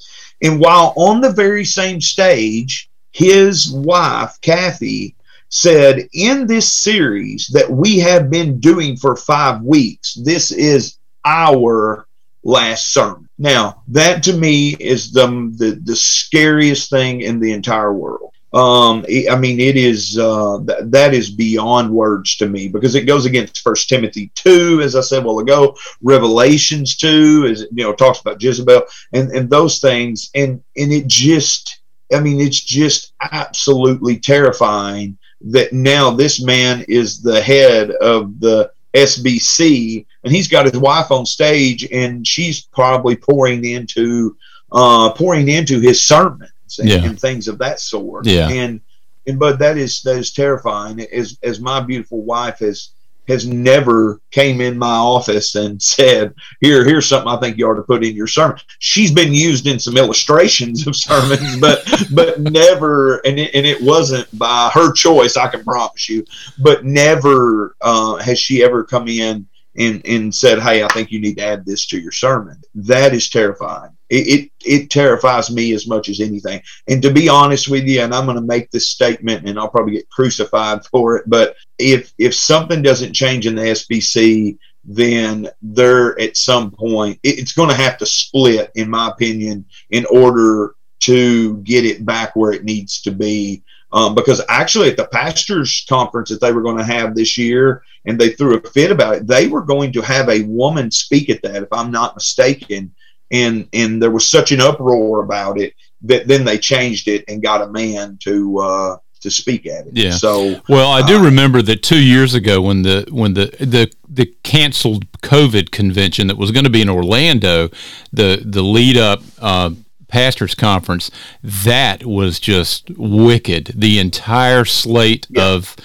And 0.42 0.58
while 0.58 0.94
on 0.96 1.20
the 1.20 1.32
very 1.32 1.64
same 1.64 2.00
stage, 2.00 2.88
his 3.12 3.70
wife, 3.70 4.38
Kathy, 4.40 5.16
said, 5.50 6.08
In 6.12 6.46
this 6.46 6.72
series 6.72 7.48
that 7.48 7.70
we 7.70 7.98
have 7.98 8.30
been 8.30 8.58
doing 8.60 8.96
for 8.96 9.16
five 9.16 9.62
weeks, 9.62 10.14
this 10.14 10.50
is 10.50 10.96
our 11.24 12.06
last 12.42 12.94
sermon. 12.94 13.28
Now, 13.38 13.82
that 13.88 14.22
to 14.24 14.32
me 14.32 14.76
is 14.80 15.12
the, 15.12 15.26
the, 15.56 15.80
the 15.82 15.96
scariest 15.96 16.88
thing 16.88 17.20
in 17.20 17.40
the 17.40 17.52
entire 17.52 17.92
world 17.92 18.29
um 18.52 19.04
i 19.30 19.36
mean 19.36 19.60
it 19.60 19.76
is 19.76 20.18
uh 20.18 20.58
th- 20.66 20.80
that 20.82 21.14
is 21.14 21.30
beyond 21.30 21.88
words 21.88 22.36
to 22.36 22.48
me 22.48 22.66
because 22.66 22.96
it 22.96 23.02
goes 23.06 23.24
against 23.24 23.60
first 23.60 23.88
timothy 23.88 24.30
2 24.34 24.80
as 24.82 24.96
i 24.96 25.00
said 25.00 25.22
a 25.22 25.26
while 25.26 25.38
ago 25.38 25.76
revelations 26.02 26.96
2 26.96 27.46
as 27.48 27.60
you 27.72 27.84
know 27.84 27.92
talks 27.92 28.20
about 28.20 28.42
jezebel 28.42 28.82
and 29.12 29.30
and 29.30 29.48
those 29.48 29.78
things. 29.80 30.30
And 30.34 30.62
and 30.76 30.92
it 30.92 31.06
just 31.06 31.80
i 32.12 32.18
mean 32.18 32.40
it's 32.40 32.60
just 32.60 33.12
absolutely 33.20 34.18
terrifying 34.18 35.16
that 35.42 35.72
now 35.72 36.10
this 36.10 36.42
man 36.42 36.84
is 36.88 37.22
the 37.22 37.40
head 37.40 37.92
of 37.92 38.40
the 38.40 38.72
sbc 38.94 40.04
and 40.24 40.32
he's 40.32 40.48
got 40.48 40.66
his 40.66 40.76
wife 40.76 41.12
on 41.12 41.24
stage 41.24 41.86
and 41.92 42.26
she's 42.26 42.62
probably 42.62 43.14
pouring 43.14 43.64
into 43.64 44.36
uh 44.72 45.12
pouring 45.12 45.48
into 45.48 45.78
his 45.78 46.04
sermon 46.04 46.48
and, 46.78 46.88
yeah. 46.88 47.04
and 47.04 47.20
things 47.20 47.48
of 47.48 47.58
that 47.58 47.80
sort. 47.80 48.26
Yeah. 48.26 48.48
And 48.48 48.80
and 49.26 49.38
but 49.38 49.58
that 49.58 49.76
is 49.76 50.02
that 50.02 50.16
is 50.16 50.32
terrifying. 50.32 51.00
As 51.00 51.38
as 51.42 51.60
my 51.60 51.80
beautiful 51.80 52.22
wife 52.22 52.58
has 52.60 52.90
has 53.28 53.46
never 53.46 54.20
came 54.32 54.60
in 54.60 54.76
my 54.76 54.96
office 54.96 55.54
and 55.54 55.80
said, 55.80 56.34
"Here, 56.60 56.84
here's 56.84 57.06
something 57.06 57.30
I 57.30 57.36
think 57.36 57.56
you 57.56 57.68
ought 57.68 57.74
to 57.74 57.82
put 57.82 58.04
in 58.04 58.16
your 58.16 58.26
sermon." 58.26 58.58
She's 58.80 59.12
been 59.12 59.32
used 59.32 59.66
in 59.66 59.78
some 59.78 59.96
illustrations 59.96 60.86
of 60.86 60.96
sermons, 60.96 61.58
but 61.60 61.84
but 62.12 62.40
never, 62.40 63.18
and 63.18 63.38
it, 63.38 63.54
and 63.54 63.66
it 63.66 63.80
wasn't 63.82 64.26
by 64.38 64.70
her 64.74 64.92
choice. 64.92 65.36
I 65.36 65.48
can 65.48 65.64
promise 65.64 66.08
you, 66.08 66.24
but 66.58 66.84
never 66.84 67.76
uh, 67.80 68.16
has 68.16 68.38
she 68.38 68.64
ever 68.64 68.84
come 68.84 69.08
in 69.08 69.46
and 69.76 70.02
and 70.04 70.34
said, 70.34 70.58
"Hey, 70.58 70.82
I 70.82 70.88
think 70.88 71.10
you 71.10 71.20
need 71.20 71.38
to 71.38 71.44
add 71.44 71.64
this 71.64 71.86
to 71.88 72.00
your 72.00 72.12
sermon." 72.12 72.60
That 72.74 73.14
is 73.14 73.28
terrifying. 73.30 73.96
It, 74.10 74.26
it, 74.26 74.50
it 74.64 74.90
terrifies 74.90 75.50
me 75.50 75.72
as 75.72 75.86
much 75.86 76.08
as 76.08 76.20
anything. 76.20 76.60
And 76.88 77.00
to 77.02 77.12
be 77.12 77.28
honest 77.28 77.68
with 77.68 77.84
you, 77.84 78.02
and 78.02 78.12
I'm 78.12 78.24
going 78.24 78.36
to 78.36 78.42
make 78.42 78.70
this 78.70 78.88
statement, 78.88 79.46
and 79.46 79.58
I'll 79.58 79.68
probably 79.68 79.92
get 79.92 80.10
crucified 80.10 80.84
for 80.90 81.16
it, 81.16 81.24
but 81.26 81.56
if 81.78 82.12
if 82.18 82.34
something 82.34 82.82
doesn't 82.82 83.14
change 83.14 83.46
in 83.46 83.54
the 83.54 83.62
SBC, 83.62 84.58
then 84.84 85.48
there 85.62 86.18
at 86.20 86.36
some 86.36 86.70
point 86.70 87.18
it, 87.22 87.38
it's 87.38 87.52
going 87.52 87.68
to 87.68 87.74
have 87.74 87.98
to 87.98 88.06
split, 88.06 88.72
in 88.74 88.90
my 88.90 89.08
opinion, 89.08 89.64
in 89.90 90.04
order 90.06 90.74
to 91.00 91.56
get 91.58 91.84
it 91.84 92.04
back 92.04 92.36
where 92.36 92.52
it 92.52 92.64
needs 92.64 93.00
to 93.02 93.10
be. 93.10 93.62
Um, 93.92 94.14
because 94.14 94.40
actually, 94.48 94.88
at 94.88 94.96
the 94.96 95.06
pastors' 95.06 95.84
conference 95.88 96.28
that 96.30 96.40
they 96.40 96.52
were 96.52 96.62
going 96.62 96.78
to 96.78 96.84
have 96.84 97.14
this 97.14 97.36
year, 97.36 97.82
and 98.04 98.18
they 98.18 98.30
threw 98.30 98.56
a 98.56 98.70
fit 98.70 98.92
about 98.92 99.16
it, 99.16 99.26
they 99.26 99.46
were 99.48 99.62
going 99.62 99.92
to 99.92 100.00
have 100.00 100.28
a 100.28 100.42
woman 100.42 100.90
speak 100.90 101.28
at 101.28 101.42
that, 101.42 101.62
if 101.62 101.72
I'm 101.72 101.90
not 101.90 102.14
mistaken 102.14 102.94
and 103.30 103.68
and 103.72 104.02
there 104.02 104.10
was 104.10 104.26
such 104.26 104.52
an 104.52 104.60
uproar 104.60 105.22
about 105.22 105.58
it 105.58 105.74
that 106.02 106.26
then 106.26 106.44
they 106.44 106.58
changed 106.58 107.08
it 107.08 107.24
and 107.28 107.42
got 107.42 107.62
a 107.62 107.68
man 107.68 108.18
to 108.22 108.58
uh, 108.58 108.96
to 109.20 109.30
speak 109.30 109.66
at 109.66 109.86
it. 109.86 109.96
Yeah. 109.96 110.12
So 110.12 110.60
well, 110.68 110.90
I 110.90 111.06
do 111.06 111.18
uh, 111.18 111.24
remember 111.24 111.62
that 111.62 111.82
two 111.82 112.02
years 112.02 112.34
ago 112.34 112.60
when 112.60 112.82
the 112.82 113.06
when 113.10 113.34
the 113.34 113.54
the 113.60 113.90
the 114.08 114.26
canceled 114.42 115.10
COVID 115.22 115.70
convention 115.70 116.26
that 116.26 116.36
was 116.36 116.50
going 116.50 116.64
to 116.64 116.70
be 116.70 116.82
in 116.82 116.88
Orlando, 116.88 117.68
the 118.12 118.42
the 118.44 118.62
lead 118.62 118.96
up. 118.96 119.22
Uh, 119.38 119.70
pastors 120.08 120.56
conference 120.56 121.08
that 121.40 122.04
was 122.04 122.40
just 122.40 122.90
wicked 122.96 123.66
the 123.76 124.00
entire 124.00 124.64
slate 124.64 125.24
yeah. 125.30 125.44
of 125.44 125.76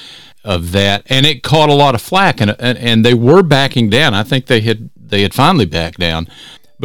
of 0.44 0.72
that 0.72 1.04
and 1.12 1.28
it 1.28 1.44
caught 1.44 1.70
a 1.70 1.74
lot 1.76 1.94
of 1.94 2.02
flack 2.02 2.42
and, 2.42 2.56
and 2.60 2.76
and 2.80 3.06
they 3.06 3.14
were 3.14 3.44
backing 3.44 3.88
down 3.88 4.16
i 4.16 4.24
think 4.24 4.48
they 4.48 4.62
had 4.62 4.90
they 4.96 5.22
had 5.22 5.32
finally 5.32 5.66
backed 5.66 6.00
down 6.00 6.28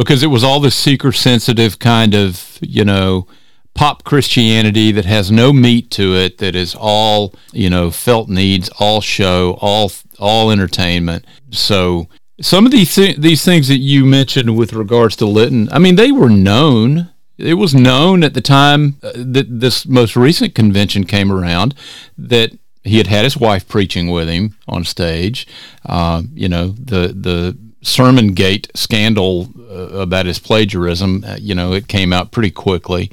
because 0.03 0.23
it 0.23 0.27
was 0.27 0.43
all 0.43 0.59
this 0.59 0.75
seeker 0.75 1.11
sensitive 1.11 1.79
kind 1.79 2.13
of 2.13 2.57
you 2.61 2.85
know 2.85 3.27
pop 3.73 4.03
Christianity 4.03 4.91
that 4.91 5.05
has 5.05 5.31
no 5.31 5.53
meat 5.53 5.89
to 5.91 6.15
it, 6.15 6.37
that 6.39 6.55
is 6.55 6.75
all 6.75 7.33
you 7.51 7.69
know 7.69 7.91
felt 7.91 8.29
needs, 8.29 8.69
all 8.79 9.01
show, 9.01 9.57
all 9.61 9.91
all 10.19 10.51
entertainment. 10.51 11.25
So 11.51 12.07
some 12.41 12.65
of 12.65 12.71
these 12.71 12.93
th- 12.93 13.17
these 13.17 13.43
things 13.45 13.67
that 13.67 13.77
you 13.77 14.05
mentioned 14.05 14.57
with 14.57 14.73
regards 14.73 15.15
to 15.17 15.25
Litton, 15.25 15.69
I 15.71 15.79
mean, 15.79 15.95
they 15.95 16.11
were 16.11 16.29
known. 16.29 17.09
It 17.37 17.55
was 17.55 17.73
known 17.73 18.23
at 18.23 18.33
the 18.33 18.41
time 18.41 18.97
uh, 19.01 19.13
that 19.15 19.59
this 19.59 19.87
most 19.87 20.15
recent 20.15 20.53
convention 20.53 21.05
came 21.05 21.31
around 21.31 21.73
that 22.17 22.51
he 22.83 22.97
had 22.97 23.07
had 23.07 23.23
his 23.23 23.37
wife 23.37 23.67
preaching 23.67 24.09
with 24.09 24.27
him 24.27 24.57
on 24.67 24.83
stage. 24.83 25.47
Uh, 25.85 26.23
you 26.33 26.49
know, 26.49 26.69
the 26.69 27.07
the 27.07 27.57
Sermon 27.81 28.33
Gate 28.33 28.69
scandal 28.75 29.49
uh, 29.59 29.99
about 29.99 30.25
his 30.25 30.39
plagiarism. 30.39 31.23
Uh, 31.25 31.37
you 31.39 31.55
know, 31.55 31.73
it 31.73 31.87
came 31.87 32.13
out 32.13 32.31
pretty 32.31 32.51
quickly 32.51 33.11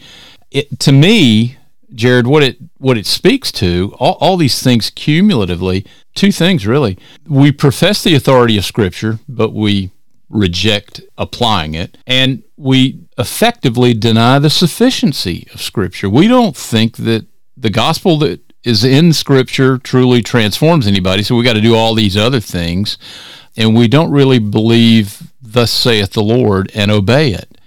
it, 0.51 0.79
to 0.81 0.93
me, 0.93 1.57
Jared, 1.95 2.27
what 2.27 2.43
it 2.43 2.59
what 2.79 2.97
it 2.99 3.07
speaks 3.07 3.51
to, 3.53 3.95
all, 3.99 4.17
all 4.21 4.37
these 4.37 4.63
things 4.63 4.91
cumulatively, 4.91 5.85
two 6.15 6.33
things 6.33 6.67
really. 6.67 6.99
We 7.27 7.53
profess 7.53 8.03
the 8.03 8.15
authority 8.15 8.57
of 8.57 8.65
Scripture, 8.65 9.19
but 9.29 9.53
we 9.53 9.91
reject 10.29 11.01
applying 11.17 11.75
it, 11.75 11.97
and 12.07 12.43
we 12.57 13.01
effectively 13.17 13.95
deny 13.95 14.39
the 14.39 14.51
sufficiency 14.51 15.49
of 15.55 15.63
Scripture. 15.63 16.09
We 16.09 16.29
don't 16.29 16.57
think 16.57 16.99
that 16.99 17.27
the 17.57 17.71
gospel 17.71 18.19
that 18.19 18.41
is 18.65 18.85
in 18.85 19.13
Scripture 19.13 19.79
truly 19.79 20.23
transforms 20.23 20.87
anybody, 20.87 21.23
so 21.23 21.37
we 21.37 21.45
got 21.45 21.55
to 21.55 21.61
do 21.61 21.75
all 21.75 21.95
these 21.95 22.17
other 22.17 22.41
things, 22.41 22.99
and 23.59 23.77
we 23.77 23.89
don't 23.89 24.11
really 24.11 24.39
believe, 24.39 25.31
"Thus 25.43 25.71
saith 25.71 26.13
the 26.13 26.23
Lord," 26.23 26.71
and 26.75 26.91
obey 26.91 27.33
it. 27.33 27.59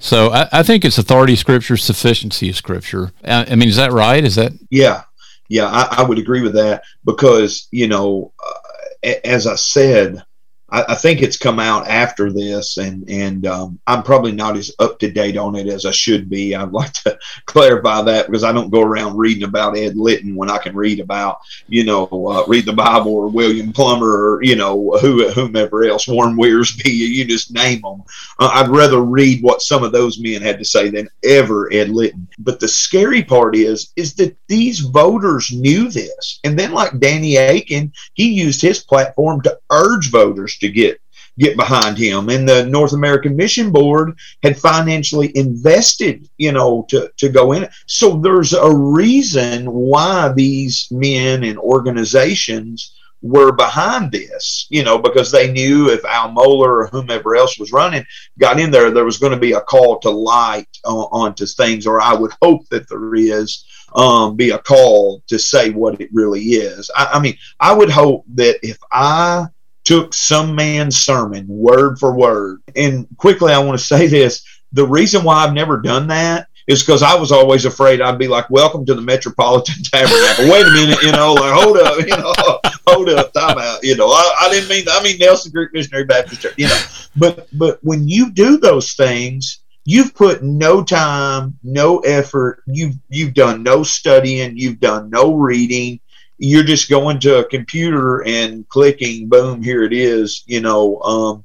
So 0.00 0.30
I, 0.30 0.48
I, 0.52 0.62
think 0.62 0.84
it's 0.84 0.98
authority 0.98 1.32
of 1.32 1.38
scripture, 1.38 1.76
sufficiency 1.76 2.50
of 2.50 2.56
scripture. 2.56 3.12
I, 3.24 3.46
I 3.52 3.54
mean, 3.54 3.68
is 3.68 3.76
that 3.76 3.92
right? 3.92 4.24
Is 4.24 4.34
that? 4.34 4.52
Yeah, 4.70 5.02
yeah, 5.48 5.66
I, 5.66 6.02
I 6.02 6.02
would 6.02 6.18
agree 6.18 6.42
with 6.42 6.54
that 6.54 6.82
because 7.04 7.68
you 7.70 7.88
know, 7.88 8.32
uh, 8.44 9.14
as 9.24 9.46
I 9.46 9.54
said, 9.54 10.22
I, 10.70 10.84
I, 10.88 10.94
think 10.94 11.22
it's 11.22 11.38
come 11.38 11.58
out 11.58 11.88
after 11.88 12.30
this, 12.30 12.76
and 12.76 13.08
and 13.08 13.46
um, 13.46 13.78
I'm 13.86 14.02
probably 14.02 14.32
not 14.32 14.56
as 14.56 14.70
up 14.78 14.98
to 14.98 15.10
date 15.10 15.38
on 15.38 15.54
it 15.54 15.66
as 15.66 15.86
I 15.86 15.92
should 15.92 16.28
be. 16.28 16.54
I'd 16.54 16.72
like 16.72 16.92
to 17.04 17.18
clarify 17.46 18.02
that 18.02 18.26
because 18.26 18.44
I 18.44 18.52
don't 18.52 18.70
go 18.70 18.82
around 18.82 19.16
reading 19.16 19.44
about 19.44 19.78
Ed 19.78 19.96
Litton 19.96 20.36
when 20.36 20.50
I 20.50 20.58
can 20.58 20.76
read 20.76 21.00
about 21.00 21.40
you 21.68 21.84
know 21.84 22.06
uh, 22.06 22.44
read 22.46 22.66
the 22.66 22.74
Bible 22.74 23.14
or 23.14 23.28
William 23.28 23.72
Plumer 23.72 24.34
or 24.34 24.42
you 24.42 24.56
know 24.56 24.98
who 25.00 25.30
whomever 25.30 25.84
else 25.84 26.06
Warren 26.06 26.36
Wiersbe. 26.36 26.84
You 26.84 27.24
just 27.24 27.52
name 27.52 27.80
them. 27.80 28.02
Uh, 28.38 28.50
I'd 28.52 28.68
rather 28.68 29.00
read 29.00 29.42
what 29.42 29.62
some 29.62 29.82
of 29.82 29.92
those 29.92 30.18
men 30.18 30.42
had 30.42 30.58
to 30.58 30.64
say 30.64 30.90
than 30.90 31.08
ever 31.24 31.72
Ed 31.72 31.88
Litton. 31.88 32.28
But 32.38 32.60
the 32.60 32.68
scary 32.68 33.22
part 33.22 33.56
is 33.56 33.92
is 33.96 34.14
that 34.14 34.36
these 34.48 34.80
voters 34.80 35.50
knew 35.50 35.88
this, 35.90 36.40
and 36.44 36.58
then 36.58 36.72
like 36.72 36.98
Danny 36.98 37.36
Akin, 37.36 37.90
he 38.12 38.32
used 38.32 38.60
his 38.60 38.80
platform 38.80 39.40
to 39.42 39.58
urge 39.70 40.10
voters 40.10 40.57
to 40.58 40.68
get 40.68 41.00
get 41.38 41.56
behind 41.56 41.96
him. 41.96 42.28
And 42.28 42.48
the 42.48 42.66
North 42.66 42.92
American 42.92 43.36
Mission 43.36 43.70
Board 43.70 44.18
had 44.42 44.58
financially 44.58 45.34
invested, 45.36 46.28
you 46.36 46.52
know, 46.52 46.84
to, 46.88 47.10
to 47.16 47.28
go 47.28 47.52
in. 47.52 47.68
So 47.86 48.16
there's 48.16 48.52
a 48.52 48.74
reason 48.74 49.70
why 49.70 50.32
these 50.32 50.88
men 50.90 51.44
and 51.44 51.58
organizations 51.58 52.94
were 53.20 53.52
behind 53.52 54.12
this, 54.12 54.66
you 54.70 54.84
know, 54.84 54.98
because 54.98 55.32
they 55.32 55.50
knew 55.50 55.90
if 55.90 56.04
Al 56.04 56.30
Mohler 56.30 56.84
or 56.84 56.86
whomever 56.88 57.34
else 57.34 57.58
was 57.58 57.72
running 57.72 58.04
got 58.38 58.60
in 58.60 58.70
there, 58.70 58.90
there 58.90 59.04
was 59.04 59.18
going 59.18 59.32
to 59.32 59.38
be 59.38 59.52
a 59.52 59.60
call 59.60 59.98
to 60.00 60.10
light 60.10 60.68
on, 60.84 61.08
onto 61.10 61.46
things, 61.46 61.86
or 61.86 62.00
I 62.00 62.14
would 62.14 62.32
hope 62.42 62.68
that 62.68 62.88
there 62.88 63.14
is. 63.14 63.64
Um, 63.94 64.36
be 64.36 64.50
a 64.50 64.58
call 64.58 65.22
to 65.28 65.38
say 65.38 65.70
what 65.70 65.98
it 65.98 66.10
really 66.12 66.42
is. 66.42 66.90
I, 66.94 67.06
I 67.14 67.20
mean, 67.20 67.38
I 67.58 67.72
would 67.72 67.88
hope 67.88 68.26
that 68.34 68.58
if 68.62 68.76
I 68.92 69.46
took 69.88 70.12
some 70.12 70.54
man's 70.54 70.98
sermon 70.98 71.46
word 71.48 71.98
for 71.98 72.12
word. 72.12 72.60
And 72.76 73.08
quickly, 73.16 73.54
I 73.54 73.58
want 73.58 73.78
to 73.80 73.84
say 73.96 74.06
this 74.06 74.44
the 74.72 74.86
reason 74.86 75.24
why 75.24 75.36
I've 75.36 75.54
never 75.54 75.80
done 75.80 76.08
that 76.08 76.48
is 76.66 76.82
because 76.82 77.02
I 77.02 77.14
was 77.14 77.32
always 77.32 77.64
afraid 77.64 78.02
I'd 78.02 78.18
be 78.18 78.28
like, 78.28 78.50
"Welcome 78.50 78.84
to 78.84 78.94
the 78.94 79.00
Metropolitan 79.00 79.82
Tabernacle." 79.84 80.50
Wait 80.50 80.66
a 80.66 80.70
minute, 80.70 81.02
you 81.02 81.12
know, 81.12 81.32
like 81.32 81.54
hold 81.54 81.78
up, 81.78 81.98
you 82.00 82.06
know, 82.08 82.34
hold 82.86 83.08
up, 83.08 83.32
time 83.32 83.56
out. 83.56 83.82
You 83.82 83.96
know, 83.96 84.08
I, 84.08 84.36
I 84.42 84.50
didn't 84.50 84.68
mean 84.68 84.84
I 84.90 85.02
mean 85.02 85.16
Nelson 85.18 85.52
Creek 85.52 85.70
Missionary 85.72 86.04
Baptist 86.04 86.42
Church. 86.42 86.54
You 86.58 86.68
know, 86.68 86.80
but 87.16 87.48
but 87.54 87.78
when 87.82 88.06
you 88.06 88.30
do 88.30 88.58
those 88.58 88.92
things, 88.92 89.60
you've 89.86 90.14
put 90.14 90.42
no 90.42 90.84
time, 90.84 91.58
no 91.62 92.00
effort. 92.00 92.62
You've 92.66 92.96
you've 93.08 93.32
done 93.32 93.62
no 93.62 93.84
studying. 93.84 94.58
You've 94.58 94.80
done 94.80 95.08
no 95.08 95.34
reading 95.34 95.98
you're 96.38 96.64
just 96.64 96.88
going 96.88 97.18
to 97.20 97.40
a 97.40 97.44
computer 97.44 98.24
and 98.26 98.68
clicking, 98.68 99.28
boom, 99.28 99.62
here 99.62 99.82
it 99.82 99.92
is. 99.92 100.44
You 100.46 100.60
know, 100.60 101.00
um, 101.00 101.44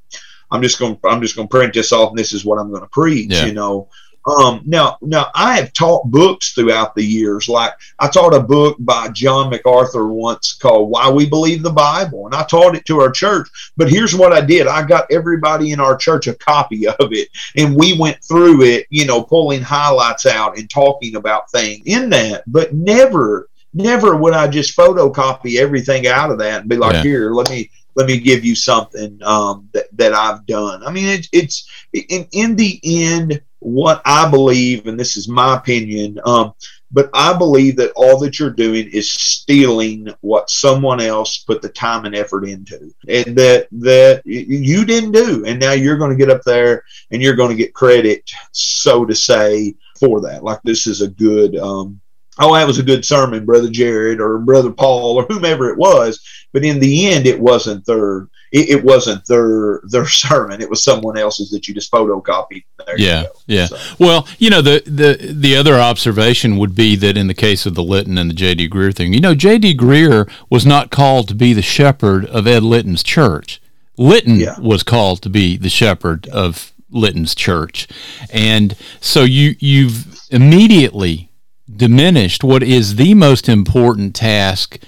I'm 0.50 0.62
just 0.62 0.78
going, 0.78 0.98
I'm 1.04 1.20
just 1.20 1.36
going 1.36 1.48
to 1.48 1.52
print 1.52 1.74
this 1.74 1.92
off, 1.92 2.10
and 2.10 2.18
this 2.18 2.32
is 2.32 2.44
what 2.44 2.58
I'm 2.58 2.70
going 2.70 2.82
to 2.82 2.88
preach. 2.88 3.30
Yeah. 3.30 3.46
You 3.46 3.52
know, 3.52 3.88
um, 4.26 4.62
now, 4.64 4.96
now 5.02 5.26
I 5.34 5.56
have 5.56 5.72
taught 5.74 6.10
books 6.10 6.52
throughout 6.52 6.94
the 6.94 7.04
years. 7.04 7.48
Like 7.48 7.72
I 7.98 8.08
taught 8.08 8.34
a 8.34 8.40
book 8.40 8.76
by 8.80 9.08
John 9.08 9.50
MacArthur 9.50 10.06
once 10.06 10.54
called 10.54 10.88
"Why 10.88 11.10
We 11.10 11.28
Believe 11.28 11.62
the 11.62 11.70
Bible," 11.70 12.24
and 12.24 12.34
I 12.34 12.44
taught 12.44 12.74
it 12.74 12.86
to 12.86 13.00
our 13.00 13.10
church. 13.10 13.48
But 13.76 13.90
here's 13.90 14.14
what 14.14 14.32
I 14.32 14.40
did: 14.40 14.66
I 14.66 14.82
got 14.86 15.10
everybody 15.10 15.72
in 15.72 15.80
our 15.80 15.96
church 15.96 16.26
a 16.26 16.34
copy 16.34 16.86
of 16.86 17.12
it, 17.12 17.28
and 17.56 17.76
we 17.76 17.98
went 17.98 18.22
through 18.24 18.62
it. 18.62 18.86
You 18.88 19.04
know, 19.04 19.22
pulling 19.22 19.60
highlights 19.60 20.24
out 20.24 20.56
and 20.56 20.70
talking 20.70 21.16
about 21.16 21.50
things 21.50 21.82
in 21.84 22.08
that, 22.10 22.44
but 22.46 22.72
never 22.72 23.48
never 23.74 24.16
would 24.16 24.34
I 24.34 24.48
just 24.48 24.76
photocopy 24.76 25.58
everything 25.58 26.06
out 26.06 26.30
of 26.30 26.38
that 26.38 26.62
and 26.62 26.68
be 26.68 26.76
like, 26.76 26.94
yeah. 26.94 27.02
here, 27.02 27.32
let 27.32 27.50
me 27.50 27.70
let 27.96 28.06
me 28.06 28.18
give 28.18 28.44
you 28.44 28.54
something 28.54 29.22
um, 29.22 29.68
that 29.72 29.86
that 29.96 30.12
I've 30.12 30.46
done. 30.46 30.82
I 30.84 30.90
mean, 30.90 31.06
it, 31.06 31.28
it's 31.32 31.68
in 31.92 32.26
in 32.32 32.56
the 32.56 32.80
end 32.84 33.42
what 33.60 34.02
I 34.04 34.30
believe, 34.30 34.86
and 34.86 34.98
this 34.98 35.16
is 35.16 35.28
my 35.28 35.56
opinion. 35.56 36.18
Um, 36.24 36.54
but 36.90 37.10
I 37.12 37.36
believe 37.36 37.74
that 37.76 37.92
all 37.96 38.18
that 38.20 38.38
you're 38.38 38.50
doing 38.50 38.88
is 38.92 39.10
stealing 39.10 40.08
what 40.20 40.48
someone 40.48 41.00
else 41.00 41.38
put 41.38 41.60
the 41.60 41.68
time 41.70 42.04
and 42.04 42.14
effort 42.14 42.44
into, 42.44 42.94
and 43.08 43.36
that 43.36 43.68
that 43.72 44.22
you 44.24 44.84
didn't 44.84 45.12
do, 45.12 45.44
and 45.46 45.58
now 45.58 45.72
you're 45.72 45.98
going 45.98 46.10
to 46.10 46.16
get 46.16 46.30
up 46.30 46.42
there 46.42 46.84
and 47.10 47.20
you're 47.20 47.36
going 47.36 47.50
to 47.50 47.56
get 47.56 47.74
credit, 47.74 48.30
so 48.52 49.04
to 49.04 49.14
say, 49.14 49.74
for 49.98 50.20
that. 50.20 50.44
Like 50.44 50.60
this 50.62 50.86
is 50.86 51.00
a 51.00 51.08
good 51.08 51.56
um, 51.56 52.00
oh, 52.38 52.54
that 52.54 52.66
was 52.66 52.78
a 52.78 52.82
good 52.82 53.04
sermon, 53.04 53.44
Brother 53.44 53.70
Jared 53.70 54.20
or 54.20 54.38
Brother 54.38 54.70
Paul 54.70 55.16
or 55.16 55.24
whomever 55.24 55.70
it 55.70 55.78
was. 55.78 56.20
But 56.52 56.64
in 56.64 56.78
the 56.78 57.08
end, 57.08 57.26
it 57.26 57.38
wasn't 57.38 57.84
their 57.84 58.28
it, 58.54 58.68
it 58.70 58.84
wasn't 58.84 59.26
their 59.26 59.80
their 59.84 60.06
sermon. 60.06 60.62
It 60.62 60.70
was 60.70 60.82
someone 60.82 61.18
else's 61.18 61.50
that 61.50 61.66
you 61.66 61.74
just 61.74 61.90
photocopied. 61.90 62.64
There 62.86 62.98
yeah, 62.98 63.24
yeah. 63.46 63.66
So. 63.66 63.78
Well, 63.98 64.28
you 64.38 64.48
know 64.48 64.62
the 64.62 64.82
the 64.86 65.32
the 65.32 65.56
other 65.56 65.74
observation 65.74 66.56
would 66.58 66.74
be 66.74 66.94
that 66.96 67.16
in 67.16 67.26
the 67.26 67.34
case 67.34 67.66
of 67.66 67.74
the 67.74 67.82
Litton 67.82 68.16
and 68.16 68.30
the 68.30 68.34
J.D. 68.34 68.70
Greear 68.70 68.94
thing, 68.94 69.12
you 69.12 69.20
know, 69.20 69.34
J.D. 69.34 69.76
Greear 69.76 70.30
was 70.48 70.64
not 70.64 70.90
called 70.90 71.28
to 71.28 71.34
be 71.34 71.52
the 71.52 71.62
shepherd 71.62 72.26
of 72.26 72.46
Ed 72.46 72.62
Litton's 72.62 73.02
church. 73.02 73.60
Litton 73.96 74.36
yeah. 74.36 74.58
was 74.60 74.82
called 74.82 75.22
to 75.22 75.30
be 75.30 75.56
the 75.56 75.68
shepherd 75.68 76.28
of 76.28 76.72
Litton's 76.90 77.34
church, 77.34 77.88
and 78.30 78.76
so 79.00 79.24
you 79.24 79.56
you've 79.58 80.20
immediately 80.30 81.28
diminished 81.76 82.44
what 82.44 82.62
is 82.62 82.96
the 82.96 83.14
most 83.14 83.48
important 83.48 84.14
task 84.14 84.78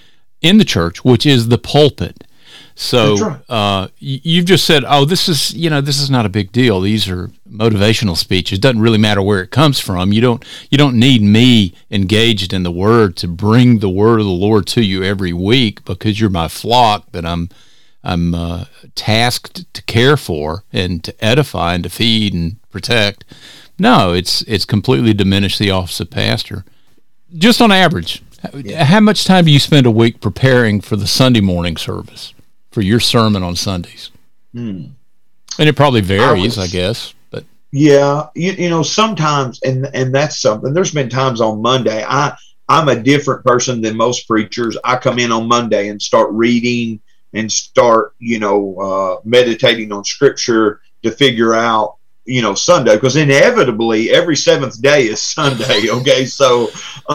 in 0.40 0.58
the 0.58 0.64
church, 0.64 1.04
which 1.04 1.26
is 1.26 1.48
the 1.48 1.58
pulpit. 1.58 2.24
So 2.74 3.16
right. 3.16 3.40
uh, 3.48 3.88
you've 3.98 4.44
just 4.44 4.66
said, 4.66 4.84
"Oh, 4.86 5.06
this 5.06 5.28
is 5.28 5.54
you 5.54 5.70
know 5.70 5.80
this 5.80 6.00
is 6.00 6.10
not 6.10 6.26
a 6.26 6.30
big 6.30 6.52
deal. 6.52 6.82
These 6.82 7.08
are 7.08 7.30
motivational 7.50 8.16
speeches. 8.16 8.58
It 8.58 8.62
doesn't 8.62 8.82
really 8.82 8.98
matter 8.98 9.22
where 9.22 9.42
it 9.42 9.50
comes 9.50 9.80
from. 9.80 10.12
You 10.12 10.20
don't 10.20 10.44
you 10.70 10.76
don't 10.76 10.98
need 10.98 11.22
me 11.22 11.74
engaged 11.90 12.52
in 12.52 12.64
the 12.64 12.70
Word 12.70 13.16
to 13.16 13.28
bring 13.28 13.78
the 13.78 13.88
Word 13.88 14.20
of 14.20 14.26
the 14.26 14.32
Lord 14.32 14.66
to 14.68 14.82
you 14.82 15.02
every 15.02 15.32
week 15.32 15.84
because 15.86 16.20
you're 16.20 16.28
my 16.28 16.48
flock 16.48 17.12
that 17.12 17.24
I'm 17.24 17.48
I'm 18.04 18.34
uh, 18.34 18.66
tasked 18.94 19.72
to 19.72 19.82
care 19.84 20.18
for 20.18 20.64
and 20.70 21.02
to 21.04 21.24
edify 21.24 21.74
and 21.74 21.84
to 21.84 21.90
feed 21.90 22.34
and 22.34 22.56
protect." 22.70 23.24
No, 23.78 24.12
it's 24.12 24.42
it's 24.42 24.64
completely 24.64 25.14
diminished 25.14 25.58
the 25.58 25.70
office 25.70 26.00
of 26.00 26.10
pastor. 26.10 26.64
Just 27.38 27.60
on 27.60 27.72
average, 27.72 28.22
Yeah. 28.54 28.84
How 28.84 29.00
much 29.00 29.24
time 29.24 29.44
do 29.44 29.50
you 29.50 29.58
spend 29.58 29.86
a 29.86 29.90
week 29.90 30.20
preparing 30.20 30.80
for 30.80 30.96
the 30.96 31.06
Sunday 31.06 31.40
morning 31.40 31.76
service 31.76 32.34
for 32.70 32.80
your 32.80 33.00
sermon 33.00 33.42
on 33.42 33.56
Sundays? 33.56 34.10
Hmm. 34.52 34.86
And 35.58 35.68
it 35.68 35.74
probably 35.74 36.02
varies, 36.02 36.58
I, 36.58 36.62
was, 36.62 36.70
I 36.70 36.72
guess. 36.72 37.14
But 37.30 37.44
yeah, 37.72 38.26
you, 38.34 38.52
you 38.52 38.70
know, 38.70 38.82
sometimes, 38.82 39.60
and 39.62 39.88
and 39.94 40.14
that's 40.14 40.40
something. 40.40 40.74
There's 40.74 40.92
been 40.92 41.08
times 41.08 41.40
on 41.40 41.62
Monday. 41.62 42.04
I 42.06 42.36
I'm 42.68 42.88
a 42.88 43.00
different 43.00 43.44
person 43.44 43.80
than 43.80 43.96
most 43.96 44.26
preachers. 44.26 44.76
I 44.84 44.96
come 44.96 45.18
in 45.18 45.32
on 45.32 45.48
Monday 45.48 45.88
and 45.88 46.00
start 46.00 46.30
reading 46.32 47.00
and 47.32 47.50
start, 47.50 48.14
you 48.18 48.38
know, 48.38 48.76
uh, 48.78 49.20
meditating 49.24 49.92
on 49.92 50.04
Scripture 50.04 50.80
to 51.02 51.10
figure 51.10 51.54
out 51.54 51.96
you 52.26 52.42
know 52.42 52.54
Sunday 52.54 52.94
because 52.94 53.16
inevitably 53.16 54.10
every 54.10 54.36
seventh 54.36 54.80
day 54.82 55.04
is 55.06 55.22
Sunday. 55.34 55.88
Okay, 55.88 56.26
so 56.26 56.70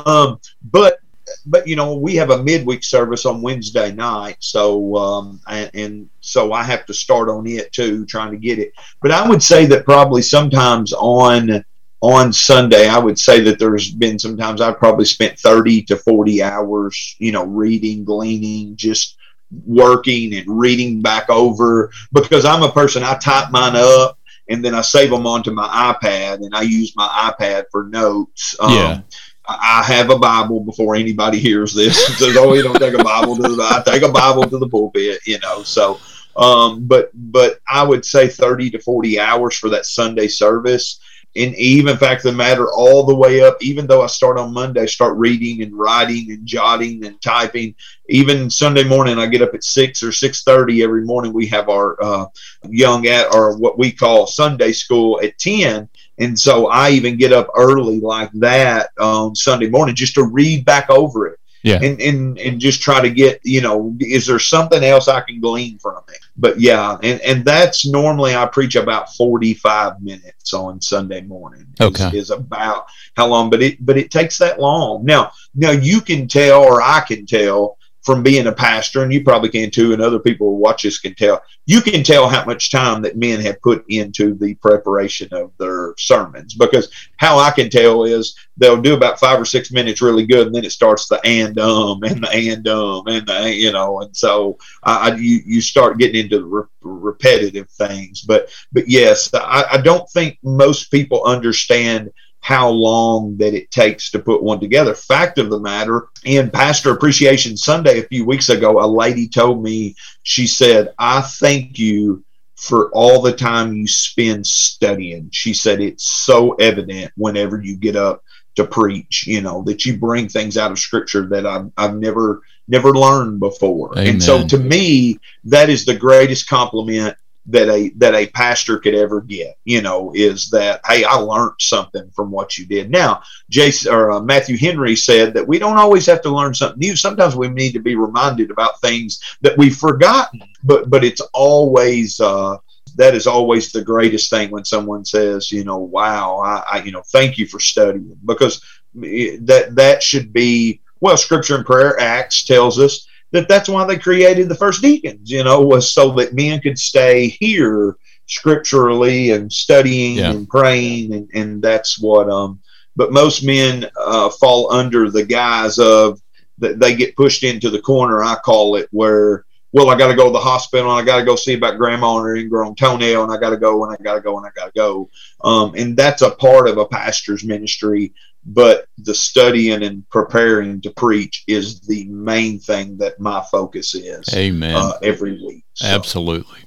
um, 0.06 0.40
but 0.72 1.00
but 1.46 1.68
you 1.68 1.76
know 1.76 1.96
we 1.96 2.16
have 2.16 2.30
a 2.30 2.44
midweek 2.44 2.84
service 2.84 3.26
on 3.26 3.42
Wednesday 3.42 3.92
night, 3.92 4.38
so 4.40 4.96
um, 4.96 5.40
and, 5.48 5.72
and 5.74 6.10
so 6.22 6.54
I 6.54 6.64
have 6.64 6.86
to 6.88 6.94
start 6.94 7.30
on 7.30 7.46
it 7.48 7.72
too, 7.72 8.06
trying 8.06 8.32
to 8.32 8.38
get 8.38 8.60
it. 8.60 8.74
But 9.02 9.12
I 9.12 9.28
would 9.28 9.44
say 9.44 9.66
that 9.68 9.86
probably 9.86 10.22
sometimes 10.22 10.94
on 10.94 11.64
on 12.02 12.34
Sunday, 12.34 12.88
I 12.88 12.98
would 12.98 13.20
say 13.20 13.42
that 13.42 13.60
there's 13.60 13.92
been 13.92 14.18
sometimes 14.18 14.60
I've 14.60 14.80
probably 14.80 15.06
spent 15.06 15.38
30 15.38 15.84
to 15.84 15.98
40 15.98 16.42
hours, 16.42 17.16
you 17.20 17.32
know, 17.32 17.46
reading, 17.46 18.04
gleaning, 18.04 18.76
just 18.76 19.18
working 19.66 20.34
and 20.34 20.46
reading 20.48 21.02
back 21.02 21.30
over 21.30 21.92
because 22.12 22.44
I'm 22.44 22.64
a 22.64 22.72
person, 22.72 23.04
I 23.04 23.18
type 23.18 23.52
mine 23.52 23.76
up 23.76 24.18
and 24.52 24.64
then 24.64 24.76
I 24.76 24.82
save 24.82 25.10
them 25.10 25.26
onto 25.26 25.52
my 25.52 25.68
iPad, 25.68 26.38
and 26.38 26.54
I 26.54 26.62
use 26.62 26.96
my 26.96 27.08
iPad 27.08 27.66
for 27.72 27.86
notes. 27.86 28.56
Um, 28.60 28.74
yeah. 28.74 29.02
I 29.48 29.84
have 29.84 30.10
a 30.10 30.20
Bible 30.20 30.62
before 30.62 30.96
anybody 30.96 31.40
hears 31.40 31.74
this. 31.74 32.06
Says, 32.20 32.38
"Oh, 32.38 32.54
you 32.54 32.64
don't 32.64 32.80
take 32.80 32.94
a 32.94 33.04
Bible 33.04 33.36
to 33.38 33.42
the 33.42 33.64
I 33.64 33.82
take 33.86 34.04
a 34.04 34.12
Bible 34.12 34.44
to 34.44 34.58
the 34.58 34.70
pulpit," 34.70 35.22
you 35.26 35.40
know. 35.40 35.64
So, 35.64 36.00
um, 36.36 36.86
but 36.86 37.12
but 37.14 37.60
I 37.68 37.84
would 37.84 38.06
say 38.06 38.28
thirty 38.28 38.70
to 38.72 38.80
forty 38.80 39.20
hours 39.20 39.56
for 39.58 39.70
that 39.70 39.86
Sunday 39.86 40.28
service, 40.28 41.00
and 41.36 41.56
even 41.56 41.98
fact 41.98 42.26
of 42.26 42.32
the 42.32 42.38
matter, 42.38 42.72
all 42.72 43.06
the 43.06 43.16
way 43.16 43.42
up, 43.42 43.58
even 43.62 43.88
though 43.88 44.02
I 44.02 44.08
start 44.08 44.38
on 44.38 44.54
Monday, 44.54 44.86
start 44.86 45.18
reading 45.18 45.62
and 45.62 45.74
writing 45.74 46.32
and 46.32 46.46
jotting 46.46 47.06
and 47.06 47.22
typing. 47.22 47.74
Even 48.10 48.50
Sunday 48.50 48.84
morning, 48.84 49.18
I 49.18 49.28
get 49.28 49.42
up 49.42 49.54
at 49.54 49.64
six 49.64 50.04
or 50.04 50.12
six 50.12 50.44
thirty 50.44 50.84
every 50.84 51.06
morning. 51.06 51.32
We 51.34 51.48
have 51.48 51.70
our 51.70 51.98
uh, 52.04 52.26
young 52.68 53.08
at 53.08 53.34
or 53.34 53.58
what 53.58 53.78
we 53.78 53.92
call 53.92 54.28
Sunday 54.28 54.74
school 54.74 55.22
at 55.24 55.38
ten, 55.38 55.88
and 56.18 56.38
so 56.38 56.68
I 56.68 56.90
even 56.92 57.18
get 57.18 57.32
up 57.34 57.48
early 57.56 58.00
like 58.02 58.32
that 58.34 58.90
on 59.00 59.36
Sunday 59.36 59.70
morning 59.70 59.96
just 59.96 60.16
to 60.16 60.24
read 60.24 60.66
back 60.66 60.90
over 60.90 61.28
it 61.28 61.41
yeah. 61.64 61.80
And, 61.82 62.02
and 62.02 62.40
and 62.40 62.60
just 62.60 62.82
try 62.82 63.02
to 63.02 63.10
get 63.10 63.40
you 63.44 63.62
know 63.62 63.96
is 64.00 64.26
there 64.26 64.40
something 64.40 64.84
else 64.84 65.08
i 65.08 65.22
can 65.22 65.40
glean 65.40 65.78
from 65.78 66.02
it? 66.08 66.20
But 66.38 66.60
yeah 66.60 66.98
and 67.04 67.22
and 67.22 67.46
that's 67.46 67.86
normally 67.86 68.36
i 68.36 68.46
preach 68.46 68.76
about 68.76 69.14
45 69.14 70.02
minutes 70.02 70.54
on 70.54 70.82
sunday 70.82 71.22
morning 71.22 71.68
is, 71.80 71.88
okay. 71.88 72.18
is 72.18 72.30
about 72.32 72.88
how 73.16 73.28
long 73.28 73.50
but 73.50 73.62
it 73.62 73.86
but 73.86 73.98
it 73.98 74.12
takes 74.12 74.38
that 74.40 74.60
long. 74.60 75.06
Now 75.06 75.32
now 75.56 75.72
you 75.72 76.02
can 76.02 76.28
tell 76.28 76.64
or 76.64 76.82
i 76.82 77.02
can 77.02 77.26
tell 77.26 77.78
from 78.04 78.24
being 78.24 78.48
a 78.48 78.52
pastor, 78.52 79.04
and 79.04 79.14
you 79.14 79.24
probably 79.24 79.50
can 79.50 79.70
too, 79.70 79.94
and 79.94 80.02
other 80.02 80.20
people 80.20 80.50
who 80.50 80.56
watch 80.56 80.84
this 80.84 81.00
can 81.00 81.14
tell. 81.14 81.42
You 81.68 81.82
can 81.82 82.04
tell 82.04 82.28
how 82.28 82.44
much 82.46 82.72
time 82.72 83.02
that 83.04 83.18
men 83.18 83.40
have 83.42 83.62
put 83.62 83.86
into 83.90 84.34
the 84.34 84.56
preparation 84.56 85.30
of 85.32 85.52
their 85.60 85.94
sermons 85.98 86.56
because 86.56 86.92
how 87.18 87.38
I 87.38 87.52
can 87.52 87.70
tell 87.70 88.04
is 88.04 88.36
they'll 88.58 88.82
do 88.82 88.96
about 88.96 89.20
five 89.20 89.40
or 89.40 89.46
six 89.46 89.72
minutes 89.72 90.02
really 90.02 90.26
good, 90.26 90.48
and 90.48 90.56
then 90.56 90.66
it 90.66 90.72
starts 90.72 91.08
the 91.08 91.22
and 91.24 91.60
um 91.60 92.02
and 92.04 92.24
the 92.24 92.30
and 92.30 92.68
um 92.68 93.08
and 93.08 93.28
the 93.28 93.54
you 93.54 93.72
know, 93.72 94.02
and 94.02 94.16
so 94.16 94.58
I, 94.84 95.16
you 95.16 95.42
you 95.46 95.62
start 95.62 96.00
getting 96.00 96.24
into 96.24 96.40
the 96.40 96.46
re- 96.46 96.64
repetitive 96.82 97.70
things. 97.70 98.22
But 98.22 98.52
but 98.72 98.90
yes, 98.90 99.30
I, 99.34 99.66
I 99.72 99.82
don't 99.82 100.10
think 100.10 100.40
most 100.44 100.92
people 100.92 101.24
understand 101.24 102.12
how 102.42 102.70
long 102.70 103.38
that 103.38 103.54
it 103.54 103.70
takes 103.72 104.10
to 104.12 104.20
put 104.20 104.44
one 104.44 104.60
together. 104.60 104.94
Fact 104.96 105.38
of 105.38 105.50
the 105.50 105.60
matter, 105.60 106.08
in 106.26 106.50
Pastor 106.50 106.92
Appreciation 106.92 107.56
Sunday 107.56 108.00
a 108.00 108.08
few 108.08 108.26
weeks 108.26 108.50
ago, 108.50 108.84
a 108.84 108.86
lady 108.86 109.28
told 109.28 109.64
me, 109.64 109.96
she 110.24 110.48
said, 110.48 110.94
I 110.98 111.22
thank 111.22 111.78
you 111.78 112.24
for 112.56 112.90
all 112.92 113.22
the 113.22 113.34
time 113.34 113.74
you 113.74 113.88
spend 113.88 114.46
studying. 114.46 115.30
She 115.32 115.54
said, 115.54 115.82
it's 115.82 116.06
so 116.06 116.54
evident 116.54 117.12
whenever 117.16 117.62
you 117.62 117.76
get 117.78 117.96
up 117.96 118.24
to 118.56 118.66
preach, 118.66 119.26
you 119.28 119.42
know, 119.42 119.64
that 119.64 119.86
you 119.86 119.98
bring 119.98 120.28
things 120.28 120.58
out 120.58 120.72
of 120.72 120.80
scripture 120.80 121.28
that 121.28 121.46
I've, 121.46 121.72
I've 121.78 121.96
never, 121.96 122.42
never 122.68 122.92
learned 122.92 123.40
before. 123.40 123.94
Amen. 123.94 124.16
And 124.16 124.24
so 124.24 124.46
to 124.48 124.58
me, 124.58 125.20
that 125.46 125.70
is 125.70 125.86
the 125.86 125.96
greatest 125.96 126.50
compliment 126.50 127.16
that 127.48 127.70
a 127.70 127.90
that 127.96 128.14
a 128.14 128.28
pastor 128.28 128.78
could 128.78 128.94
ever 128.94 129.20
get 129.22 129.58
you 129.66 129.82
know 129.82 130.12
is 130.14 130.50
that 130.52 130.80
hey 130.86 131.04
i 131.04 131.16
learned 131.16 131.54
something 131.60 132.10
from 132.12 132.30
what 132.30 132.58
you 132.58 132.66
did. 132.66 132.92
Now 132.92 133.24
jason 133.50 133.94
or 133.94 134.12
uh, 134.12 134.22
matthew 134.22 134.58
henry 134.58 134.96
said 134.96 135.34
that 135.34 135.48
we 135.48 135.58
don't 135.58 135.78
always 135.78 136.06
have 136.06 136.22
to 136.22 136.30
learn 136.30 136.54
something 136.54 136.80
new. 136.80 136.96
Sometimes 136.96 137.36
we 137.36 137.50
need 137.50 137.72
to 137.72 137.80
be 137.80 137.96
reminded 137.96 138.52
about 138.52 138.80
things 138.82 139.22
that 139.42 139.58
we've 139.58 139.76
forgotten 139.76 140.42
but 140.64 140.90
but 140.90 141.04
it's 141.04 141.22
always 141.34 142.20
uh 142.20 142.58
that 142.96 143.16
is 143.16 143.26
always 143.28 143.72
the 143.72 143.84
greatest 143.84 144.30
thing 144.30 144.52
when 144.52 144.66
someone 144.66 145.06
says 145.06 145.52
you 145.52 145.64
know 145.64 145.78
wow 145.78 146.40
i, 146.40 146.78
I 146.78 146.84
you 146.84 146.92
know 146.92 147.04
thank 147.08 147.38
you 147.38 147.48
for 147.48 147.60
studying 147.60 148.18
because 148.26 148.64
that 148.94 149.70
that 149.72 150.04
should 150.04 150.34
be 150.34 150.82
well 151.00 151.18
scripture 151.18 151.56
and 151.56 151.66
prayer 151.66 152.00
acts 152.00 152.44
tells 152.44 152.80
us 152.80 153.08
that 153.32 153.48
that's 153.48 153.70
why 153.70 153.86
they 153.86 153.98
created 153.98 154.50
the 154.50 154.56
first 154.56 154.82
deacons, 154.82 155.32
you 155.32 155.44
know, 155.44 155.62
was 155.62 155.94
so 155.94 156.12
that 156.12 156.34
men 156.34 156.60
could 156.60 156.78
stay 156.78 157.28
here 157.28 157.98
scripturally 158.28 159.32
and 159.32 159.52
studying 159.52 160.18
yeah. 160.18 160.32
and 160.32 160.48
praying. 160.48 161.14
And, 161.14 161.30
and 161.34 161.62
that's 161.62 162.00
what, 162.00 162.30
um, 162.30 162.60
but 162.96 163.12
most 163.12 163.44
men 163.44 163.90
uh, 164.00 164.30
fall 164.30 164.72
under 164.72 165.10
the 165.10 165.26
guise 165.26 165.78
of 165.80 166.22
that 166.60 166.80
they 166.80 166.96
get 166.96 167.16
pushed 167.16 167.44
into 167.44 167.70
the 167.70 167.82
corner, 167.82 168.24
I 168.24 168.36
call 168.36 168.76
it, 168.76 168.88
where, 168.92 169.46
well, 169.74 169.90
I 169.90 169.98
got 169.98 170.10
to 170.10 170.16
go 170.16 170.26
to 170.26 170.32
the 170.32 170.40
hospital 170.40 170.92
and 170.92 171.02
I 171.02 171.06
got 171.06 171.20
to 171.20 171.26
go 171.26 171.38
see 171.38 171.54
about 171.54 171.78
grandma 171.78 172.18
and 172.18 172.26
her 172.26 172.36
ingrown 172.36 172.76
toenail 172.76 173.24
and 173.24 173.32
I 173.32 173.38
got 173.38 173.52
to 173.52 173.58
go 173.58 173.84
and 173.86 173.94
I 173.94 174.04
got 174.04 174.16
to 174.16 174.22
go 174.22 174.38
and 174.38 174.46
I 174.46 174.50
got 174.54 174.66
to 174.66 174.72
go. 174.76 175.10
Um, 175.44 175.74
and 175.76 175.96
that's 175.96 176.22
a 176.22 176.32
part 176.32 176.68
of 176.68 176.78
a 176.78 176.86
pastor's 176.86 177.46
ministry 177.46 178.14
but 178.46 178.88
the 179.00 179.14
studying 179.14 179.84
and 179.84 180.08
preparing 180.10 180.82
to 180.82 180.92
preach 180.92 181.44
is 181.48 181.80
the 181.82 182.06
main 182.06 182.60
thing 182.60 182.98
that 182.98 183.20
my 183.20 183.44
focus 183.52 183.94
is. 183.96 184.26
Amen. 184.34 184.76
Uh, 184.76 184.94
every 185.04 185.34
week. 185.46 185.64
So. 185.74 185.88
Absolutely. 185.88 186.60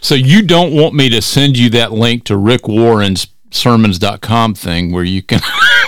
So 0.00 0.14
you 0.14 0.42
don't 0.42 0.74
want 0.74 0.94
me 0.94 1.08
to 1.10 1.22
send 1.22 1.56
you 1.56 1.70
that 1.70 1.92
link 1.92 2.24
to 2.24 2.36
Rick 2.36 2.68
Warren's 2.68 3.26
sermons.com 3.50 4.54
thing 4.54 4.92
where 4.92 5.04
you 5.04 5.22
can 5.22 5.40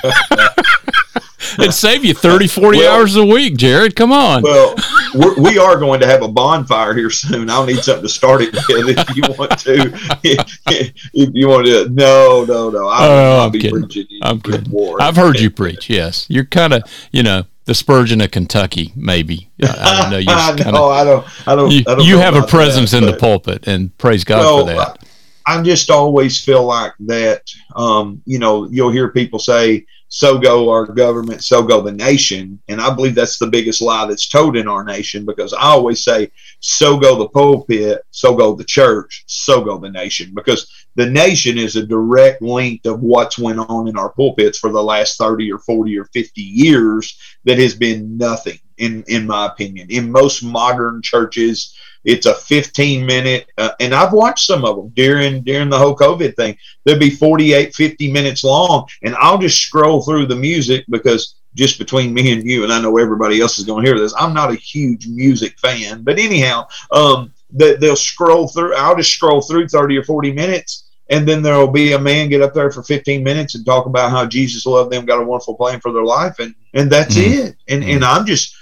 It'd 1.59 1.75
save 1.75 2.05
you 2.05 2.15
30, 2.15 2.49
40 2.49 2.79
well, 2.79 2.97
hours 2.97 3.17
a 3.17 3.25
week, 3.25 3.57
Jared. 3.57 3.95
Come 3.95 4.13
on. 4.13 4.43
Well, 4.43 4.75
we're, 5.15 5.41
we 5.41 5.59
are 5.59 5.77
going 5.77 6.01
to 6.01 6.07
have 6.07 6.23
a 6.23 6.29
bonfire 6.29 6.95
here 6.95 7.11
soon. 7.11 7.51
I'll 7.51 7.67
need 7.67 7.79
something 7.79 8.05
to 8.05 8.09
start 8.09 8.43
it 8.43 8.53
with 8.69 8.99
if 8.99 9.17
you 9.17 9.23
want 9.39 9.59
to. 9.61 9.93
if 11.15 11.31
you 11.35 11.49
want 11.49 11.67
to. 11.67 11.89
No, 11.91 12.45
no, 12.47 12.71
no. 12.71 12.89
I 12.89 13.07
oh, 13.07 13.47
I'm 13.47 13.53
kidding. 13.53 14.19
I'm 14.23 14.41
kidding. 14.41 14.71
War. 14.71 15.01
I've 15.01 15.17
heard 15.17 15.39
you 15.39 15.51
preach. 15.51 15.89
Yes, 15.89 16.27
you're 16.29 16.47
kind 16.47 16.73
of, 16.73 16.83
you 17.13 17.23
know, 17.23 17.45
the 17.67 17.75
Spurgeon 17.75 18.21
of 18.21 18.31
Kentucky, 18.31 18.93
maybe. 18.95 19.51
I, 19.63 19.67
I 19.67 20.03
don't 20.03 20.11
know. 20.11 20.19
You 20.25 20.27
I, 20.31 20.55
kinda, 20.57 20.73
no, 20.73 20.89
I 20.89 21.05
don't. 21.05 21.49
I 21.49 21.55
don't. 21.55 21.71
You, 21.71 21.81
I 21.87 21.95
don't 21.95 22.05
you 22.05 22.19
have 22.19 22.37
a 22.37 22.47
presence 22.47 22.93
that, 22.93 22.99
in 22.99 23.07
the 23.07 23.17
pulpit, 23.17 23.67
and 23.67 23.97
praise 23.99 24.25
God 24.25 24.67
for 24.67 24.73
that. 24.73 24.99
I 25.47 25.63
just 25.63 25.91
always 25.91 26.43
feel 26.43 26.65
like 26.65 26.93
that. 27.01 27.43
Um, 27.77 28.23
you 28.25 28.39
know, 28.39 28.67
you'll 28.71 28.91
hear 28.91 29.11
people 29.11 29.39
say, 29.39 29.87
so 30.15 30.39
go 30.39 30.71
our 30.71 30.87
government, 30.87 31.43
so 31.43 31.61
go 31.61 31.81
the 31.81 31.91
nation. 31.91 32.61
And 32.69 32.81
I 32.81 32.95
believe 32.95 33.17
that's 33.17 33.37
the 33.37 33.49
biggest 33.49 33.83
lie 33.83 34.07
that's 34.07 34.29
told 34.29 34.57
in 34.57 34.69
our 34.69 34.85
nation 34.85 35.27
because 35.27 35.53
I 35.53 35.63
always 35.63 36.05
say, 36.05 36.31
so 36.61 36.97
go 36.97 37.19
the 37.19 37.29
pulpit, 37.31 38.03
so 38.13 38.37
go 38.37 38.55
the 38.55 38.63
church, 38.63 39.25
so 39.27 39.65
go 39.65 39.77
the 39.77 39.91
nation. 39.91 40.31
Because 40.33 40.73
the 40.95 41.11
nation 41.11 41.59
is 41.59 41.75
a 41.75 41.85
direct 41.85 42.43
link 42.43 42.87
of 42.87 43.01
what's 43.01 43.41
went 43.41 43.59
on 43.59 43.89
in 43.89 43.99
our 43.99 44.11
pulpits 44.11 44.57
for 44.57 44.71
the 44.71 44.81
last 44.81 45.19
30 45.19 45.51
or 45.51 45.59
40 45.59 45.99
or 45.99 46.05
50 46.05 46.41
years 46.41 47.19
that 47.43 47.59
has 47.59 47.75
been 47.75 48.17
nothing, 48.17 48.61
in, 48.79 49.05
in 49.09 49.27
my 49.27 49.47
opinion. 49.47 49.89
In 49.91 50.11
most 50.11 50.43
modern 50.43 51.03
churches, 51.03 51.77
it's 52.05 52.27
a 52.27 52.35
15 52.35 53.07
minute, 53.07 53.47
uh, 53.57 53.71
and 53.81 53.95
I've 53.95 54.13
watched 54.13 54.47
some 54.47 54.65
of 54.65 54.77
them 54.77 54.91
during 54.91 55.43
during 55.43 55.71
the 55.71 55.79
whole 55.79 55.97
COVID 55.97 56.37
thing. 56.37 56.57
They'll 56.85 56.99
be 56.99 57.11
48, 57.11 57.75
50 57.75 58.13
minutes 58.13 58.45
long, 58.45 58.87
and 59.03 59.15
I'll 59.17 59.39
just 59.39 59.61
scroll 59.61 60.03
through 60.03 60.27
the 60.27 60.37
music 60.37 60.85
because 60.91 61.37
just 61.55 61.79
between 61.79 62.13
me 62.13 62.33
and 62.33 62.45
you, 62.45 62.65
and 62.65 62.73
I 62.73 62.81
know 62.81 62.99
everybody 62.99 63.41
else 63.41 63.59
is 63.59 63.65
going 63.65 63.85
to 63.85 63.91
hear 63.91 63.99
this. 63.99 64.15
I'm 64.19 64.35
not 64.35 64.51
a 64.53 64.57
huge 64.57 65.07
music 65.07 65.59
fan, 65.59 66.03
but 66.03 66.19
anyhow, 66.19 66.67
um, 66.91 67.33
they, 67.51 67.77
they'll 67.77 67.97
scroll 67.97 68.49
through. 68.49 68.75
I'll 68.75 68.97
just 68.97 69.13
scroll 69.13 69.41
through 69.41 69.69
30 69.69 69.99
or 69.99 70.05
40 70.05 70.33
minutes 70.33 70.85
and 71.11 71.29
then 71.29 71.43
there 71.43 71.59
will 71.59 71.71
be 71.71 71.93
a 71.93 71.99
man 71.99 72.29
get 72.29 72.43
up 72.43 72.55
there 72.55 72.71
for 72.71 72.83
15 72.83 73.23
minutes 73.23 73.55
and 73.55 73.67
talk 73.67 73.87
about 73.87 74.11
how 74.11 74.25
Jesus 74.25 74.65
loved 74.65 74.91
them, 74.91 75.05
got 75.05 75.21
a 75.21 75.25
wonderful 75.25 75.55
plan 75.55 75.81
for 75.81 75.93
their 75.93 76.05
life, 76.05 76.39
and 76.39 76.55
and 76.73 76.91
that's 76.91 77.15
mm-hmm. 77.15 77.49
it. 77.49 77.57
And 77.69 77.83
mm-hmm. 77.83 77.97
and 77.97 78.05
I'm 78.05 78.25
just, 78.25 78.55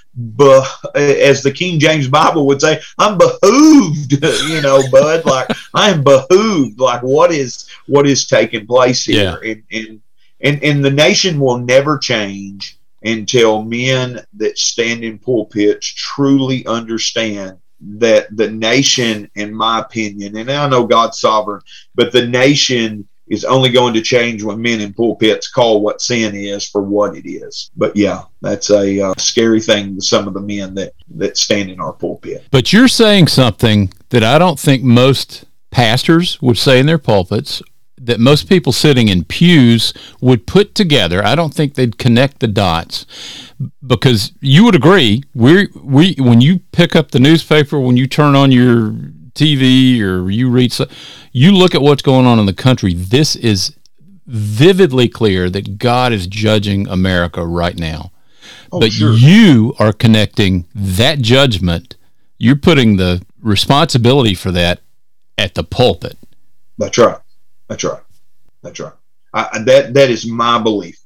as 0.95 1.41
the 1.41 1.51
King 1.51 1.79
James 1.79 2.07
Bible 2.07 2.45
would 2.45 2.61
say, 2.61 2.79
I'm 2.99 3.17
behooved, 3.17 4.11
you 4.49 4.61
know, 4.61 4.81
bud. 4.91 5.25
Like 5.25 5.49
I 5.73 5.89
am 5.89 6.03
behooved. 6.03 6.79
Like 6.79 7.01
what 7.01 7.31
is 7.31 7.67
what 7.87 8.07
is 8.07 8.27
taking 8.27 8.67
place 8.67 9.05
here, 9.05 9.39
yeah. 9.43 9.51
and, 9.51 9.63
and 9.71 10.01
and 10.41 10.63
and 10.63 10.85
the 10.85 10.91
nation 10.91 11.39
will 11.39 11.57
never 11.57 11.97
change 11.97 12.77
until 13.03 13.63
men 13.63 14.23
that 14.33 14.57
stand 14.57 15.03
in 15.03 15.19
pulpits 15.19 15.85
truly 15.85 16.65
understand 16.67 17.57
that 17.81 18.33
the 18.37 18.49
nation, 18.49 19.29
in 19.35 19.53
my 19.53 19.81
opinion, 19.81 20.37
and 20.37 20.49
I 20.49 20.69
know 20.69 20.85
God's 20.85 21.19
sovereign, 21.19 21.61
but 21.95 22.11
the 22.13 22.25
nation 22.25 23.07
is 23.27 23.45
only 23.45 23.69
going 23.69 23.93
to 23.93 24.01
change 24.01 24.43
when 24.43 24.61
men 24.61 24.81
in 24.81 24.93
pulpits 24.93 25.49
call 25.49 25.81
what 25.81 26.01
sin 26.01 26.35
is 26.35 26.67
for 26.67 26.81
what 26.81 27.15
it 27.15 27.29
is. 27.29 27.71
But 27.75 27.95
yeah, 27.95 28.23
that's 28.41 28.69
a 28.69 29.01
uh, 29.01 29.13
scary 29.17 29.61
thing 29.61 29.95
to 29.95 30.01
some 30.01 30.27
of 30.27 30.33
the 30.33 30.41
men 30.41 30.75
that 30.75 30.93
that 31.15 31.37
stand 31.37 31.69
in 31.69 31.79
our 31.79 31.93
pulpit. 31.93 32.45
But 32.51 32.73
you're 32.73 32.87
saying 32.87 33.27
something 33.27 33.91
that 34.09 34.23
I 34.23 34.37
don't 34.37 34.59
think 34.59 34.83
most 34.83 35.45
pastors 35.71 36.41
would 36.41 36.57
say 36.57 36.79
in 36.79 36.85
their 36.85 36.99
pulpits 36.99 37.61
that 38.05 38.19
most 38.19 38.49
people 38.49 38.73
sitting 38.73 39.07
in 39.07 39.23
pews 39.23 39.93
would 40.19 40.45
put 40.45 40.75
together. 40.75 41.25
I 41.25 41.35
don't 41.35 41.53
think 41.53 41.75
they'd 41.75 41.97
connect 41.97 42.39
the 42.39 42.47
dots 42.47 43.05
because 43.85 44.33
you 44.41 44.65
would 44.65 44.75
agree. 44.75 45.23
We 45.33 45.69
we 45.81 46.15
when 46.19 46.41
you 46.41 46.59
pick 46.71 46.95
up 46.95 47.11
the 47.11 47.19
newspaper, 47.19 47.79
when 47.79 47.97
you 47.97 48.07
turn 48.07 48.35
on 48.35 48.51
your 48.51 48.93
TV 49.35 50.01
or 50.01 50.29
you 50.29 50.49
read, 50.49 50.73
you 51.31 51.51
look 51.51 51.75
at 51.75 51.81
what's 51.81 52.01
going 52.01 52.25
on 52.25 52.39
in 52.39 52.45
the 52.45 52.53
country. 52.53 52.93
This 52.93 53.35
is 53.35 53.75
vividly 54.25 55.09
clear 55.09 55.49
that 55.49 55.77
God 55.77 56.13
is 56.13 56.27
judging 56.27 56.87
America 56.87 57.45
right 57.45 57.77
now. 57.77 58.11
Oh, 58.71 58.79
but 58.79 58.91
sure. 58.91 59.13
you 59.13 59.75
are 59.79 59.93
connecting 59.93 60.65
that 60.73 61.19
judgment. 61.19 61.95
You're 62.37 62.55
putting 62.55 62.97
the 62.97 63.23
responsibility 63.41 64.33
for 64.35 64.51
that 64.51 64.81
at 65.37 65.55
the 65.55 65.63
pulpit. 65.63 66.17
That's 66.77 66.97
right. 66.97 67.19
That's 67.67 67.83
right. 67.83 68.01
That's 68.61 68.79
right. 68.79 68.93
I, 69.33 69.59
that 69.65 69.93
that 69.93 70.09
is 70.09 70.25
my 70.25 70.61
belief. 70.61 70.99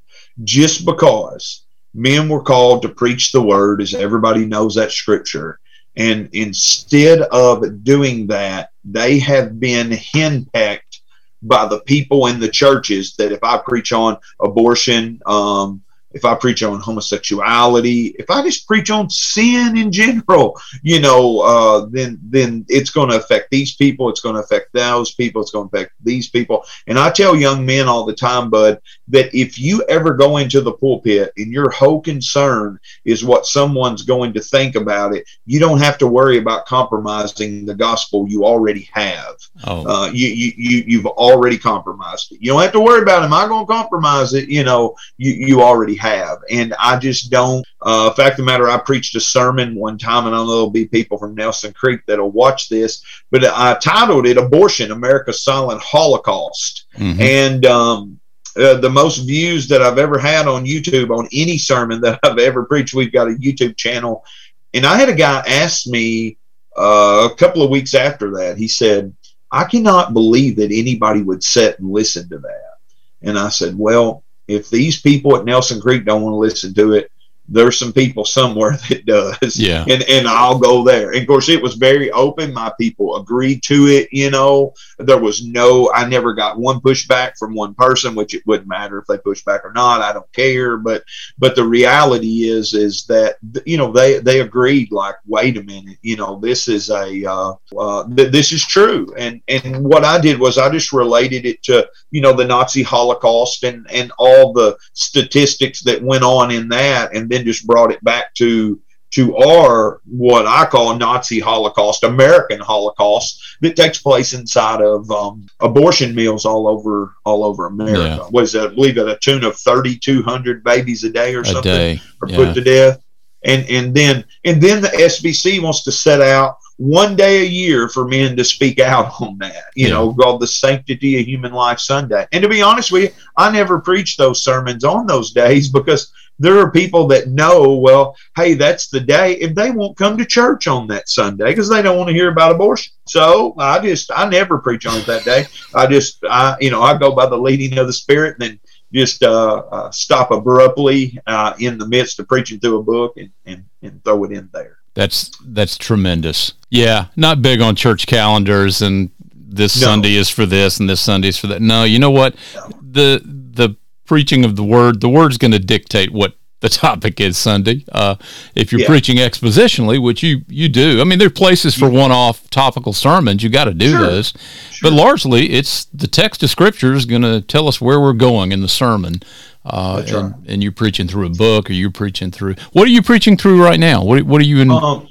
Just 0.44 0.86
because 0.86 1.64
men 1.94 2.30
were 2.30 2.44
called 2.44 2.82
to 2.84 2.90
preach 2.90 3.32
the 3.32 3.42
word, 3.42 3.82
as 3.82 3.94
everybody 3.94 4.46
knows 4.46 4.76
that 4.76 4.92
scripture, 4.92 5.60
and 5.98 6.30
instead 6.34 7.22
of 7.22 7.84
doing 7.84 8.28
that, 8.28 8.70
they 8.86 9.18
have 9.20 9.60
been 9.60 9.90
henpecked 9.90 11.02
by 11.42 11.68
the 11.68 11.80
people 11.82 12.28
in 12.28 12.40
the 12.40 12.50
churches 12.50 13.16
that 13.18 13.32
if 13.32 13.44
I 13.44 13.58
preach 13.58 13.92
on 13.92 14.18
abortion, 14.40 15.20
um, 15.26 15.82
if 16.18 16.26
I 16.26 16.34
preach 16.36 16.64
on 16.64 16.80
homosexuality, 16.80 18.16
if 18.20 18.30
I 18.30 18.42
just 18.42 18.68
preach 18.68 18.90
on 18.90 19.10
sin 19.10 19.78
in 19.78 19.92
general, 19.92 20.60
you 20.82 21.00
know, 21.00 21.42
uh, 21.42 21.86
then 21.92 22.20
then 22.24 22.66
it's 22.68 22.90
going 22.90 23.10
to 23.10 23.18
affect 23.18 23.52
these 23.52 23.76
people. 23.76 24.10
It's 24.10 24.22
going 24.22 24.36
to 24.36 24.42
affect 24.42 24.74
those 24.74 25.14
people. 25.14 25.42
It's 25.42 25.52
going 25.52 25.70
to 25.70 25.76
affect 25.76 25.94
these 26.04 26.30
people. 26.30 26.66
And 26.88 26.98
I 26.98 27.12
tell 27.12 27.36
young 27.36 27.66
men 27.66 27.88
all 27.88 28.06
the 28.06 28.16
time, 28.16 28.50
bud, 28.50 28.80
that 29.10 29.34
if 29.34 29.60
you 29.60 29.84
ever 29.88 30.14
go 30.14 30.38
into 30.38 30.62
the 30.62 30.74
pulpit 30.74 31.32
and 31.38 31.52
your 31.52 31.70
whole 31.70 32.02
concern 32.02 32.80
is 33.06 33.24
what 33.24 33.46
someone's 33.46 34.04
going 34.04 34.34
to 34.34 34.42
think 34.42 34.76
about 34.76 35.16
it, 35.16 35.28
you 35.46 35.60
don't 35.60 35.80
have 35.80 35.98
to 36.00 36.08
worry 36.08 36.40
about 36.40 36.66
compromising 36.66 37.66
the 37.66 37.76
gospel 37.76 38.28
you 38.28 38.44
already 38.44 38.90
have. 38.92 39.36
Oh. 39.66 39.88
Uh, 39.88 40.08
you, 40.12 40.28
you, 40.28 40.52
you, 40.58 40.78
you've 40.88 41.06
already 41.06 41.58
compromised 41.58 42.32
it. 42.32 42.40
You 42.42 42.52
don't 42.52 42.62
have 42.62 42.72
to 42.74 42.80
worry 42.80 43.04
about, 43.04 43.24
am 43.24 43.34
I 43.34 43.48
going 43.48 43.68
to 43.68 43.72
compromise 43.72 44.34
it? 44.34 44.50
You 44.50 44.64
know, 44.64 44.96
you, 45.18 45.32
you 45.32 45.62
already 45.62 45.96
have. 45.96 46.07
And 46.50 46.74
I 46.80 46.98
just 46.98 47.30
don't. 47.30 47.66
Uh, 47.82 48.12
fact 48.12 48.34
of 48.34 48.38
the 48.38 48.52
matter, 48.52 48.70
I 48.70 48.78
preached 48.78 49.16
a 49.16 49.20
sermon 49.20 49.76
one 49.76 49.98
time, 49.98 50.26
and 50.26 50.36
I 50.36 50.40
know 50.40 50.48
there'll 50.48 50.70
be 50.70 50.86
people 50.86 51.18
from 51.18 51.36
Nelson 51.36 51.74
Creek 51.74 52.02
that'll 52.06 52.32
watch 52.32 52.70
this, 52.70 53.04
but 53.32 53.44
I 53.46 53.76
titled 53.76 54.28
it 54.28 54.38
Abortion 54.38 54.92
America's 54.92 55.42
Silent 55.42 55.82
Holocaust. 55.82 56.86
Mm-hmm. 56.96 57.22
And, 57.22 57.66
um, 57.66 58.20
uh, 58.58 58.74
the 58.74 58.90
most 58.90 59.20
views 59.20 59.68
that 59.68 59.84
I've 59.84 60.00
ever 60.00 60.18
had 60.18 60.48
on 60.48 60.66
YouTube 60.66 61.16
on 61.16 61.30
any 61.32 61.60
sermon 61.60 62.02
that 62.02 62.20
I've 62.24 62.40
ever 62.40 62.66
preached. 62.66 62.96
We've 62.96 63.12
got 63.12 63.28
a 63.28 63.36
YouTube 63.36 63.78
channel. 63.78 64.26
And 64.74 64.84
I 64.84 64.98
had 64.98 65.10
a 65.10 65.16
guy 65.16 65.44
ask 65.48 65.86
me 65.86 66.38
uh, 66.78 67.30
a 67.32 67.36
couple 67.36 67.64
of 67.64 67.72
weeks 67.72 67.96
after 67.96 68.32
that, 68.32 68.58
he 68.58 68.68
said, 68.68 69.14
I 69.52 69.64
cannot 69.64 70.14
believe 70.14 70.58
that 70.58 70.72
anybody 70.72 71.24
would 71.24 71.44
sit 71.44 71.80
and 71.80 71.92
listen 71.92 72.30
to 72.30 72.38
that. 72.38 72.78
And 73.22 73.40
I 73.40 73.50
said, 73.50 73.78
Well, 73.78 74.24
if 74.48 74.70
these 74.70 75.02
people 75.02 75.36
at 75.36 75.46
Nelson 75.46 75.82
Creek 75.82 76.06
don't 76.06 76.22
want 76.22 76.34
to 76.34 76.38
listen 76.38 76.74
to 76.76 76.94
it, 76.94 77.12
there's 77.50 77.80
some 77.80 77.94
people 77.94 78.26
somewhere 78.26 78.72
that 78.90 79.06
does. 79.06 79.58
Yeah. 79.58 79.86
And 79.88 80.04
and 80.04 80.28
I'll 80.28 80.60
go 80.60 80.84
there. 80.84 81.12
And 81.12 81.22
of 81.22 81.28
course 81.28 81.50
it 81.50 81.62
was 81.62 81.76
very 81.76 82.12
open. 82.12 82.54
My 82.54 82.72
people 82.80 83.18
agreed 83.18 83.64
to 83.64 83.88
it, 83.88 84.10
you 84.12 84.30
know. 84.30 84.74
There 85.00 85.20
was 85.20 85.46
no 85.46 85.92
I 85.94 86.08
never 86.08 86.34
got 86.34 86.60
one 86.60 86.80
pushback 86.80 87.38
from 87.38 87.54
one 87.54 87.74
person, 87.76 88.16
which 88.16 88.34
it 88.34 88.46
wouldn't 88.46 88.68
matter 88.68 88.98
if 88.98 89.06
they 89.08 89.18
push 89.18 89.44
back 89.44 89.64
or 89.64 89.72
not. 89.72 90.02
I 90.02 90.14
don't 90.14 90.32
care. 90.34 90.78
But 90.78 91.04
but 91.38 91.56
the 91.56 91.64
reality 91.64 92.50
is 92.50 92.74
is 92.74 93.06
that 93.06 93.38
you 93.66 93.78
know 93.78 93.92
they 93.92 94.20
they 94.20 94.42
agreed 94.42 94.92
like, 94.92 95.16
wait 95.26 95.58
a 95.58 95.64
minute, 95.64 95.98
you 96.02 96.18
know, 96.18 96.40
this 96.40 96.68
is 96.68 96.90
a 96.90 97.26
uh, 97.26 97.54
uh 97.78 98.08
th- 98.16 98.32
this 98.32 98.52
is 98.52 98.66
true. 98.66 99.14
And 99.18 99.42
and 99.48 99.84
what 99.84 100.04
I 100.04 100.20
did 100.20 100.40
was 100.40 100.58
I 100.58 100.70
just 100.70 100.92
related 100.92 101.46
it 101.46 101.64
to, 101.64 101.88
you 102.12 102.22
know, 102.22 102.34
the 102.34 102.46
Nazi 102.46 102.84
Holocaust 102.84 103.64
and 103.64 103.90
and 103.90 104.12
all 104.18 104.54
the 104.54 104.78
statistics 104.94 105.82
that 105.82 106.02
went 106.02 106.24
on 106.24 106.52
in 106.52 106.68
that 106.70 107.16
and 107.16 107.30
then 107.30 107.37
then 107.38 107.46
just 107.46 107.68
brought 107.68 107.92
it 107.92 108.04
back 108.04 108.34
to 108.36 108.82
to 109.10 109.38
our 109.38 110.02
what 110.06 110.46
I 110.46 110.66
call 110.66 110.98
Nazi 110.98 111.40
Holocaust, 111.40 112.04
American 112.04 112.60
Holocaust 112.60 113.42
that 113.62 113.76
takes 113.76 114.00
place 114.00 114.34
inside 114.34 114.82
of 114.82 115.10
um, 115.10 115.48
abortion 115.62 116.14
mills 116.14 116.46
all 116.46 116.68
over 116.68 117.16
all 117.26 117.44
over 117.44 117.68
America. 117.68 118.20
Yeah. 118.22 118.30
Was 118.32 118.56
I 118.56 118.68
believe 118.68 118.98
at 118.98 119.08
a 119.08 119.18
tune 119.18 119.44
of 119.44 119.56
thirty 119.58 119.98
two 119.98 120.24
hundred 120.24 120.64
babies 120.64 121.04
a 121.04 121.10
day 121.10 121.36
or 121.36 121.42
a 121.42 121.46
something 121.46 121.72
day. 121.72 122.02
are 122.22 122.30
yeah. 122.30 122.36
put 122.36 122.54
to 122.56 122.62
death, 122.62 123.02
and 123.48 123.68
and 123.70 123.96
then 123.96 124.24
and 124.46 124.62
then 124.62 124.82
the 124.82 124.90
SBC 124.90 125.62
wants 125.62 125.84
to 125.84 125.92
set 125.92 126.22
out 126.22 126.58
one 126.78 127.16
day 127.16 127.42
a 127.42 127.50
year 127.50 127.90
for 127.90 128.08
men 128.08 128.38
to 128.38 128.44
speak 128.44 128.80
out 128.80 129.20
on 129.20 129.38
that, 129.40 129.64
you 129.76 129.88
yeah. 129.88 129.94
know, 129.94 130.14
called 130.14 130.42
the 130.42 130.48
Sanctity 130.48 131.20
of 131.20 131.26
Human 131.26 131.52
Life 131.52 131.80
Sunday. 131.80 132.28
And 132.32 132.44
to 132.44 132.50
be 132.50 132.62
honest 132.62 132.92
with 132.92 133.04
you, 133.04 133.10
I 133.36 133.52
never 133.52 133.80
preached 133.80 134.20
those 134.20 134.44
sermons 134.44 134.84
on 134.84 135.08
those 135.08 135.32
days 135.32 135.70
because 135.70 136.12
there 136.40 136.60
are 136.60 136.72
people 136.72 137.08
that 137.08 137.30
know, 137.30 137.74
well, 137.74 138.16
hey, 138.36 138.54
that's 138.54 138.90
the 138.90 139.00
day, 139.00 139.40
and 139.42 139.56
they 139.56 139.72
won't 139.72 139.98
come 139.98 140.18
to 140.18 140.26
church 140.26 140.68
on 140.68 140.86
that 140.88 141.10
Sunday 141.10 141.46
because 141.46 141.68
they 141.68 141.82
don't 141.82 141.98
want 141.98 142.10
to 142.10 142.14
hear 142.14 142.32
about 142.32 142.52
abortion. 142.52 142.94
So 143.08 143.56
I 143.58 143.80
just, 143.80 144.12
I 144.16 144.30
never 144.30 144.60
preach 144.60 144.86
on 144.86 145.00
it 145.00 145.06
that 145.08 145.24
day. 145.24 145.46
I 145.74 145.88
just, 145.88 146.24
I, 146.30 146.56
you 146.62 146.70
know, 146.70 146.84
I 146.84 146.96
go 146.96 147.16
by 147.16 147.26
the 147.26 147.38
leading 147.38 147.80
of 147.80 147.88
the 147.88 147.94
Spirit 147.94 148.36
and 148.40 148.52
then 148.52 148.60
just 148.94 149.24
uh, 149.24 149.64
uh, 149.72 149.92
stop 149.92 150.32
abruptly 150.32 151.20
uh, 151.28 151.54
in 151.60 151.78
the 151.78 151.88
midst 151.88 152.20
of 152.20 152.28
preaching 152.28 152.60
through 152.60 152.80
a 152.80 152.84
book 152.84 153.18
and, 153.18 153.30
and, 153.46 153.66
and 153.82 154.04
throw 154.04 154.24
it 154.24 154.32
in 154.32 154.50
there. 154.54 154.78
That's 154.94 155.32
that's 155.46 155.78
tremendous. 155.78 156.54
Yeah, 156.70 157.08
not 157.16 157.42
big 157.42 157.62
on 157.62 157.76
church 157.76 158.08
calendars 158.08 158.82
and 158.82 159.12
this 159.32 159.80
no. 159.80 159.88
Sunday 159.88 160.16
is 160.16 160.30
for 160.30 160.46
this 160.46 160.80
and 160.80 160.90
this 160.90 161.02
Sunday 161.02 161.28
is 161.28 161.38
for 161.38 161.48
that. 161.48 161.62
No, 161.62 161.84
you 161.84 162.00
know 162.00 162.12
what? 162.12 162.36
No. 162.56 162.70
The 162.82 163.22
the 163.24 163.76
preaching 164.06 164.44
of 164.44 164.56
the 164.56 164.64
word, 164.64 165.02
the 165.02 165.10
word's 165.10 165.38
going 165.38 165.52
to 165.52 165.60
dictate 165.60 166.12
what 166.12 166.34
the 166.60 166.70
topic 166.70 167.20
is 167.22 167.38
Sunday. 167.38 167.86
Uh, 167.92 168.16
if 168.56 168.72
you're 168.72 168.82
yeah. 168.82 168.88
preaching 168.88 169.18
expositionally, 169.18 170.02
which 170.02 170.24
you 170.24 170.42
you 170.48 170.70
do, 170.70 171.00
I 171.02 171.04
mean, 171.04 171.20
there 171.20 171.28
are 171.28 171.32
places 171.32 171.76
for 171.76 171.90
one-off 171.90 172.50
topical 172.50 172.94
sermons. 172.94 173.44
You 173.44 173.50
got 173.50 173.66
to 173.66 173.74
do 173.74 173.92
sure. 173.92 174.00
those, 174.00 174.34
sure. 174.72 174.90
but 174.90 174.96
largely 174.96 175.52
it's 175.52 175.86
the 175.86 176.08
text 176.08 176.42
of 176.44 176.50
Scripture 176.50 176.94
is 176.94 177.06
going 177.06 177.22
to 177.22 177.42
tell 177.42 177.68
us 177.68 177.80
where 177.80 178.00
we're 178.00 178.14
going 178.14 178.52
in 178.52 178.62
the 178.62 178.68
sermon. 178.68 179.22
Uh, 179.66 180.02
and, 180.08 180.16
right. 180.16 180.34
and, 180.48 180.64
you're 180.64 180.72
preaching 180.72 181.10
through 181.10 181.26
a 181.26 181.30
book, 181.30 181.70
or 181.70 181.74
you're 181.74 181.92
preaching 181.92 182.32
through. 182.32 182.56
What 182.72 182.88
are 182.88 182.92
you 182.92 183.02
preaching 183.02 183.36
through 183.36 183.62
right 183.62 183.80
now? 183.80 184.02
What 184.02 184.24
What 184.24 184.40
are 184.40 184.46
you 184.46 184.62
in? 184.62 184.72
Um, 184.72 185.10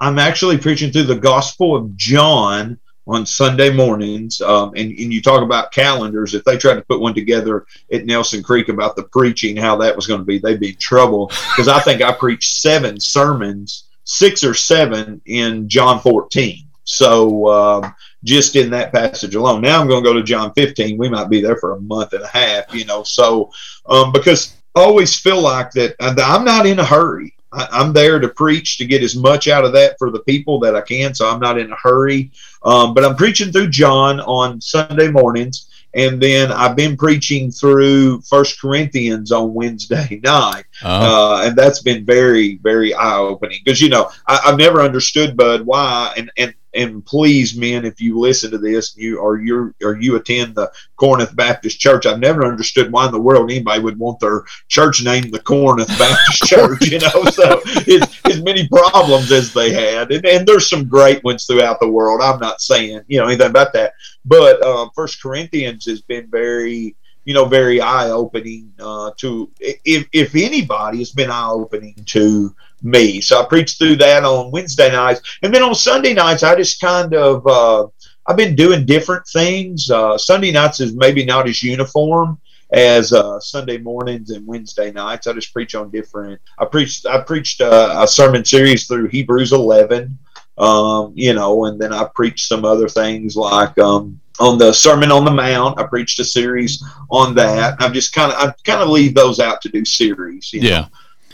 I'm 0.00 0.18
actually 0.18 0.58
preaching 0.58 0.92
through 0.92 1.04
the 1.04 1.16
Gospel 1.16 1.74
of 1.74 1.96
John 1.96 2.78
on 3.10 3.26
Sunday 3.26 3.70
mornings. 3.70 4.40
Um, 4.40 4.68
and, 4.76 4.90
and 4.90 5.12
you 5.12 5.20
talk 5.20 5.42
about 5.42 5.72
calendars. 5.72 6.34
If 6.34 6.44
they 6.44 6.56
tried 6.56 6.74
to 6.74 6.82
put 6.82 7.00
one 7.00 7.14
together 7.14 7.66
at 7.92 8.06
Nelson 8.06 8.42
Creek 8.42 8.68
about 8.68 8.94
the 8.94 9.02
preaching, 9.02 9.56
how 9.56 9.76
that 9.76 9.96
was 9.96 10.06
going 10.06 10.20
to 10.20 10.24
be, 10.24 10.38
they'd 10.38 10.60
be 10.60 10.70
in 10.70 10.76
trouble. 10.76 11.26
Because 11.26 11.66
I 11.68 11.80
think 11.80 12.02
I 12.02 12.12
preached 12.12 12.60
seven 12.60 13.00
sermons, 13.00 13.88
six 14.04 14.44
or 14.44 14.54
seven 14.54 15.20
in 15.26 15.68
John 15.68 16.00
14. 16.00 16.64
So 16.84 17.48
um, 17.48 17.94
just 18.22 18.54
in 18.54 18.70
that 18.70 18.92
passage 18.92 19.34
alone. 19.34 19.60
Now 19.60 19.80
I'm 19.80 19.88
going 19.88 20.04
to 20.04 20.08
go 20.08 20.14
to 20.14 20.22
John 20.22 20.52
15. 20.54 20.96
We 20.96 21.08
might 21.08 21.28
be 21.28 21.40
there 21.40 21.56
for 21.56 21.72
a 21.72 21.80
month 21.80 22.12
and 22.12 22.22
a 22.22 22.28
half, 22.28 22.72
you 22.72 22.84
know. 22.84 23.02
So 23.02 23.50
um, 23.86 24.12
because 24.12 24.56
I 24.76 24.82
always 24.82 25.18
feel 25.18 25.40
like 25.40 25.72
that 25.72 25.96
I'm 26.00 26.44
not 26.44 26.66
in 26.66 26.78
a 26.78 26.84
hurry. 26.84 27.34
I, 27.52 27.80
am 27.80 27.92
there 27.92 28.18
to 28.18 28.28
preach 28.28 28.78
to 28.78 28.86
get 28.86 29.02
as 29.02 29.16
much 29.16 29.48
out 29.48 29.64
of 29.64 29.72
that 29.72 29.96
for 29.98 30.10
the 30.10 30.20
people 30.20 30.58
that 30.60 30.76
I 30.76 30.80
can. 30.80 31.14
So 31.14 31.28
I'm 31.28 31.40
not 31.40 31.58
in 31.58 31.72
a 31.72 31.76
hurry. 31.76 32.30
Um, 32.62 32.94
but 32.94 33.04
I'm 33.04 33.16
preaching 33.16 33.52
through 33.52 33.70
John 33.70 34.20
on 34.20 34.60
Sunday 34.60 35.10
mornings. 35.10 35.66
And 35.92 36.22
then 36.22 36.52
I've 36.52 36.76
been 36.76 36.96
preaching 36.96 37.50
through 37.50 38.20
First 38.20 38.60
Corinthians 38.60 39.32
on 39.32 39.54
Wednesday 39.54 40.20
night, 40.24 40.64
uh-huh. 40.84 41.40
uh, 41.40 41.42
and 41.44 41.56
that's 41.58 41.82
been 41.82 42.04
very, 42.04 42.58
very 42.58 42.94
eye 42.94 43.18
opening. 43.18 43.58
Because 43.64 43.80
you 43.80 43.88
know, 43.88 44.08
I, 44.28 44.38
have 44.44 44.56
never 44.56 44.82
understood 44.82 45.36
Bud 45.36 45.62
why, 45.62 46.14
and 46.16 46.30
and 46.36 46.54
and 46.74 47.04
please, 47.04 47.56
men, 47.56 47.84
if 47.84 48.00
you 48.00 48.18
listen 48.18 48.50
to 48.52 48.58
this, 48.58 48.96
you 48.96 49.18
or 49.18 49.40
you 49.40 49.74
or 49.82 50.00
you 50.00 50.16
attend 50.16 50.54
the 50.54 50.70
Corinth 50.96 51.34
Baptist 51.34 51.80
Church, 51.80 52.06
I've 52.06 52.20
never 52.20 52.46
understood 52.46 52.92
why 52.92 53.06
in 53.06 53.12
the 53.12 53.20
world 53.20 53.50
anybody 53.50 53.82
would 53.82 53.98
want 53.98 54.20
their 54.20 54.44
church 54.68 55.02
named 55.02 55.32
the 55.32 55.40
Corinth 55.40 55.88
Baptist 55.98 56.44
Church. 56.44 56.86
You 56.86 57.00
know, 57.00 57.24
so 57.30 57.60
it's 57.86 58.20
as 58.26 58.42
many 58.42 58.68
problems 58.68 59.32
as 59.32 59.52
they 59.52 59.72
had, 59.72 60.12
and, 60.12 60.24
and 60.24 60.46
there's 60.46 60.68
some 60.68 60.88
great 60.88 61.22
ones 61.24 61.44
throughout 61.44 61.80
the 61.80 61.88
world. 61.88 62.20
I'm 62.22 62.40
not 62.40 62.60
saying 62.60 63.02
you 63.08 63.18
know 63.18 63.26
anything 63.26 63.50
about 63.50 63.72
that, 63.72 63.94
but 64.24 64.64
uh, 64.64 64.88
First 64.94 65.22
Corinthians 65.22 65.86
has 65.86 66.00
been 66.02 66.28
very 66.30 66.96
you 67.24 67.34
know, 67.34 67.44
very 67.44 67.80
eye 67.80 68.10
opening 68.10 68.72
uh, 68.80 69.10
to 69.18 69.50
if 69.60 70.08
if 70.12 70.34
anybody 70.34 70.98
has 70.98 71.12
been 71.12 71.30
eye 71.30 71.50
opening 71.50 71.94
to 72.06 72.54
me. 72.82 73.20
So 73.20 73.40
I 73.40 73.46
preached 73.46 73.78
through 73.78 73.96
that 73.96 74.24
on 74.24 74.50
Wednesday 74.50 74.90
nights, 74.90 75.20
and 75.42 75.54
then 75.54 75.62
on 75.62 75.74
Sunday 75.74 76.14
nights 76.14 76.42
I 76.42 76.54
just 76.56 76.80
kind 76.80 77.14
of 77.14 77.46
uh, 77.46 77.86
I've 78.26 78.36
been 78.36 78.54
doing 78.54 78.86
different 78.86 79.26
things. 79.26 79.90
Uh, 79.90 80.16
Sunday 80.16 80.52
nights 80.52 80.80
is 80.80 80.94
maybe 80.94 81.24
not 81.24 81.48
as 81.48 81.62
uniform 81.62 82.38
as 82.72 83.12
uh, 83.12 83.40
Sunday 83.40 83.78
mornings 83.78 84.30
and 84.30 84.46
Wednesday 84.46 84.92
nights. 84.92 85.26
I 85.26 85.32
just 85.32 85.52
preach 85.52 85.74
on 85.74 85.90
different. 85.90 86.40
I 86.58 86.64
preached 86.64 87.06
I 87.06 87.20
preached 87.20 87.60
uh, 87.60 87.96
a 87.98 88.06
sermon 88.06 88.44
series 88.44 88.86
through 88.86 89.08
Hebrews 89.08 89.52
11, 89.52 90.16
um, 90.58 91.12
you 91.16 91.34
know, 91.34 91.64
and 91.64 91.80
then 91.80 91.92
I 91.92 92.08
preached 92.14 92.46
some 92.46 92.64
other 92.64 92.88
things 92.88 93.36
like 93.36 93.76
um, 93.78 94.20
on 94.38 94.58
the 94.58 94.72
Sermon 94.72 95.10
on 95.10 95.24
the 95.24 95.30
Mount. 95.30 95.78
I 95.78 95.86
preached 95.86 96.20
a 96.20 96.24
series 96.24 96.82
on 97.10 97.34
that. 97.34 97.76
I've 97.80 97.92
just 97.92 98.12
kind 98.12 98.32
of 98.32 98.38
I 98.38 98.54
kind 98.64 98.82
of 98.82 98.88
leave 98.88 99.14
those 99.14 99.40
out 99.40 99.60
to 99.62 99.68
do 99.68 99.84
series. 99.84 100.50
yeah. 100.52 100.80
Know? 100.80 100.86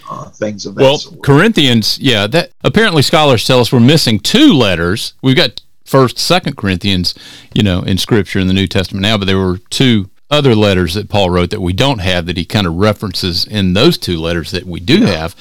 Uh, 0.09 0.31
things 0.31 0.67
of 0.67 0.75
that 0.75 0.83
well, 0.83 0.99
sort. 0.99 1.23
Corinthians, 1.23 1.99
yeah, 1.99 2.27
that 2.27 2.53
apparently 2.65 3.03
scholars 3.03 3.47
tell 3.47 3.61
us 3.61 3.73
we're 3.73 3.81
missing 3.81 4.19
two 4.19 4.53
letters. 4.53 5.15
We've 5.23 5.37
got 5.37 5.61
First, 5.85 6.19
Second 6.19 6.57
Corinthians, 6.57 7.15
you 7.55 7.63
know, 7.63 7.83
in 7.83 7.97
Scripture 7.97 8.41
in 8.41 8.49
the 8.49 8.53
New 8.53 8.67
Testament 8.67 9.03
now, 9.03 9.17
but 9.17 9.27
there 9.27 9.39
were 9.39 9.59
two 9.71 10.11
other 10.31 10.55
letters 10.55 10.95
that 10.95 11.09
Paul 11.09 11.31
wrote 11.31 11.51
that 11.51 11.61
we 11.61 11.73
don't 11.73 12.01
have 12.01 12.27
that 12.27 12.37
he 12.37 12.45
kind 12.45 12.67
of 12.67 12.75
references 12.75 13.47
in 13.47 13.75
those 13.75 13.97
two 13.97 14.19
letters 14.19 14.51
that 14.51 14.65
we 14.65 14.81
do 14.81 14.99
yeah. 14.99 15.07
have 15.09 15.37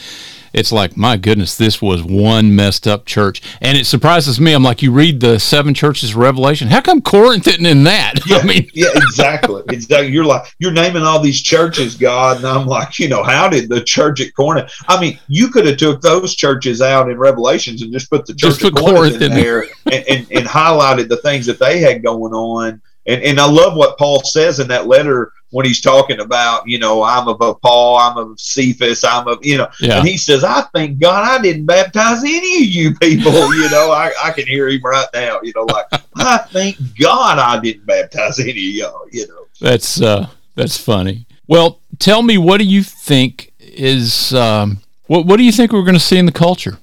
it's 0.56 0.72
like, 0.72 0.96
my 0.96 1.18
goodness, 1.18 1.58
this 1.58 1.82
was 1.82 2.02
one 2.02 2.56
messed 2.56 2.88
up 2.88 3.06
church. 3.06 3.42
And 3.60 3.78
it 3.78 3.86
surprises 3.86 4.40
me. 4.40 4.54
I'm 4.54 4.64
like, 4.64 4.82
you 4.82 4.90
read 4.90 5.20
the 5.20 5.38
seven 5.38 5.74
churches 5.74 6.12
of 6.12 6.16
Revelation. 6.16 6.70
How 6.70 6.80
come 6.80 7.02
Corinth 7.02 7.46
isn't 7.46 7.66
in 7.66 7.84
that? 7.84 8.14
Yeah, 8.26 8.38
I 8.38 8.44
mean, 8.44 8.68
yeah, 8.74 8.88
exactly. 8.96 9.62
Exactly. 9.70 10.12
You're 10.12 10.26
like, 10.26 10.56
you're 10.58 10.72
naming 10.72 11.04
all 11.04 11.20
these 11.20 11.42
churches, 11.42 11.96
God. 11.96 12.38
And 12.38 12.48
I'm 12.48 12.66
like, 12.66 12.98
you 12.98 13.08
know, 13.08 13.22
how 13.22 13.48
did 13.48 13.70
the 13.70 13.84
church 13.84 14.20
at 14.20 14.34
Corinth? 14.36 14.72
I 14.88 15.00
mean, 15.00 15.20
you 15.28 15.50
could 15.50 15.68
have 15.68 15.78
took 15.78 16.02
those 16.02 16.34
churches 16.34 16.82
out 16.82 17.10
in 17.10 17.18
Revelations 17.18 17.84
and 17.84 17.94
just 17.94 18.10
put 18.10 18.26
the 18.26 18.34
church 18.34 18.64
of 18.64 18.74
Corinth, 18.74 18.98
Corinth, 18.98 19.16
in, 19.18 19.32
in 19.32 19.38
there 19.38 19.66
and, 19.86 20.06
and, 20.08 20.28
and 20.32 20.48
highlighted 20.48 21.08
the 21.08 21.18
things 21.18 21.46
that 21.46 21.60
they 21.60 21.80
had 21.80 22.02
going 22.04 22.34
on. 22.34 22.82
And, 23.08 23.22
and 23.22 23.40
I 23.40 23.48
love 23.48 23.76
what 23.76 23.98
Paul 23.98 24.24
says 24.24 24.60
in 24.60 24.68
that 24.70 24.88
letter 24.88 25.32
when 25.52 25.66
he's 25.66 25.80
talking 25.80 26.20
about, 26.20 26.68
you 26.68 26.80
know, 26.80 27.04
I'm 27.04 27.28
of 27.28 27.40
a 27.40 27.54
Paul, 27.56 27.98
I'm 27.98 28.18
of 28.18 28.40
Cephas, 28.40 29.04
I'm 29.04 29.28
of, 29.28 29.46
you 29.46 29.58
know, 29.58 29.70
yeah. 29.80 30.00
and 30.00 30.08
he 30.08 30.18
says, 30.18 30.44
I 30.44 30.64
thank 30.74 31.00
God 31.00 31.24
I 31.24 31.42
didn't 31.42 31.66
baptize 31.66 32.24
any 32.24 32.64
of 32.64 32.70
you 32.70 32.94
people. 32.96 33.32
You 33.56 33.70
know, 33.70 33.92
I, 33.92 34.12
I 34.22 34.32
can 34.32 34.46
hear 34.48 34.68
him 34.68 34.82
right 34.84 35.08
now, 35.14 35.40
you 35.42 35.54
know, 35.56 35.64
like, 35.64 35.86
I 36.18 36.38
thank 36.50 36.78
God 37.00 37.40
I 37.40 37.60
didn't 37.60 37.86
baptize 37.86 38.40
any 38.40 38.50
of 38.52 38.58
y'all, 38.58 39.06
you 39.12 39.28
know. 39.28 39.46
That's, 39.62 40.02
uh, 40.02 40.28
that's 40.56 40.78
funny. 40.78 41.26
Well, 41.48 41.80
tell 42.00 42.22
me, 42.22 42.38
what 42.38 42.58
do 42.58 42.66
you 42.66 42.84
think 42.84 43.54
is, 43.60 44.34
um, 44.34 44.80
what, 45.08 45.26
what 45.26 45.38
do 45.38 45.44
you 45.44 45.52
think 45.52 45.72
we're 45.72 45.84
going 45.84 45.94
to 45.94 46.00
see 46.00 46.18
in 46.18 46.26
the 46.26 46.32
culture? 46.32 46.78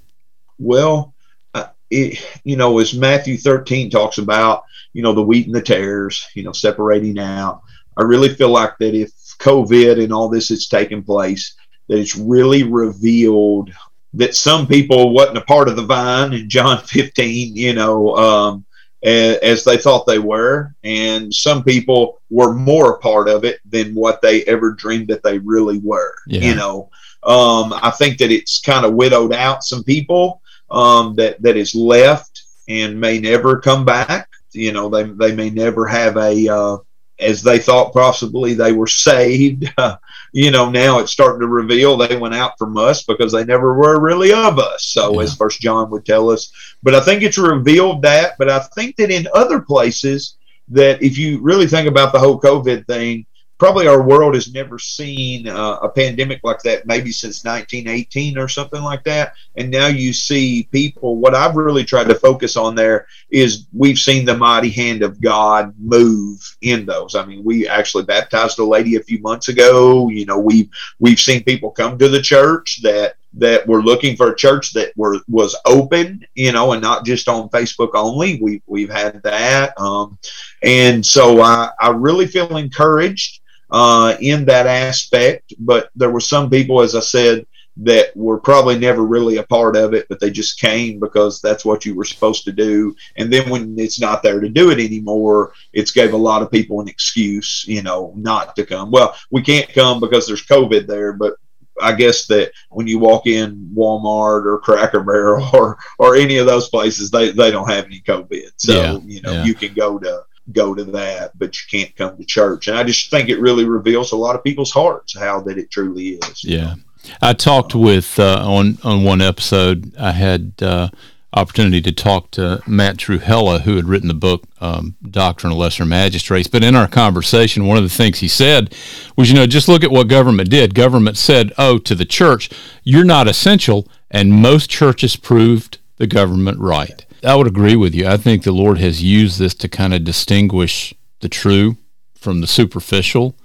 Well, 0.58 1.14
uh, 1.52 1.66
it, 1.90 2.24
you 2.44 2.56
know, 2.56 2.78
as 2.78 2.94
Matthew 2.94 3.36
13 3.36 3.90
talks 3.90 4.18
about, 4.18 4.64
you 4.92 5.02
know, 5.02 5.12
the 5.12 5.22
wheat 5.22 5.46
and 5.46 5.54
the 5.54 5.62
tares, 5.62 6.28
you 6.34 6.42
know, 6.42 6.52
separating 6.52 7.18
out 7.18 7.62
I 7.96 8.02
really 8.02 8.34
feel 8.34 8.48
like 8.48 8.78
that 8.78 8.94
if 8.94 9.10
COVID 9.38 10.02
and 10.02 10.12
all 10.12 10.28
this 10.28 10.48
has 10.48 10.66
taken 10.66 11.02
place, 11.02 11.54
that 11.88 11.98
it's 11.98 12.16
really 12.16 12.62
revealed 12.62 13.72
that 14.14 14.34
some 14.34 14.66
people 14.66 15.12
wasn't 15.12 15.38
a 15.38 15.42
part 15.42 15.68
of 15.68 15.76
the 15.76 15.82
vine 15.82 16.32
in 16.32 16.48
John 16.48 16.78
15, 16.84 17.56
you 17.56 17.74
know, 17.74 18.16
um, 18.16 18.64
as, 19.02 19.36
as, 19.38 19.64
they 19.64 19.76
thought 19.76 20.06
they 20.06 20.20
were, 20.20 20.74
and 20.84 21.34
some 21.34 21.64
people 21.64 22.20
were 22.30 22.54
more 22.54 22.92
a 22.92 22.98
part 22.98 23.28
of 23.28 23.44
it 23.44 23.58
than 23.68 23.94
what 23.94 24.22
they 24.22 24.44
ever 24.44 24.72
dreamed 24.72 25.08
that 25.08 25.24
they 25.24 25.38
really 25.38 25.78
were. 25.78 26.14
Yeah. 26.26 26.40
You 26.40 26.54
know, 26.54 26.90
um, 27.24 27.72
I 27.72 27.90
think 27.90 28.18
that 28.18 28.30
it's 28.30 28.60
kind 28.60 28.86
of 28.86 28.94
widowed 28.94 29.32
out 29.32 29.64
some 29.64 29.82
people 29.82 30.40
um, 30.70 31.16
that 31.16 31.42
that 31.42 31.56
is 31.56 31.74
left 31.74 32.44
and 32.68 33.00
may 33.00 33.18
never 33.18 33.58
come 33.58 33.84
back. 33.84 34.28
You 34.52 34.72
know, 34.72 34.88
they 34.88 35.04
they 35.04 35.34
may 35.34 35.50
never 35.50 35.86
have 35.86 36.16
a 36.16 36.48
uh, 36.48 36.78
as 37.18 37.42
they 37.42 37.58
thought 37.58 37.92
possibly 37.92 38.54
they 38.54 38.72
were 38.72 38.86
saved. 38.86 39.72
Uh, 39.78 39.96
you 40.32 40.50
know, 40.50 40.70
now 40.70 40.98
it's 40.98 41.12
starting 41.12 41.40
to 41.40 41.46
reveal 41.46 41.96
they 41.96 42.16
went 42.16 42.34
out 42.34 42.58
from 42.58 42.76
us 42.76 43.02
because 43.04 43.32
they 43.32 43.44
never 43.44 43.74
were 43.74 44.00
really 44.00 44.32
of 44.32 44.58
us. 44.58 44.84
So, 44.84 45.14
yeah. 45.14 45.22
as 45.22 45.36
First 45.36 45.60
John 45.60 45.90
would 45.90 46.04
tell 46.04 46.30
us, 46.30 46.52
but 46.82 46.94
I 46.94 47.00
think 47.00 47.22
it's 47.22 47.38
revealed 47.38 48.02
that. 48.02 48.36
But 48.38 48.50
I 48.50 48.60
think 48.60 48.96
that 48.96 49.10
in 49.10 49.28
other 49.34 49.60
places, 49.60 50.36
that 50.68 51.02
if 51.02 51.18
you 51.18 51.40
really 51.40 51.66
think 51.66 51.88
about 51.88 52.12
the 52.12 52.18
whole 52.18 52.40
COVID 52.40 52.86
thing, 52.86 53.26
probably 53.58 53.86
our 53.86 54.02
world 54.02 54.34
has 54.34 54.52
never 54.52 54.78
seen 54.78 55.46
uh, 55.46 55.78
a 55.82 55.88
pandemic 55.88 56.40
like 56.42 56.60
that 56.62 56.86
maybe 56.86 57.12
since 57.12 57.44
1918 57.44 58.36
or 58.36 58.48
something 58.48 58.82
like 58.82 59.04
that. 59.04 59.34
And 59.56 59.70
now 59.70 59.86
you 59.86 60.12
see 60.12 60.68
people 60.72 61.16
what 61.16 61.34
i've 61.34 61.54
really 61.54 61.84
tried 61.84 62.08
to 62.08 62.14
focus 62.14 62.56
on 62.56 62.74
there 62.74 63.06
is 63.30 63.66
we've 63.72 63.98
seen 63.98 64.24
the 64.24 64.36
mighty 64.36 64.70
hand 64.70 65.02
of 65.02 65.20
god 65.20 65.74
move 65.78 66.40
in 66.62 66.86
those. 66.86 67.14
I 67.14 67.24
mean 67.24 67.44
we 67.44 67.68
actually 67.68 68.04
baptized 68.04 68.58
a 68.58 68.64
lady 68.64 68.96
a 68.96 69.02
few 69.02 69.20
months 69.20 69.48
ago. 69.48 70.08
You 70.08 70.26
know 70.26 70.38
we've 70.38 70.68
we've 70.98 71.20
seen 71.20 71.44
people 71.44 71.70
come 71.70 71.98
to 71.98 72.08
the 72.08 72.22
church 72.22 72.82
that 72.82 73.14
that 73.34 73.66
were 73.66 73.82
looking 73.82 74.16
for 74.16 74.30
a 74.30 74.36
church 74.36 74.72
that 74.72 74.92
were 74.96 75.18
was 75.28 75.56
open, 75.64 76.24
you 76.34 76.52
know, 76.52 76.72
and 76.72 76.82
not 76.82 77.04
just 77.04 77.28
on 77.28 77.48
Facebook 77.48 77.90
only. 77.94 78.38
We 78.42 78.62
we've 78.66 78.90
had 78.90 79.22
that, 79.22 79.78
um, 79.80 80.18
and 80.62 81.04
so 81.04 81.40
I 81.40 81.70
I 81.80 81.90
really 81.90 82.26
feel 82.26 82.56
encouraged 82.56 83.41
uh, 83.72 84.16
in 84.20 84.44
that 84.44 84.66
aspect. 84.66 85.54
But 85.58 85.90
there 85.96 86.10
were 86.10 86.20
some 86.20 86.48
people, 86.48 86.80
as 86.80 86.94
I 86.94 87.00
said, 87.00 87.46
that 87.78 88.14
were 88.14 88.38
probably 88.38 88.78
never 88.78 89.02
really 89.02 89.38
a 89.38 89.42
part 89.44 89.76
of 89.76 89.94
it, 89.94 90.06
but 90.10 90.20
they 90.20 90.30
just 90.30 90.60
came 90.60 91.00
because 91.00 91.40
that's 91.40 91.64
what 91.64 91.86
you 91.86 91.94
were 91.94 92.04
supposed 92.04 92.44
to 92.44 92.52
do. 92.52 92.94
And 93.16 93.32
then 93.32 93.48
when 93.48 93.78
it's 93.78 93.98
not 93.98 94.22
there 94.22 94.40
to 94.40 94.48
do 94.48 94.70
it 94.70 94.78
anymore, 94.78 95.54
it's 95.72 95.90
gave 95.90 96.12
a 96.12 96.18
lot 96.18 96.42
of 96.42 96.50
people 96.50 96.82
an 96.82 96.88
excuse, 96.88 97.64
you 97.66 97.82
know, 97.82 98.12
not 98.14 98.54
to 98.56 98.66
come. 98.66 98.90
Well, 98.90 99.16
we 99.30 99.40
can't 99.40 99.72
come 99.72 100.00
because 100.00 100.26
there's 100.26 100.46
COVID 100.46 100.86
there, 100.86 101.14
but 101.14 101.36
I 101.80 101.92
guess 101.92 102.26
that 102.26 102.52
when 102.68 102.86
you 102.86 102.98
walk 102.98 103.26
in 103.26 103.70
Walmart 103.74 104.44
or 104.44 104.58
Cracker 104.58 105.02
Barrel 105.02 105.48
or 105.54 105.78
or 105.98 106.14
any 106.14 106.36
of 106.36 106.46
those 106.46 106.68
places, 106.68 107.10
they, 107.10 107.30
they 107.30 107.50
don't 107.50 107.70
have 107.70 107.86
any 107.86 108.00
COVID. 108.00 108.50
So, 108.56 108.74
yeah, 108.74 108.98
you 109.04 109.22
know, 109.22 109.32
yeah. 109.32 109.44
you 109.44 109.54
can 109.54 109.72
go 109.72 109.98
to 109.98 110.24
go 110.50 110.74
to 110.74 110.84
that, 110.84 111.38
but 111.38 111.54
you 111.56 111.62
can't 111.70 111.94
come 111.96 112.16
to 112.16 112.24
church. 112.24 112.68
And 112.68 112.76
I 112.76 112.84
just 112.84 113.10
think 113.10 113.28
it 113.28 113.40
really 113.40 113.64
reveals 113.64 114.12
a 114.12 114.16
lot 114.16 114.34
of 114.34 114.42
people's 114.42 114.72
hearts 114.72 115.16
how 115.16 115.40
that 115.42 115.58
it 115.58 115.70
truly 115.70 116.14
is. 116.14 116.44
Yeah. 116.44 116.74
I 117.20 117.32
talked 117.32 117.74
with 117.74 118.18
uh, 118.18 118.44
on 118.46 118.78
on 118.84 119.04
one 119.04 119.20
episode. 119.20 119.92
I 119.98 120.12
had 120.12 120.52
uh, 120.60 120.88
opportunity 121.34 121.80
to 121.80 121.92
talk 121.92 122.30
to 122.32 122.62
Matt 122.66 122.98
Trewhella, 122.98 123.62
who 123.62 123.76
had 123.76 123.86
written 123.86 124.08
the 124.08 124.14
book 124.14 124.44
um, 124.60 124.96
Doctrine 125.02 125.52
of 125.52 125.58
Lesser 125.58 125.86
Magistrates. 125.86 126.48
But 126.48 126.62
in 126.62 126.76
our 126.76 126.86
conversation, 126.86 127.66
one 127.66 127.76
of 127.76 127.82
the 127.82 127.88
things 127.88 128.18
he 128.18 128.28
said 128.28 128.74
was, 129.16 129.30
you 129.30 129.34
know, 129.34 129.46
just 129.46 129.68
look 129.68 129.82
at 129.82 129.90
what 129.90 130.08
government 130.08 130.50
did. 130.50 130.74
Government 130.74 131.16
said, 131.16 131.52
"Oh, 131.58 131.78
to 131.78 131.94
the 131.94 132.04
church, 132.04 132.50
you're 132.84 133.04
not 133.04 133.28
essential," 133.28 133.88
and 134.10 134.32
most 134.32 134.70
churches 134.70 135.16
proved 135.16 135.78
the 135.96 136.06
government 136.06 136.58
right. 136.58 137.04
I 137.24 137.34
would 137.36 137.46
agree 137.46 137.76
with 137.76 137.94
you. 137.94 138.06
I 138.06 138.16
think 138.16 138.42
the 138.42 138.52
Lord 138.52 138.78
has 138.78 139.02
used 139.02 139.38
this 139.38 139.54
to 139.54 139.68
kind 139.68 139.94
of 139.94 140.04
distinguish 140.04 140.94
the 141.20 141.28
true 141.28 141.76
from 142.14 142.40
the 142.40 142.46
superficial. 142.46 143.36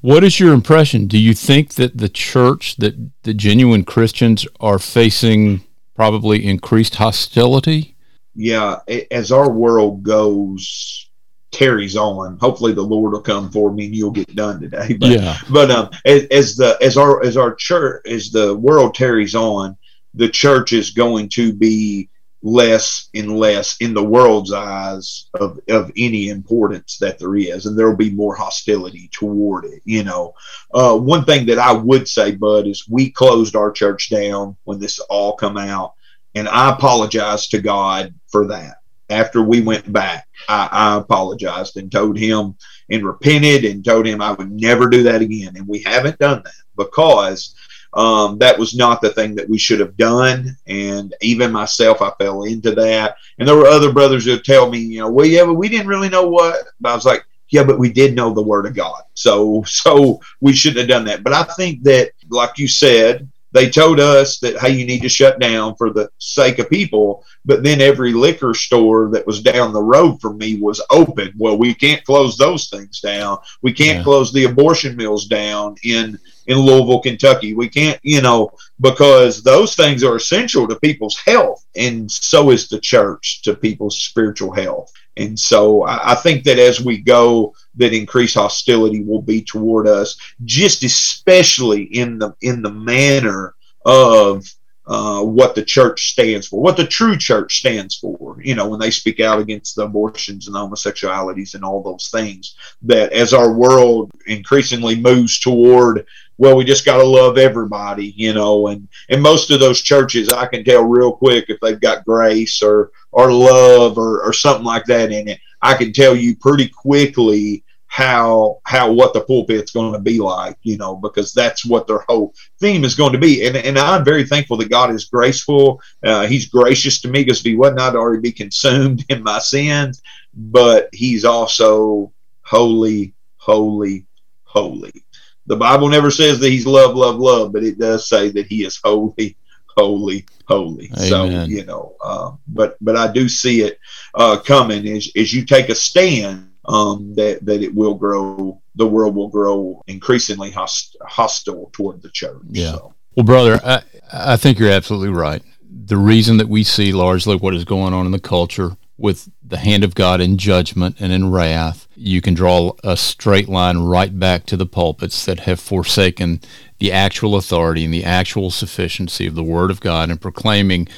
What 0.00 0.24
is 0.24 0.38
your 0.38 0.52
impression? 0.52 1.06
Do 1.06 1.18
you 1.18 1.34
think 1.34 1.74
that 1.74 1.96
the 1.96 2.08
church, 2.08 2.76
that 2.76 2.94
the 3.22 3.34
genuine 3.34 3.84
Christians 3.84 4.46
are 4.60 4.78
facing 4.78 5.62
probably 5.94 6.44
increased 6.46 6.96
hostility? 6.96 7.96
Yeah, 8.34 8.80
as 9.10 9.30
our 9.30 9.50
world 9.50 10.02
goes 10.02 11.08
carries 11.52 11.96
on. 11.96 12.38
Hopefully, 12.38 12.72
the 12.72 12.82
Lord 12.82 13.12
will 13.12 13.20
come 13.20 13.50
for 13.50 13.70
me 13.72 13.86
and 13.86 13.94
you'll 13.94 14.10
get 14.10 14.34
done 14.34 14.60
today. 14.60 14.94
But, 14.98 15.10
yeah. 15.10 15.36
But 15.50 15.70
um, 15.70 15.90
as, 16.04 16.24
as 16.30 16.56
the 16.56 16.78
as 16.80 16.96
our 16.96 17.22
as 17.22 17.36
our 17.36 17.54
church 17.54 18.02
as 18.06 18.30
the 18.30 18.56
world 18.56 18.96
carries 18.96 19.34
on, 19.34 19.76
the 20.14 20.28
church 20.28 20.72
is 20.72 20.90
going 20.90 21.28
to 21.30 21.52
be 21.52 22.08
less 22.42 23.08
and 23.14 23.36
less 23.36 23.76
in 23.78 23.94
the 23.94 24.02
world's 24.02 24.52
eyes 24.52 25.28
of, 25.34 25.60
of 25.68 25.92
any 25.96 26.28
importance 26.28 26.98
that 26.98 27.18
there 27.18 27.36
is 27.36 27.66
and 27.66 27.78
there'll 27.78 27.96
be 27.96 28.10
more 28.10 28.34
hostility 28.34 29.08
toward 29.12 29.64
it 29.64 29.80
you 29.84 30.02
know. 30.02 30.34
Uh, 30.74 30.96
one 30.96 31.24
thing 31.24 31.46
that 31.46 31.58
i 31.58 31.72
would 31.72 32.08
say 32.08 32.32
bud 32.32 32.66
is 32.66 32.88
we 32.88 33.10
closed 33.10 33.54
our 33.54 33.70
church 33.70 34.10
down 34.10 34.56
when 34.64 34.80
this 34.80 34.98
all 35.08 35.36
come 35.36 35.56
out 35.56 35.94
and 36.34 36.48
i 36.48 36.70
apologize 36.70 37.46
to 37.48 37.60
god 37.60 38.12
for 38.28 38.46
that. 38.46 38.76
After 39.10 39.42
we 39.42 39.60
went 39.60 39.92
back 39.92 40.26
I, 40.48 40.68
I 40.72 40.96
apologized 40.96 41.76
and 41.76 41.92
told 41.92 42.18
him 42.18 42.56
and 42.90 43.04
repented 43.04 43.64
and 43.64 43.84
told 43.84 44.06
him 44.06 44.20
i 44.20 44.32
would 44.32 44.50
never 44.50 44.88
do 44.88 45.04
that 45.04 45.22
again 45.22 45.56
and 45.56 45.68
we 45.68 45.80
haven't 45.82 46.18
done 46.18 46.42
that 46.42 46.54
because 46.76 47.54
um, 47.94 48.38
that 48.38 48.58
was 48.58 48.74
not 48.74 49.00
the 49.00 49.10
thing 49.10 49.34
that 49.34 49.48
we 49.48 49.58
should 49.58 49.80
have 49.80 49.96
done. 49.96 50.56
And 50.66 51.14
even 51.20 51.52
myself, 51.52 52.00
I 52.00 52.10
fell 52.18 52.44
into 52.44 52.74
that. 52.74 53.16
And 53.38 53.46
there 53.46 53.56
were 53.56 53.66
other 53.66 53.92
brothers 53.92 54.24
who 54.24 54.38
tell 54.38 54.70
me, 54.70 54.78
you 54.78 55.00
know, 55.00 55.10
well, 55.10 55.26
yeah, 55.26 55.44
but 55.44 55.54
we 55.54 55.68
didn't 55.68 55.88
really 55.88 56.08
know 56.08 56.26
what. 56.26 56.56
But 56.80 56.92
I 56.92 56.94
was 56.94 57.04
like, 57.04 57.26
yeah, 57.48 57.64
but 57.64 57.78
we 57.78 57.92
did 57.92 58.14
know 58.14 58.32
the 58.32 58.42
word 58.42 58.66
of 58.66 58.74
God. 58.74 59.02
So, 59.14 59.62
so 59.66 60.20
we 60.40 60.52
shouldn't 60.52 60.80
have 60.80 60.88
done 60.88 61.04
that. 61.06 61.22
But 61.22 61.34
I 61.34 61.44
think 61.44 61.82
that, 61.84 62.12
like 62.30 62.58
you 62.58 62.68
said, 62.68 63.30
they 63.52 63.70
told 63.70 64.00
us 64.00 64.38
that 64.38 64.58
hey 64.58 64.70
you 64.70 64.86
need 64.86 65.02
to 65.02 65.08
shut 65.08 65.38
down 65.38 65.74
for 65.76 65.90
the 65.90 66.10
sake 66.18 66.58
of 66.58 66.70
people. 66.70 67.24
But 67.44 67.62
then 67.62 67.80
every 67.80 68.12
liquor 68.12 68.54
store 68.54 69.10
that 69.10 69.26
was 69.26 69.42
down 69.42 69.72
the 69.72 69.82
road 69.82 70.20
from 70.20 70.38
me 70.38 70.58
was 70.60 70.84
open. 70.90 71.32
Well 71.36 71.56
we 71.56 71.74
can't 71.74 72.04
close 72.04 72.36
those 72.36 72.68
things 72.68 73.00
down. 73.00 73.38
We 73.62 73.72
can't 73.72 73.98
yeah. 73.98 74.04
close 74.04 74.32
the 74.32 74.44
abortion 74.44 74.96
mills 74.96 75.26
down 75.26 75.76
in 75.84 76.18
in 76.46 76.58
Louisville 76.58 77.00
Kentucky. 77.00 77.54
We 77.54 77.68
can't 77.68 78.00
you 78.02 78.22
know 78.22 78.50
because 78.80 79.42
those 79.42 79.76
things 79.76 80.02
are 80.02 80.16
essential 80.16 80.66
to 80.68 80.76
people's 80.76 81.18
health 81.18 81.64
and 81.76 82.10
so 82.10 82.50
is 82.50 82.68
the 82.68 82.80
church 82.80 83.42
to 83.42 83.54
people's 83.54 84.00
spiritual 84.00 84.52
health 84.52 84.92
and 85.16 85.38
so 85.38 85.82
I, 85.82 86.12
I 86.12 86.14
think 86.14 86.44
that 86.44 86.58
as 86.58 86.80
we 86.80 86.98
go 86.98 87.54
that 87.76 87.92
increased 87.92 88.34
hostility 88.34 89.02
will 89.02 89.22
be 89.22 89.42
toward 89.42 89.86
us, 89.86 90.16
just 90.44 90.82
especially 90.84 91.82
in 91.82 92.18
the 92.18 92.34
in 92.40 92.62
the 92.62 92.72
manner 92.72 93.54
of 93.84 94.46
uh, 94.86 95.22
what 95.22 95.54
the 95.54 95.62
church 95.62 96.10
stands 96.10 96.48
for, 96.48 96.60
what 96.60 96.76
the 96.76 96.86
true 96.86 97.16
church 97.16 97.60
stands 97.60 97.96
for. 97.96 98.36
You 98.42 98.54
know, 98.54 98.68
when 98.68 98.80
they 98.80 98.90
speak 98.90 99.20
out 99.20 99.38
against 99.38 99.76
the 99.76 99.84
abortions 99.84 100.46
and 100.46 100.56
the 100.56 100.58
homosexualities 100.58 101.54
and 101.54 101.64
all 101.64 101.82
those 101.82 102.08
things, 102.08 102.56
that 102.82 103.12
as 103.12 103.32
our 103.32 103.52
world 103.52 104.10
increasingly 104.26 104.96
moves 104.96 105.38
toward, 105.38 106.06
well, 106.38 106.56
we 106.56 106.64
just 106.64 106.84
got 106.84 106.96
to 106.96 107.04
love 107.04 107.38
everybody, 107.38 108.14
you 108.16 108.32
know, 108.32 108.68
and 108.68 108.88
and 109.08 109.22
most 109.22 109.50
of 109.50 109.60
those 109.60 109.82
churches, 109.82 110.28
I 110.28 110.46
can 110.46 110.64
tell 110.64 110.84
real 110.84 111.12
quick 111.12 111.46
if 111.48 111.60
they've 111.60 111.80
got 111.80 112.04
grace 112.04 112.62
or 112.62 112.90
or 113.12 113.32
love 113.32 113.98
or, 113.98 114.22
or 114.22 114.32
something 114.32 114.64
like 114.64 114.84
that 114.86 115.12
in 115.12 115.28
it. 115.28 115.40
I 115.60 115.74
can 115.74 115.92
tell 115.92 116.16
you 116.16 116.34
pretty 116.36 116.68
quickly 116.68 117.64
how 117.92 118.58
how 118.64 118.90
what 118.90 119.12
the 119.12 119.20
pulpit's 119.20 119.70
going 119.70 119.92
to 119.92 119.98
be 119.98 120.18
like, 120.18 120.56
you 120.62 120.78
know, 120.78 120.96
because 120.96 121.34
that's 121.34 121.66
what 121.66 121.86
their 121.86 122.02
whole 122.08 122.34
theme 122.58 122.84
is 122.84 122.94
going 122.94 123.12
to 123.12 123.18
be. 123.18 123.46
And 123.46 123.54
and 123.54 123.78
I'm 123.78 124.02
very 124.02 124.24
thankful 124.24 124.56
that 124.56 124.70
God 124.70 124.90
is 124.94 125.04
graceful. 125.04 125.80
Uh, 126.02 126.26
he's 126.26 126.48
gracious 126.48 127.02
to 127.02 127.08
me 127.08 127.22
because 127.22 127.40
if 127.40 127.44
He 127.44 127.54
wasn't, 127.54 127.80
I'd 127.80 127.94
already 127.94 128.22
be 128.22 128.32
consumed 128.44 129.04
in 129.10 129.22
my 129.22 129.38
sins. 129.38 130.02
But 130.34 130.88
He's 130.94 131.26
also 131.26 132.12
holy, 132.40 133.12
holy, 133.36 134.06
holy. 134.44 135.04
The 135.46 135.56
Bible 135.56 135.88
never 135.88 136.10
says 136.10 136.38
that 136.40 136.50
He's 136.50 136.66
love, 136.66 136.94
love, 136.96 137.16
love, 137.16 137.52
but 137.52 137.64
it 137.64 137.78
does 137.78 138.08
say 138.08 138.30
that 138.30 138.46
He 138.46 138.64
is 138.64 138.80
holy, 138.82 139.36
holy, 139.76 140.26
holy. 140.46 140.90
Amen. 140.96 141.08
So 141.08 141.24
you 141.44 141.64
know, 141.64 141.96
uh, 142.02 142.32
but 142.48 142.76
but 142.80 142.96
I 142.96 143.12
do 143.12 143.28
see 143.28 143.62
it 143.62 143.78
uh, 144.14 144.38
coming 144.38 144.86
as 144.88 145.10
as 145.16 145.32
you 145.32 145.44
take 145.44 145.68
a 145.68 145.74
stand. 145.74 146.48
Um, 146.64 147.12
that 147.16 147.44
that 147.44 147.60
it 147.60 147.74
will 147.74 147.94
grow, 147.94 148.62
the 148.76 148.86
world 148.86 149.16
will 149.16 149.26
grow 149.26 149.82
increasingly 149.88 150.52
host, 150.52 150.96
hostile 151.02 151.70
toward 151.72 152.02
the 152.02 152.10
church. 152.10 152.40
Yeah. 152.50 152.74
So. 152.74 152.94
Well, 153.16 153.24
brother, 153.24 153.60
I 153.64 153.82
I 154.12 154.36
think 154.36 154.60
you're 154.60 154.70
absolutely 154.70 155.08
right. 155.08 155.42
The 155.68 155.96
reason 155.96 156.36
that 156.36 156.48
we 156.48 156.62
see 156.62 156.92
largely 156.92 157.34
what 157.34 157.54
is 157.54 157.64
going 157.64 157.92
on 157.92 158.06
in 158.06 158.12
the 158.12 158.20
culture 158.20 158.76
with 158.96 159.28
the 159.52 159.58
hand 159.58 159.84
of 159.84 159.94
God 159.94 160.22
in 160.22 160.38
judgment 160.38 160.96
and 160.98 161.12
in 161.12 161.30
wrath, 161.30 161.86
you 161.94 162.22
can 162.22 162.32
draw 162.32 162.72
a 162.82 162.96
straight 162.96 163.50
line 163.50 163.80
right 163.80 164.18
back 164.18 164.46
to 164.46 164.56
the 164.56 164.64
pulpits 164.64 165.26
that 165.26 165.40
have 165.40 165.60
forsaken 165.60 166.40
the 166.78 166.90
actual 166.90 167.36
authority 167.36 167.84
and 167.84 167.92
the 167.92 168.02
actual 168.02 168.50
sufficiency 168.50 169.26
of 169.26 169.34
the 169.34 169.42
Word 169.42 169.70
of 169.70 169.82
God 169.82 170.08
and 170.08 170.18
proclaiming 170.18 170.88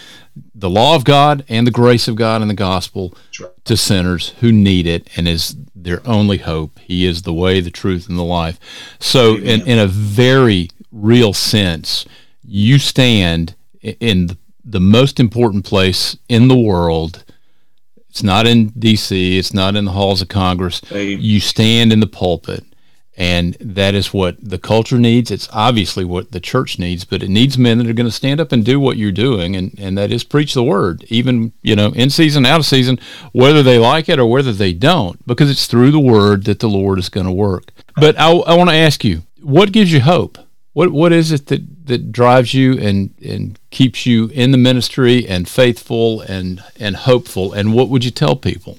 the 0.55 0.71
law 0.71 0.95
of 0.95 1.03
God 1.03 1.45
and 1.49 1.67
the 1.67 1.73
grace 1.73 2.07
of 2.07 2.15
God 2.15 2.43
and 2.43 2.51
the 2.51 2.55
gospel 2.55 3.13
right. 3.41 3.51
to 3.65 3.77
sinners 3.77 4.29
who 4.39 4.53
need 4.53 4.87
it 4.87 5.11
and 5.17 5.27
is 5.27 5.57
their 5.75 6.01
only 6.07 6.39
hope. 6.39 6.79
He 6.79 7.07
is 7.07 7.23
the 7.23 7.35
way, 7.35 7.61
the 7.61 7.73
truth, 7.73 8.09
and 8.09 8.17
the 8.17 8.23
life. 8.23 8.61
So, 9.01 9.35
in, 9.35 9.67
in 9.67 9.81
a 9.81 9.89
very 9.89 10.71
real 10.93 11.33
sense, 11.33 12.07
you 12.45 12.79
stand 12.79 13.57
in 13.83 14.39
the 14.65 14.81
most 14.81 15.19
important 15.19 15.65
place 15.65 16.17
in 16.29 16.47
the 16.47 16.57
world 16.57 17.24
it's 18.15 18.23
not 18.23 18.47
in 18.47 18.69
D.C. 18.69 19.39
It's 19.39 19.53
not 19.53 19.75
in 19.75 19.87
the 19.87 19.91
halls 19.91 20.23
of 20.23 20.29
Congress. 20.29 20.81
You 21.21 21.41
stand 21.41 21.93
in 21.93 21.99
the 21.99 22.07
pulpit, 22.07 22.63
and 23.17 23.57
that 23.59 23.97
is 23.97 24.15
what 24.15 24.37
the 24.41 24.57
culture 24.57 25.01
needs. 25.01 25.33
It's 25.33 25.49
obviously 25.53 26.05
what 26.05 26.31
the 26.31 26.39
church 26.39 26.79
needs, 26.79 27.05
but 27.05 27.25
it 27.25 27.29
needs 27.29 27.59
men 27.59 27.79
that 27.79 27.89
are 27.89 27.93
going 27.93 28.07
to 28.07 28.13
stand 28.13 28.39
up 28.41 28.53
and 28.53 28.65
do 28.65 28.79
what 28.79 28.99
you're 28.99 29.11
doing, 29.11 29.57
and, 29.57 29.77
and 29.81 29.99
that 29.99 30.13
is 30.13 30.23
preach 30.23 30.55
the 30.55 30.63
word, 30.63 31.05
even 31.09 31.55
you 31.61 31.75
know 31.75 31.89
in 31.89 32.09
season, 32.09 32.47
out 32.47 32.61
of 32.61 32.67
season, 32.67 33.01
whether 33.33 33.65
they 33.65 33.81
like 33.81 34.09
it 34.09 34.21
or 34.21 34.31
whether 34.31 34.53
they 34.53 34.73
don't, 34.73 35.27
because 35.27 35.51
it's 35.51 35.67
through 35.67 35.91
the 35.91 35.99
word 35.99 36.45
that 36.45 36.61
the 36.61 36.69
Lord 36.69 37.01
is 37.01 37.09
going 37.09 37.27
to 37.27 37.33
work. 37.33 37.73
But 37.97 38.17
I, 38.17 38.31
I 38.31 38.55
want 38.55 38.71
to 38.71 38.77
ask 38.77 39.03
you, 39.03 39.25
what 39.43 39.73
gives 39.73 39.93
you 39.93 40.03
hope? 40.03 40.39
What 40.73 40.93
what 40.93 41.13
is 41.13 41.33
it 41.33 41.47
that, 41.47 41.63
that 41.85 42.13
drives 42.13 42.55
you 42.55 42.79
and, 42.79 43.15
and 43.23 43.59
keeps 43.71 44.07
you 44.07 44.29
in 44.29 44.51
the 44.51 44.59
ministry 44.59 45.27
and 45.29 45.49
faithful 45.49 46.23
and 46.23 46.63
and 46.79 46.97
hopeful? 46.97 47.53
And 47.53 47.75
what 47.75 47.89
would 47.89 48.05
you 48.05 48.11
tell 48.11 48.37
people? 48.37 48.79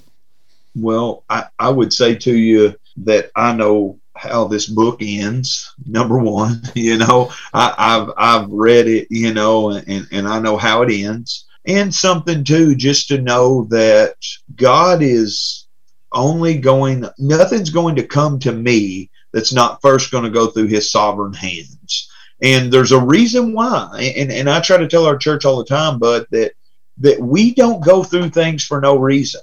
Well, 0.76 1.24
I, 1.30 1.46
I 1.58 1.70
would 1.70 1.94
say 1.94 2.16
to 2.16 2.36
you 2.36 2.76
that 2.98 3.32
I 3.36 3.54
know 3.54 4.00
how 4.16 4.46
this 4.46 4.68
book 4.68 4.98
ends. 5.02 5.74
Number 5.86 6.18
one, 6.18 6.62
you 6.76 6.98
know, 6.98 7.32
I, 7.54 7.74
have 7.78 8.12
I've 8.18 8.50
read 8.50 8.88
it, 8.88 9.08
you 9.10 9.34
know, 9.34 9.72
and, 9.72 10.08
and 10.12 10.28
I 10.28 10.40
know 10.40 10.58
how 10.58 10.82
it 10.82 10.92
ends. 10.92 11.46
And 11.68 11.94
something 11.94 12.44
too, 12.44 12.76
just 12.76 13.08
to 13.08 13.22
know 13.22 13.66
that 13.66 14.16
God 14.56 15.02
is 15.02 15.66
only 16.12 16.58
going 16.58 17.06
nothing's 17.18 17.72
going 17.72 17.96
to 17.96 18.08
come 18.08 18.40
to 18.40 18.52
me 18.52 19.10
that's 19.34 19.52
not 19.52 19.82
first 19.82 20.12
going 20.12 20.24
to 20.24 20.30
go 20.30 20.48
through 20.48 20.68
his 20.68 20.92
sovereign 20.92 21.34
hands. 21.34 22.10
And 22.46 22.72
there's 22.72 22.92
a 22.92 23.00
reason 23.00 23.54
why. 23.54 24.14
And, 24.16 24.32
and 24.32 24.48
I 24.48 24.60
try 24.60 24.78
to 24.78 24.88
tell 24.88 25.06
our 25.06 25.18
church 25.18 25.46
all 25.46 25.58
the 25.58 25.66
time, 25.66 25.98
but 25.98 26.30
that 26.30 26.54
that 27.00 27.20
we 27.20 27.54
don't 27.54 27.84
go 27.84 28.04
through 28.04 28.30
things 28.30 28.64
for 28.64 28.80
no 28.80 28.98
reason. 28.98 29.42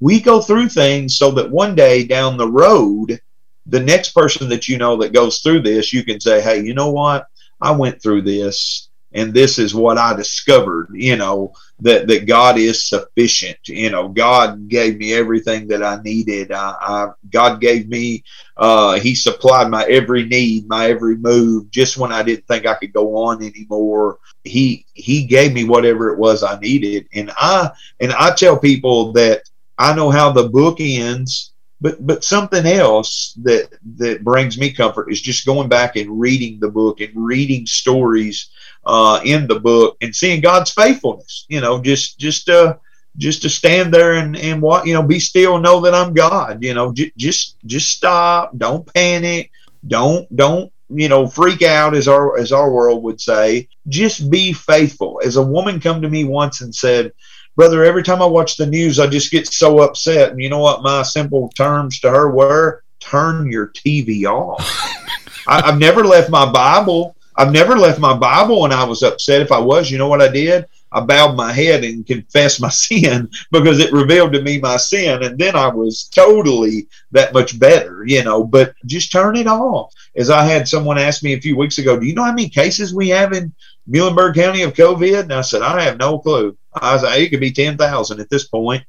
We 0.00 0.20
go 0.20 0.40
through 0.40 0.68
things 0.68 1.16
so 1.16 1.30
that 1.32 1.50
one 1.50 1.74
day 1.74 2.04
down 2.04 2.36
the 2.36 2.50
road, 2.50 3.20
the 3.66 3.80
next 3.80 4.10
person 4.10 4.48
that 4.50 4.68
you 4.68 4.78
know 4.78 4.96
that 4.98 5.12
goes 5.12 5.38
through 5.40 5.62
this, 5.62 5.92
you 5.92 6.04
can 6.04 6.20
say, 6.20 6.40
hey, 6.40 6.62
you 6.62 6.74
know 6.74 6.90
what? 6.90 7.26
I 7.60 7.72
went 7.72 8.02
through 8.02 8.22
this 8.22 8.90
and 9.14 9.34
this 9.34 9.58
is 9.58 9.74
what 9.74 9.98
I 9.98 10.14
discovered, 10.14 10.88
you 10.92 11.16
know, 11.16 11.52
that, 11.80 12.06
that 12.06 12.26
God 12.26 12.58
is 12.58 12.88
sufficient. 12.88 13.58
You 13.66 13.90
know, 13.90 14.08
God 14.08 14.68
gave 14.68 14.98
me 14.98 15.12
everything 15.12 15.68
that 15.68 15.82
I 15.82 16.00
needed. 16.02 16.52
I, 16.52 16.76
I, 16.80 17.08
God 17.30 17.60
gave 17.60 17.88
me, 17.88 18.24
uh, 18.56 18.98
He 19.00 19.14
supplied 19.14 19.70
my 19.70 19.84
every 19.84 20.24
need, 20.24 20.68
my 20.68 20.88
every 20.88 21.16
move, 21.16 21.70
just 21.70 21.96
when 21.96 22.12
I 22.12 22.22
didn't 22.22 22.46
think 22.46 22.66
I 22.66 22.74
could 22.74 22.92
go 22.92 23.16
on 23.16 23.42
anymore. 23.42 24.18
He 24.44 24.86
He 24.94 25.24
gave 25.24 25.52
me 25.52 25.64
whatever 25.64 26.10
it 26.10 26.18
was 26.18 26.42
I 26.42 26.58
needed. 26.60 27.08
And 27.14 27.30
I 27.36 27.70
and 28.00 28.12
I 28.12 28.34
tell 28.34 28.58
people 28.58 29.12
that 29.12 29.42
I 29.78 29.94
know 29.94 30.10
how 30.10 30.32
the 30.32 30.48
book 30.48 30.78
ends 30.80 31.52
but 31.82 32.06
but 32.06 32.22
something 32.22 32.64
else 32.64 33.36
that 33.42 33.68
that 33.96 34.22
brings 34.22 34.56
me 34.56 34.70
comfort 34.70 35.10
is 35.10 35.20
just 35.20 35.44
going 35.44 35.68
back 35.68 35.96
and 35.96 36.18
reading 36.18 36.60
the 36.60 36.70
book 36.70 37.00
and 37.00 37.10
reading 37.14 37.66
stories 37.66 38.50
uh, 38.84 39.20
in 39.24 39.46
the 39.46 39.60
book 39.60 39.96
and 40.00 40.14
seeing 40.14 40.40
God's 40.40 40.72
faithfulness. 40.72 41.46
You 41.48 41.60
know, 41.60 41.80
just 41.80 42.18
just 42.18 42.48
uh, 42.48 42.76
just 43.16 43.42
to 43.42 43.50
stand 43.50 43.92
there 43.92 44.14
and 44.14 44.36
and 44.36 44.60
what 44.62 44.86
you 44.86 44.94
know, 44.94 45.02
be 45.02 45.18
still, 45.18 45.58
know 45.58 45.80
that 45.80 45.94
I'm 45.94 46.14
God. 46.14 46.62
You 46.62 46.74
know, 46.74 46.92
j- 46.92 47.12
just 47.16 47.56
just 47.66 47.90
stop, 47.90 48.56
don't 48.56 48.92
panic, 48.94 49.50
don't 49.86 50.34
don't 50.34 50.72
you 50.88 51.08
know 51.08 51.26
freak 51.26 51.62
out 51.62 51.94
as 51.94 52.08
our 52.08 52.38
as 52.38 52.52
our 52.52 52.70
world 52.70 53.02
would 53.02 53.20
say. 53.20 53.68
Just 53.88 54.30
be 54.30 54.52
faithful. 54.52 55.20
As 55.24 55.36
a 55.36 55.42
woman 55.42 55.80
come 55.80 56.02
to 56.02 56.08
me 56.08 56.24
once 56.24 56.60
and 56.60 56.74
said 56.74 57.12
brother, 57.56 57.84
every 57.84 58.02
time 58.02 58.22
I 58.22 58.26
watch 58.26 58.56
the 58.56 58.66
news, 58.66 58.98
I 58.98 59.06
just 59.06 59.30
get 59.30 59.46
so 59.46 59.80
upset. 59.80 60.30
And 60.30 60.40
you 60.40 60.48
know 60.48 60.58
what 60.58 60.82
my 60.82 61.02
simple 61.02 61.48
terms 61.50 62.00
to 62.00 62.10
her 62.10 62.30
were? 62.30 62.82
Turn 63.00 63.50
your 63.50 63.68
TV 63.68 64.24
off. 64.24 64.60
I, 65.46 65.62
I've 65.62 65.78
never 65.78 66.04
left 66.04 66.30
my 66.30 66.50
Bible. 66.50 67.16
I've 67.36 67.52
never 67.52 67.76
left 67.76 67.98
my 67.98 68.16
Bible 68.16 68.62
when 68.62 68.72
I 68.72 68.84
was 68.84 69.02
upset. 69.02 69.40
If 69.40 69.52
I 69.52 69.58
was, 69.58 69.90
you 69.90 69.98
know 69.98 70.08
what 70.08 70.22
I 70.22 70.28
did? 70.28 70.66
I 70.92 71.00
bowed 71.00 71.36
my 71.36 71.52
head 71.52 71.84
and 71.84 72.06
confessed 72.06 72.60
my 72.60 72.68
sin 72.70 73.30
because 73.50 73.78
it 73.78 73.92
revealed 73.92 74.32
to 74.34 74.42
me 74.42 74.58
my 74.58 74.76
sin. 74.76 75.22
And 75.22 75.38
then 75.38 75.56
I 75.56 75.68
was 75.68 76.04
totally 76.04 76.86
that 77.12 77.32
much 77.32 77.58
better, 77.58 78.04
you 78.06 78.22
know, 78.22 78.44
but 78.44 78.74
just 78.86 79.12
turn 79.12 79.36
it 79.36 79.46
off. 79.46 79.94
As 80.14 80.30
I 80.30 80.44
had 80.44 80.68
someone 80.68 80.98
ask 80.98 81.22
me 81.22 81.32
a 81.32 81.40
few 81.40 81.56
weeks 81.56 81.78
ago, 81.78 81.98
do 81.98 82.06
you 82.06 82.14
know 82.14 82.24
how 82.24 82.32
many 82.32 82.48
cases 82.48 82.94
we 82.94 83.08
have 83.08 83.32
in 83.32 83.52
Muhlenberg 83.88 84.34
County 84.34 84.62
of 84.62 84.74
COVID? 84.74 85.20
And 85.20 85.32
I 85.32 85.40
said, 85.40 85.62
I 85.62 85.80
have 85.82 85.98
no 85.98 86.18
clue. 86.18 86.56
I 86.74 86.92
was 86.92 87.02
like, 87.02 87.20
it 87.20 87.30
could 87.30 87.40
be 87.40 87.52
10,000 87.52 88.20
at 88.20 88.30
this 88.30 88.46
point. 88.46 88.84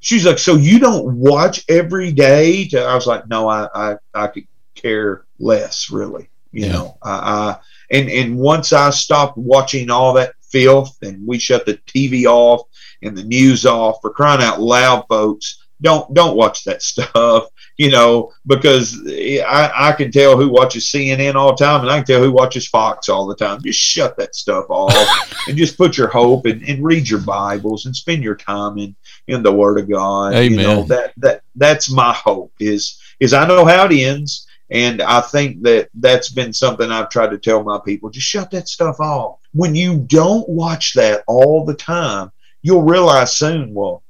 She's 0.00 0.26
like, 0.26 0.38
so 0.38 0.56
you 0.56 0.78
don't 0.78 1.16
watch 1.16 1.64
every 1.68 2.12
day? 2.12 2.68
To, 2.68 2.82
I 2.82 2.94
was 2.94 3.06
like, 3.06 3.26
no, 3.26 3.48
I, 3.48 3.68
I, 3.74 3.96
I 4.12 4.26
could 4.26 4.46
care 4.74 5.24
less 5.38 5.90
really, 5.90 6.28
you 6.52 6.66
yeah. 6.66 6.72
know, 6.72 6.98
I, 7.02 7.10
I, 7.12 7.56
and, 7.94 8.10
and 8.10 8.36
once 8.36 8.72
I 8.72 8.90
stopped 8.90 9.38
watching 9.38 9.88
all 9.90 10.12
that 10.14 10.34
filth 10.42 10.96
and 11.02 11.24
we 11.26 11.38
shut 11.38 11.64
the 11.64 11.74
TV 11.86 12.24
off 12.26 12.62
and 13.02 13.16
the 13.16 13.22
news 13.22 13.64
off 13.64 13.98
for 14.00 14.10
crying 14.10 14.42
out 14.42 14.60
loud, 14.60 15.04
folks. 15.08 15.60
Don't 15.80 16.12
don't 16.14 16.36
watch 16.36 16.64
that 16.64 16.82
stuff, 16.90 17.44
you 17.76 17.90
know, 17.90 18.32
because 18.46 19.00
I, 19.06 19.70
I 19.74 19.92
can 19.92 20.10
tell 20.10 20.36
who 20.36 20.48
watches 20.48 20.86
CNN 20.86 21.34
all 21.34 21.54
the 21.54 21.64
time 21.64 21.82
and 21.82 21.90
I 21.90 21.98
can 21.98 22.06
tell 22.06 22.22
who 22.22 22.32
watches 22.32 22.66
Fox 22.66 23.08
all 23.08 23.26
the 23.26 23.36
time. 23.36 23.60
Just 23.62 23.78
shut 23.78 24.16
that 24.16 24.34
stuff 24.34 24.66
off 24.68 25.34
and 25.48 25.56
just 25.56 25.76
put 25.76 25.96
your 25.96 26.08
hope 26.08 26.46
and, 26.46 26.62
and 26.62 26.84
read 26.84 27.08
your 27.08 27.20
Bibles 27.20 27.86
and 27.86 27.94
spend 27.94 28.22
your 28.22 28.36
time 28.36 28.78
in, 28.78 28.96
in 29.26 29.42
the 29.42 29.52
Word 29.52 29.78
of 29.78 29.90
God. 29.90 30.34
Amen. 30.34 30.58
You 30.58 30.66
know, 30.66 30.82
that 30.84 31.12
that 31.18 31.42
that's 31.54 31.90
my 31.90 32.12
hope 32.12 32.52
is 32.58 33.00
is 33.20 33.34
I 33.34 33.46
know 33.46 33.64
how 33.64 33.86
it 33.86 33.92
ends 33.92 34.46
and 34.70 35.02
I 35.02 35.20
think 35.20 35.62
that 35.62 35.88
that's 35.94 36.30
been 36.30 36.52
something 36.52 36.90
I've 36.90 37.10
tried 37.10 37.30
to 37.30 37.38
tell 37.38 37.62
my 37.62 37.78
people 37.84 38.10
just 38.10 38.26
shut 38.26 38.50
that 38.52 38.68
stuff 38.68 38.98
off. 39.00 39.40
When 39.52 39.74
you 39.74 39.98
don't 39.98 40.48
watch 40.48 40.94
that 40.94 41.22
all 41.26 41.64
the 41.64 41.74
time, 41.74 42.32
you'll 42.62 42.82
realize 42.82 43.36
soon, 43.36 43.74
well, 43.74 44.02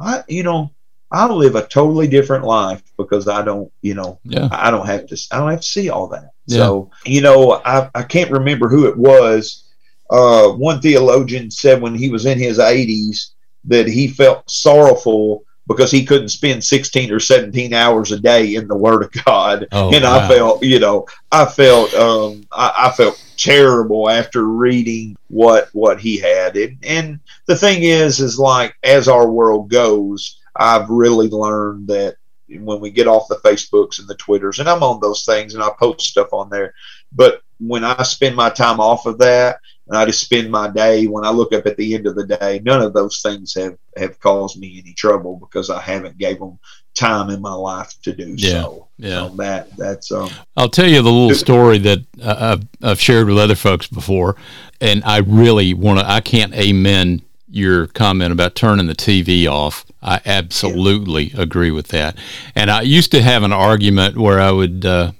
I, 0.00 0.24
you 0.28 0.42
know, 0.42 0.72
I 1.12 1.26
live 1.26 1.56
a 1.56 1.66
totally 1.66 2.06
different 2.06 2.44
life 2.44 2.82
because 2.96 3.28
I 3.28 3.42
don't, 3.42 3.72
you 3.82 3.94
know, 3.94 4.18
yeah. 4.24 4.48
I 4.52 4.70
don't 4.70 4.86
have 4.86 5.06
to, 5.08 5.18
I 5.32 5.38
don't 5.38 5.50
have 5.50 5.60
to 5.60 5.66
see 5.66 5.90
all 5.90 6.06
that. 6.08 6.30
Yeah. 6.46 6.58
So, 6.58 6.90
you 7.04 7.20
know, 7.20 7.62
I, 7.64 7.90
I 7.94 8.02
can't 8.02 8.30
remember 8.30 8.68
who 8.68 8.88
it 8.88 8.96
was. 8.96 9.64
Uh, 10.10 10.50
one 10.50 10.80
theologian 10.80 11.50
said 11.50 11.80
when 11.80 11.94
he 11.94 12.10
was 12.10 12.26
in 12.26 12.38
his 12.38 12.58
80s 12.58 13.30
that 13.64 13.86
he 13.86 14.08
felt 14.08 14.50
sorrowful 14.50 15.44
because 15.70 15.92
he 15.92 16.04
couldn't 16.04 16.30
spend 16.30 16.64
16 16.64 17.12
or 17.12 17.20
17 17.20 17.72
hours 17.72 18.10
a 18.10 18.18
day 18.18 18.56
in 18.56 18.66
the 18.66 18.76
Word 18.76 19.04
of 19.04 19.24
God. 19.24 19.68
Oh, 19.70 19.94
and 19.94 20.02
wow. 20.02 20.18
I 20.18 20.28
felt, 20.28 20.64
you 20.64 20.80
know, 20.80 21.06
I 21.30 21.44
felt, 21.46 21.94
um, 21.94 22.44
I, 22.50 22.88
I, 22.88 22.90
felt 22.90 23.22
terrible 23.36 24.10
after 24.10 24.44
reading 24.46 25.16
what 25.28 25.68
what 25.72 26.00
he 26.00 26.18
had. 26.18 26.56
And, 26.56 26.78
and 26.82 27.20
the 27.46 27.54
thing 27.54 27.84
is, 27.84 28.18
is 28.18 28.36
like 28.36 28.74
as 28.82 29.06
our 29.06 29.30
world 29.30 29.70
goes, 29.70 30.40
I've 30.56 30.90
really 30.90 31.28
learned 31.28 31.86
that 31.86 32.16
when 32.48 32.80
we 32.80 32.90
get 32.90 33.06
off 33.06 33.28
the 33.28 33.36
Facebooks 33.36 34.00
and 34.00 34.08
the 34.08 34.16
Twitters, 34.16 34.58
and 34.58 34.68
I'm 34.68 34.82
on 34.82 34.98
those 35.00 35.24
things 35.24 35.54
and 35.54 35.62
I 35.62 35.70
post 35.78 36.00
stuff 36.00 36.32
on 36.32 36.50
there, 36.50 36.74
but 37.12 37.42
when 37.60 37.84
I 37.84 38.02
spend 38.02 38.34
my 38.34 38.50
time 38.50 38.80
off 38.80 39.06
of 39.06 39.18
that 39.18 39.60
and 39.90 39.98
I 39.98 40.04
just 40.06 40.22
spend 40.22 40.52
my 40.52 40.68
day 40.68 41.08
when 41.08 41.24
I 41.24 41.30
look 41.30 41.52
up 41.52 41.66
at 41.66 41.76
the 41.76 41.96
end 41.96 42.06
of 42.06 42.14
the 42.14 42.24
day, 42.24 42.60
none 42.64 42.80
of 42.80 42.92
those 42.92 43.20
things 43.22 43.52
have 43.54 43.76
have 43.96 44.20
caused 44.20 44.58
me 44.58 44.80
any 44.80 44.94
trouble 44.94 45.36
because 45.36 45.68
I 45.68 45.80
haven't 45.80 46.16
gave 46.16 46.38
them 46.38 46.60
time 46.94 47.28
in 47.28 47.40
my 47.42 47.52
life 47.52 47.92
to 48.02 48.12
do 48.14 48.34
yeah, 48.36 48.62
so. 48.62 48.88
Yeah, 48.98 49.28
so 49.28 49.34
that 49.36 49.76
that's. 49.76 50.12
Um, 50.12 50.30
I'll 50.56 50.68
tell 50.68 50.86
you 50.86 51.02
the 51.02 51.10
little 51.10 51.34
story 51.34 51.78
that 51.78 51.98
uh, 52.22 52.56
I've, 52.56 52.88
I've 52.88 53.00
shared 53.00 53.26
with 53.26 53.36
other 53.36 53.56
folks 53.56 53.88
before, 53.88 54.36
and 54.80 55.02
I 55.02 55.18
really 55.18 55.74
want 55.74 55.98
to. 55.98 56.08
I 56.08 56.20
can't 56.20 56.54
amen 56.54 57.22
your 57.48 57.88
comment 57.88 58.32
about 58.32 58.54
turning 58.54 58.86
the 58.86 58.94
TV 58.94 59.50
off. 59.50 59.84
I 60.00 60.20
absolutely 60.24 61.24
yeah. 61.24 61.40
agree 61.40 61.72
with 61.72 61.88
that. 61.88 62.16
And 62.54 62.70
I 62.70 62.82
used 62.82 63.10
to 63.10 63.22
have 63.22 63.42
an 63.42 63.52
argument 63.52 64.16
where 64.16 64.38
I 64.38 64.52
would 64.52 64.86
uh, 64.86 65.12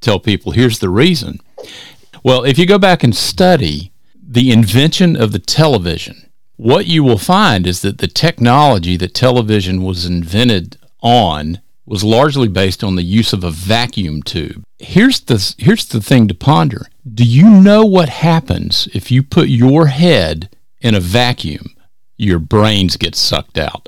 tell 0.00 0.18
people, 0.18 0.50
"Here's 0.50 0.80
the 0.80 0.88
reason." 0.88 1.38
Well, 2.24 2.42
if 2.42 2.58
you 2.58 2.66
go 2.66 2.76
back 2.76 3.04
and 3.04 3.14
study 3.14 3.92
the 4.26 4.50
invention 4.50 5.16
of 5.16 5.32
the 5.32 5.38
television, 5.38 6.30
what 6.56 6.86
you 6.86 7.04
will 7.04 7.18
find 7.18 7.66
is 7.66 7.82
that 7.82 7.98
the 7.98 8.08
technology 8.08 8.96
that 8.96 9.14
television 9.14 9.82
was 9.82 10.04
invented 10.04 10.78
on 11.00 11.60
was 11.84 12.02
largely 12.02 12.48
based 12.48 12.82
on 12.82 12.96
the 12.96 13.02
use 13.02 13.32
of 13.32 13.44
a 13.44 13.50
vacuum 13.50 14.22
tube. 14.22 14.64
Here's 14.78 15.20
the 15.20 15.54
here's 15.58 15.86
the 15.86 16.00
thing 16.00 16.26
to 16.28 16.34
ponder. 16.34 16.86
Do 17.08 17.24
you 17.24 17.48
know 17.48 17.84
what 17.84 18.08
happens 18.08 18.88
if 18.92 19.10
you 19.10 19.22
put 19.22 19.48
your 19.48 19.86
head 19.86 20.50
in 20.80 20.94
a 20.94 21.00
vacuum? 21.00 21.76
Your 22.16 22.40
brains 22.40 22.96
get 22.96 23.14
sucked 23.14 23.58
out. 23.58 23.86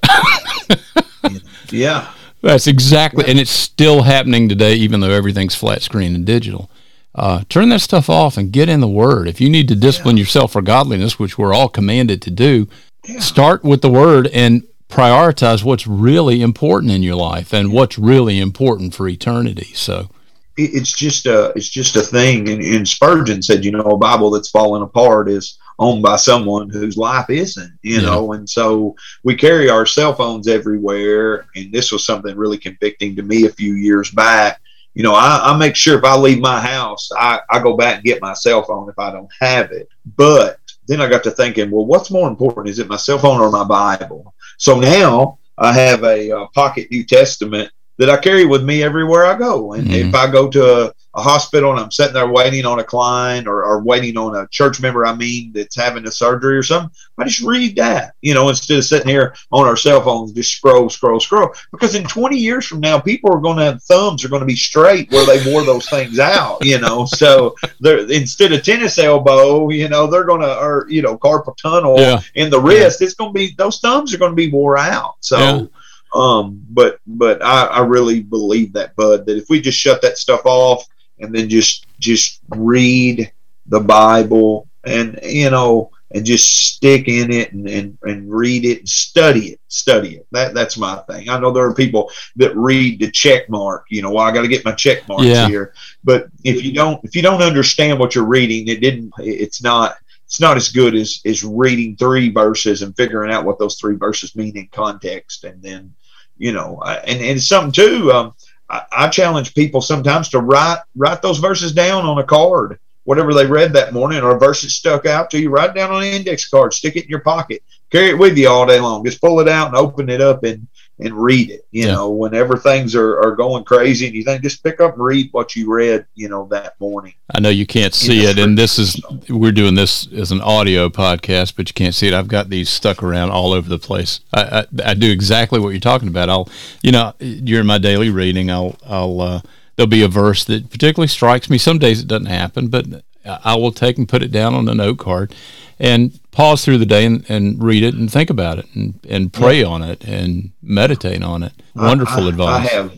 yeah. 1.71 2.13
That's 2.43 2.69
exactly 2.69 3.25
and 3.27 3.41
it's 3.41 3.51
still 3.51 4.03
happening 4.03 4.49
today 4.49 4.75
even 4.75 5.01
though 5.01 5.11
everything's 5.11 5.57
flat 5.57 5.83
screen 5.83 6.15
and 6.15 6.25
digital. 6.25 6.71
Uh, 7.19 7.43
turn 7.49 7.69
that 7.71 7.81
stuff 7.81 8.09
off 8.09 8.37
and 8.37 8.53
get 8.53 8.69
in 8.69 8.81
the 8.81 8.89
Word. 8.89 9.27
If 9.27 9.41
you 9.41 9.51
need 9.51 9.67
to 9.69 9.75
discipline 9.75 10.17
yeah. 10.17 10.21
yourself 10.21 10.53
for 10.53 10.63
godliness, 10.63 11.19
which 11.19 11.37
we're 11.37 11.53
all 11.53 11.69
commanded 11.69 12.23
to 12.23 12.31
do, 12.31 12.69
yeah. 13.05 13.19
start 13.19 13.65
with 13.65 13.83
the 13.83 13.91
Word 13.91 14.29
and 14.29 14.63
prioritize 14.89 15.65
what's 15.65 15.87
really 15.87 16.41
important 16.41 16.93
in 16.93 17.03
your 17.03 17.17
life 17.17 17.53
and 17.53 17.73
what's 17.73 17.99
really 17.99 18.39
important 18.39 18.95
for 18.95 19.09
eternity. 19.09 19.73
So 19.75 20.09
it's 20.57 20.93
just 20.93 21.27
a 21.27 21.53
it's 21.57 21.69
just 21.69 21.97
a 21.97 22.03
thing. 22.03 22.49
And, 22.49 22.63
and 22.63 22.89
Spurgeon 22.89 23.43
said, 23.43 23.65
you 23.65 23.73
know, 23.73 23.81
a 23.81 23.99
Bible 23.99 24.31
that's 24.31 24.51
falling 24.51 24.83
apart 24.83 25.29
is 25.29 25.59
owned 25.81 26.03
by 26.03 26.17
someone 26.17 26.71
whose 26.71 26.97
life 26.97 27.31
isn't, 27.31 27.79
you 27.83 27.97
yeah. 27.97 28.03
know. 28.03 28.33
And 28.33 28.49
so 28.49 28.95
we 29.25 29.35
carry 29.35 29.69
our 29.69 29.87
cell 29.87 30.15
phones 30.15 30.47
everywhere. 30.47 31.47
And 31.57 31.73
this 31.73 31.91
was 31.91 32.07
something 32.07 32.37
really 32.37 32.59
convicting 32.59 33.17
to 33.17 33.23
me 33.23 33.47
a 33.47 33.53
few 33.53 33.75
years 33.75 34.13
back 34.13 34.61
you 34.95 35.03
know, 35.03 35.15
I, 35.15 35.53
I, 35.53 35.57
make 35.57 35.77
sure 35.77 35.99
if 35.99 36.05
I 36.05 36.17
leave 36.17 36.41
my 36.41 36.61
house, 36.61 37.11
I, 37.17 37.41
I 37.51 37.61
go 37.61 37.77
back 37.77 37.97
and 37.97 38.05
get 38.05 38.23
my 38.23 38.33
cell 38.33 38.63
phone 38.63 38.89
if 38.89 38.99
I 38.99 39.13
don't 39.13 39.31
have 39.41 39.71
it. 39.71 39.89
But 40.17 40.59
then 40.87 41.01
I 41.01 41.09
got 41.09 41.23
to 41.25 41.31
thinking, 41.31 41.71
well, 41.71 41.87
what's 41.87 42.11
more 42.11 42.29
important? 42.29 42.69
Is 42.69 42.79
it 42.79 42.89
my 42.89 42.97
cell 42.97 43.19
phone 43.19 43.41
or 43.41 43.51
my 43.51 43.65
Bible? 43.65 44.35
So 44.57 44.81
now 44.81 45.39
I 45.57 45.73
have 45.73 46.03
a, 46.03 46.31
a 46.31 46.47
pocket 46.49 46.91
New 46.91 47.05
Testament 47.05 47.71
that 47.99 48.11
I 48.11 48.17
carry 48.17 48.47
with 48.47 48.65
me 48.65 48.83
everywhere 48.83 49.27
I 49.27 49.37
go. 49.37 49.75
And 49.75 49.87
mm-hmm. 49.89 50.09
if 50.09 50.15
I 50.15 50.31
go 50.31 50.49
to 50.49 50.87
a, 50.87 50.93
a, 51.19 51.23
hospital 51.23 51.71
and 51.71 51.81
I'm 51.81 51.91
sitting 51.91 52.15
there 52.15 52.31
waiting 52.31 52.65
on 52.65 52.79
a 52.79 52.85
client 52.85 53.47
or, 53.47 53.65
or, 53.65 53.83
waiting 53.83 54.17
on 54.17 54.37
a 54.37 54.47
church 54.49 54.81
member, 54.81 55.07
I 55.07 55.15
mean, 55.15 55.53
that's 55.53 55.77
having 55.77 56.07
a 56.07 56.11
surgery 56.11 56.57
or 56.57 56.63
something, 56.63 56.91
I 57.19 57.25
just 57.25 57.41
read 57.41 57.77
that, 57.77 58.15
you 58.23 58.35
know, 58.35 58.49
instead 58.49 58.79
of 58.79 58.85
sitting 58.85 59.09
here 59.09 59.35
on 59.51 59.67
our 59.67 59.77
cell 59.77 60.01
phones, 60.01 60.33
just 60.33 60.53
scroll, 60.53 60.89
scroll, 60.89 61.21
scroll. 61.21 61.51
Because 61.73 61.95
in 61.95 62.05
20 62.05 62.37
years 62.37 62.67
from 62.67 62.81
now, 62.81 63.01
people 63.01 63.33
are 63.33 63.41
going 63.41 63.59
to 63.59 63.65
have 63.65 63.83
thumbs 63.83 64.25
are 64.25 64.29
going 64.29 64.41
to 64.41 64.47
be 64.47 64.57
straight 64.57 65.11
where 65.11 65.27
they 65.27 65.53
wore 65.53 65.65
those 65.65 65.89
things 65.89 66.19
out, 66.19 66.65
you 66.65 66.79
know. 66.79 67.07
So 67.07 67.55
they're 67.81 68.11
instead 68.11 68.53
of 68.53 68.63
tennis 68.63 68.99
elbow, 68.99 69.71
you 69.71 69.89
know, 69.89 70.07
they're 70.07 70.25
going 70.25 70.43
to, 70.43 70.59
or, 70.59 70.87
you 70.89 71.03
know, 71.03 71.19
carpal 71.19 71.57
tunnel 71.57 71.99
yeah. 71.99 72.21
in 72.35 72.51
the 72.51 72.61
wrist, 72.61 73.01
yeah. 73.01 73.07
it's 73.07 73.15
going 73.15 73.31
to 73.31 73.39
be, 73.39 73.55
those 73.59 73.81
thumbs 73.81 74.15
are 74.15 74.19
going 74.19 74.33
to 74.33 74.37
be 74.37 74.51
wore 74.51 74.79
out. 74.79 75.17
So, 75.21 75.39
yeah 75.39 75.67
um, 76.15 76.65
but 76.71 77.01
but 77.07 77.43
I, 77.43 77.67
I 77.67 77.81
really 77.81 78.21
believe 78.21 78.73
that, 78.73 78.97
Bud, 78.97 79.27
that 79.27 79.37
if 79.37 79.49
we 79.49 79.61
just 79.61 79.79
shut 79.79 80.03
that 80.03 80.19
stuff 80.19 80.43
off 80.45 80.87
and 81.21 81.35
then 81.35 81.49
just 81.49 81.87
just 81.99 82.41
read 82.51 83.33
the 83.67 83.81
Bible 83.81 84.69
and 84.85 85.19
you 85.23 85.51
know 85.51 85.91
and 86.13 86.25
just 86.25 86.75
stick 86.75 87.07
in 87.07 87.31
it 87.31 87.53
and, 87.53 87.69
and, 87.69 87.99
and 88.03 88.31
read 88.31 88.65
it 88.65 88.79
and 88.79 88.89
study 88.89 89.49
it 89.49 89.61
study 89.69 90.17
it 90.17 90.27
that 90.33 90.55
that's 90.55 90.79
my 90.79 90.97
thing 91.11 91.29
i 91.29 91.39
know 91.39 91.51
there 91.51 91.67
are 91.67 91.75
people 91.75 92.11
that 92.37 92.57
read 92.57 92.99
the 92.99 93.11
check 93.11 93.49
mark 93.51 93.85
you 93.91 94.01
know 94.01 94.11
well, 94.11 94.25
i 94.25 94.33
got 94.33 94.43
to 94.43 94.49
get 94.49 94.65
my 94.65 94.73
check 94.73 95.07
marks 95.07 95.25
yeah. 95.25 95.47
here 95.47 95.75
but 96.05 96.29
if 96.45 96.65
you 96.65 96.73
don't 96.73 97.05
if 97.05 97.15
you 97.15 97.21
don't 97.21 97.43
understand 97.43 97.99
what 97.99 98.15
you're 98.15 98.25
reading 98.25 98.69
it 98.69 98.81
didn't 98.81 99.13
it's 99.19 99.63
not 99.63 99.97
it's 100.25 100.41
not 100.41 100.57
as 100.57 100.71
good 100.71 100.95
as 100.95 101.21
as 101.27 101.45
reading 101.45 101.95
three 101.97 102.31
verses 102.31 102.81
and 102.81 102.97
figuring 102.97 103.31
out 103.31 103.45
what 103.45 103.59
those 103.59 103.79
three 103.79 103.97
verses 103.97 104.35
mean 104.35 104.57
in 104.57 104.69
context 104.69 105.45
and 105.45 105.61
then 105.63 105.95
you 106.39 106.53
know, 106.53 106.81
and, 106.83 107.21
and 107.21 107.43
something 107.43 107.73
too. 107.73 108.11
Um, 108.13 108.35
I, 108.69 108.85
I, 108.93 109.09
challenge 109.09 109.55
people 109.55 109.81
sometimes 109.81 110.29
to 110.31 110.41
write 110.41 110.79
write 110.97 111.23
those 111.23 111.39
verses 111.39 111.73
down 111.73 112.05
on 112.05 112.19
a 112.19 112.25
card, 112.25 112.79
whatever 113.05 113.33
they 113.33 113.47
read 113.47 113.73
that 113.73 113.93
morning, 113.93 114.21
or 114.21 114.35
a 114.35 114.39
verse 114.39 114.63
that 114.63 114.71
stuck 114.71 115.07
out 115.07 115.31
to 115.31 115.39
you. 115.41 115.51
Write 115.51 115.75
down 115.75 115.91
on 115.91 116.03
an 116.03 116.13
index 116.13 116.49
card, 116.49 116.75
stick 116.75 116.97
it 116.97 117.05
in 117.05 117.11
your 117.11 117.21
pocket, 117.21 117.63
carry 117.91 118.11
it 118.11 118.19
with 118.19 118.37
you 118.37 118.49
all 118.49 118.67
day 118.67 118.81
long. 118.81 119.05
Just 119.05 119.21
pull 119.21 119.41
it 119.41 119.49
out 119.49 119.69
and 119.69 119.77
open 119.77 120.09
it 120.09 120.21
up 120.21 120.45
in 120.45 120.67
and 121.01 121.15
read 121.15 121.51
it. 121.51 121.67
You 121.71 121.87
yeah. 121.87 121.93
know, 121.93 122.11
whenever 122.11 122.57
things 122.57 122.95
are, 122.95 123.19
are 123.21 123.37
going 123.37 123.65
crazy 123.65 124.07
and 124.07 124.15
you 124.15 124.25
think 124.25 124.43
just 124.43 124.63
pick 124.63 124.81
up 124.81 124.95
and 124.95 125.03
read 125.03 125.29
what 125.33 125.55
you 125.55 125.73
read, 125.73 126.07
you 126.15 126.29
know, 126.29 126.47
that 126.51 126.79
morning. 126.81 127.15
I 127.35 127.41
know 127.41 127.49
you 127.49 127.67
can't 127.67 127.95
see 127.95 128.25
it, 128.25 128.39
and 128.39 128.57
this 128.57 128.79
is 128.79 129.01
we're 129.29 129.53
doing 129.53 129.75
this 129.75 130.11
as 130.13 130.33
an 130.33 130.41
audio 130.41 130.89
podcast, 130.89 131.55
but 131.57 131.69
you 131.69 131.75
can't 131.75 131.95
see 131.95 132.09
it. 132.09 132.15
I've 132.15 132.29
got 132.29 132.49
these 132.49 132.69
stuck 132.69 133.03
around 133.03 133.31
all 133.31 133.53
over 133.53 133.69
the 133.69 133.79
place. 133.79 134.21
I, 134.33 134.61
I, 134.61 134.91
I 134.91 134.95
do 134.95 135.11
exactly 135.11 135.61
what 135.61 135.71
you're 135.71 135.81
talking 135.81 136.09
about. 136.09 136.29
I'll, 136.29 136.49
you 136.83 136.93
know, 136.93 137.13
during 137.19 137.67
my 137.67 137.79
daily 137.79 138.11
reading, 138.11 138.51
I'll 138.51 138.77
I'll 138.87 139.21
uh, 139.21 139.41
there'll 139.77 139.89
be 139.89 140.03
a 140.03 140.09
verse 140.09 140.45
that 140.47 140.71
particularly 140.71 141.09
strikes 141.09 141.49
me. 141.49 141.59
Some 141.59 141.79
days 141.79 142.01
it 142.01 142.09
doesn't 142.09 142.27
happen, 142.27 142.69
but 142.69 142.87
I 143.25 143.57
will 143.57 143.73
take 143.73 143.99
and 143.99 144.09
put 144.09 144.23
it 144.23 144.33
down 144.33 144.55
on 144.55 144.69
a 144.69 144.75
note 144.75 144.99
card 144.99 145.35
and 145.79 146.19
pause 146.39 146.65
through 146.65 146.79
the 146.79 146.87
day 146.87 147.05
and, 147.05 147.29
and 147.29 147.61
read 147.61 147.83
it 147.83 147.97
and 147.97 148.13
think 148.13 148.31
about 148.31 148.61
it 148.61 148.67
and, 148.73 149.01
and 149.09 149.33
pray 149.33 149.63
yeah. 149.63 149.67
on 149.67 149.83
it 149.83 150.05
and 150.05 150.53
meditate 150.63 151.21
on 151.21 151.43
it. 151.43 151.53
Wonderful 151.75 152.23
I, 152.23 152.27
I, 152.27 152.29
advice. 152.29 152.69
I 152.71 152.75
have 152.75 152.93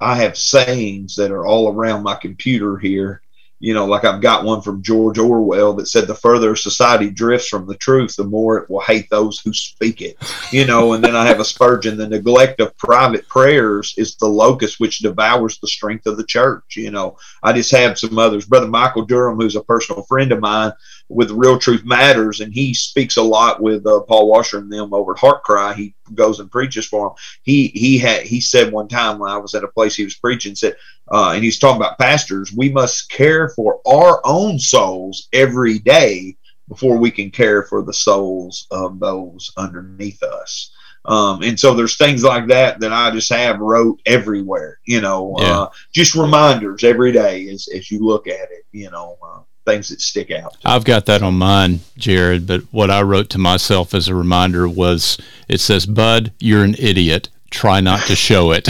I 0.00 0.16
have 0.16 0.36
sayings 0.36 1.14
that 1.14 1.30
are 1.30 1.46
all 1.46 1.72
around 1.72 2.02
my 2.02 2.16
computer 2.16 2.76
here 2.76 3.22
you 3.62 3.74
know, 3.74 3.86
like 3.86 4.04
I've 4.04 4.20
got 4.20 4.44
one 4.44 4.60
from 4.60 4.82
George 4.82 5.18
Orwell 5.18 5.72
that 5.74 5.86
said 5.86 6.08
the 6.08 6.16
further 6.16 6.56
society 6.56 7.08
drifts 7.10 7.46
from 7.46 7.64
the 7.64 7.76
truth, 7.76 8.16
the 8.16 8.24
more 8.24 8.58
it 8.58 8.68
will 8.68 8.80
hate 8.80 9.08
those 9.08 9.38
who 9.38 9.52
speak 9.54 10.02
it. 10.02 10.16
You 10.50 10.66
know, 10.66 10.94
and 10.94 11.02
then 11.02 11.14
I 11.14 11.24
have 11.26 11.38
a 11.38 11.44
Spurgeon, 11.44 11.96
the 11.96 12.08
neglect 12.08 12.60
of 12.60 12.76
private 12.76 13.28
prayers 13.28 13.94
is 13.96 14.16
the 14.16 14.26
locust 14.26 14.80
which 14.80 14.98
devours 14.98 15.58
the 15.58 15.68
strength 15.68 16.06
of 16.06 16.16
the 16.16 16.26
church. 16.26 16.76
You 16.76 16.90
know, 16.90 17.16
I 17.44 17.52
just 17.52 17.70
have 17.70 18.00
some 18.00 18.18
others. 18.18 18.46
Brother 18.46 18.66
Michael 18.66 19.04
Durham, 19.04 19.36
who's 19.36 19.54
a 19.54 19.62
personal 19.62 20.02
friend 20.02 20.32
of 20.32 20.40
mine 20.40 20.72
with 21.14 21.30
Real 21.30 21.58
Truth 21.58 21.84
Matters, 21.84 22.40
and 22.40 22.52
he 22.52 22.74
speaks 22.74 23.16
a 23.16 23.22
lot 23.22 23.60
with 23.60 23.86
uh, 23.86 24.00
Paul 24.00 24.28
Washer 24.28 24.58
and 24.58 24.72
them 24.72 24.94
over 24.94 25.12
at 25.12 25.18
HeartCry. 25.18 25.74
He 25.74 25.94
goes 26.14 26.40
and 26.40 26.50
preaches 26.50 26.86
for 26.86 27.08
him. 27.08 27.12
He 27.42 27.68
he 27.68 27.98
had 27.98 28.22
he 28.22 28.40
said 28.40 28.72
one 28.72 28.88
time 28.88 29.18
when 29.18 29.30
I 29.30 29.36
was 29.36 29.54
at 29.54 29.64
a 29.64 29.68
place 29.68 29.94
he 29.94 30.04
was 30.04 30.16
preaching, 30.16 30.54
said 30.54 30.76
uh, 31.10 31.32
and 31.34 31.44
he's 31.44 31.58
talking 31.58 31.80
about 31.80 31.98
pastors, 31.98 32.52
we 32.52 32.70
must 32.70 33.10
care 33.10 33.50
for 33.50 33.80
our 33.86 34.20
own 34.24 34.58
souls 34.58 35.28
every 35.32 35.78
day 35.78 36.36
before 36.68 36.96
we 36.96 37.10
can 37.10 37.30
care 37.30 37.64
for 37.64 37.82
the 37.82 37.92
souls 37.92 38.66
of 38.70 38.98
those 38.98 39.52
underneath 39.56 40.22
us. 40.22 40.72
Um, 41.04 41.42
and 41.42 41.58
so 41.58 41.74
there's 41.74 41.96
things 41.96 42.22
like 42.22 42.46
that 42.46 42.78
that 42.80 42.92
I 42.92 43.10
just 43.10 43.32
have 43.32 43.58
wrote 43.58 44.00
everywhere, 44.06 44.78
you 44.84 45.00
know, 45.00 45.34
yeah. 45.38 45.60
uh, 45.62 45.70
just 45.92 46.14
reminders 46.14 46.84
every 46.84 47.10
day 47.10 47.48
as, 47.48 47.68
as 47.74 47.90
you 47.90 48.04
look 48.04 48.28
at 48.28 48.50
it, 48.52 48.64
you 48.70 48.90
know, 48.90 49.18
uh, 49.20 49.40
things 49.64 49.88
that 49.88 50.00
stick 50.00 50.30
out. 50.30 50.56
I've 50.64 50.84
got 50.84 51.06
that 51.06 51.22
on 51.22 51.34
mine, 51.34 51.80
Jared, 51.96 52.46
but 52.46 52.62
what 52.70 52.90
I 52.90 53.02
wrote 53.02 53.30
to 53.30 53.38
myself 53.38 53.94
as 53.94 54.08
a 54.08 54.14
reminder 54.14 54.68
was 54.68 55.18
it 55.48 55.60
says, 55.60 55.86
Bud, 55.86 56.32
you're 56.38 56.64
an 56.64 56.76
idiot. 56.78 57.28
Try 57.50 57.80
not 57.80 58.00
to 58.06 58.16
show 58.16 58.52
it. 58.52 58.68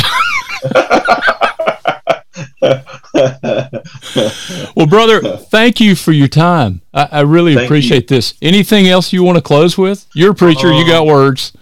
well, 4.77 4.87
brother, 4.87 5.37
thank 5.37 5.81
you 5.81 5.95
for 5.95 6.13
your 6.13 6.29
time. 6.29 6.83
I, 6.93 7.09
I 7.13 7.21
really 7.21 7.55
thank 7.55 7.67
appreciate 7.67 8.11
you. 8.11 8.17
this. 8.17 8.35
Anything 8.43 8.89
else 8.89 9.13
you 9.13 9.23
want 9.23 9.37
to 9.37 9.43
close 9.43 9.79
with? 9.79 10.07
You're 10.15 10.33
a 10.33 10.35
preacher. 10.35 10.69
Um, 10.69 10.75
you 10.75 10.87
got 10.87 11.03
um, 11.03 11.09
words. 11.09 11.53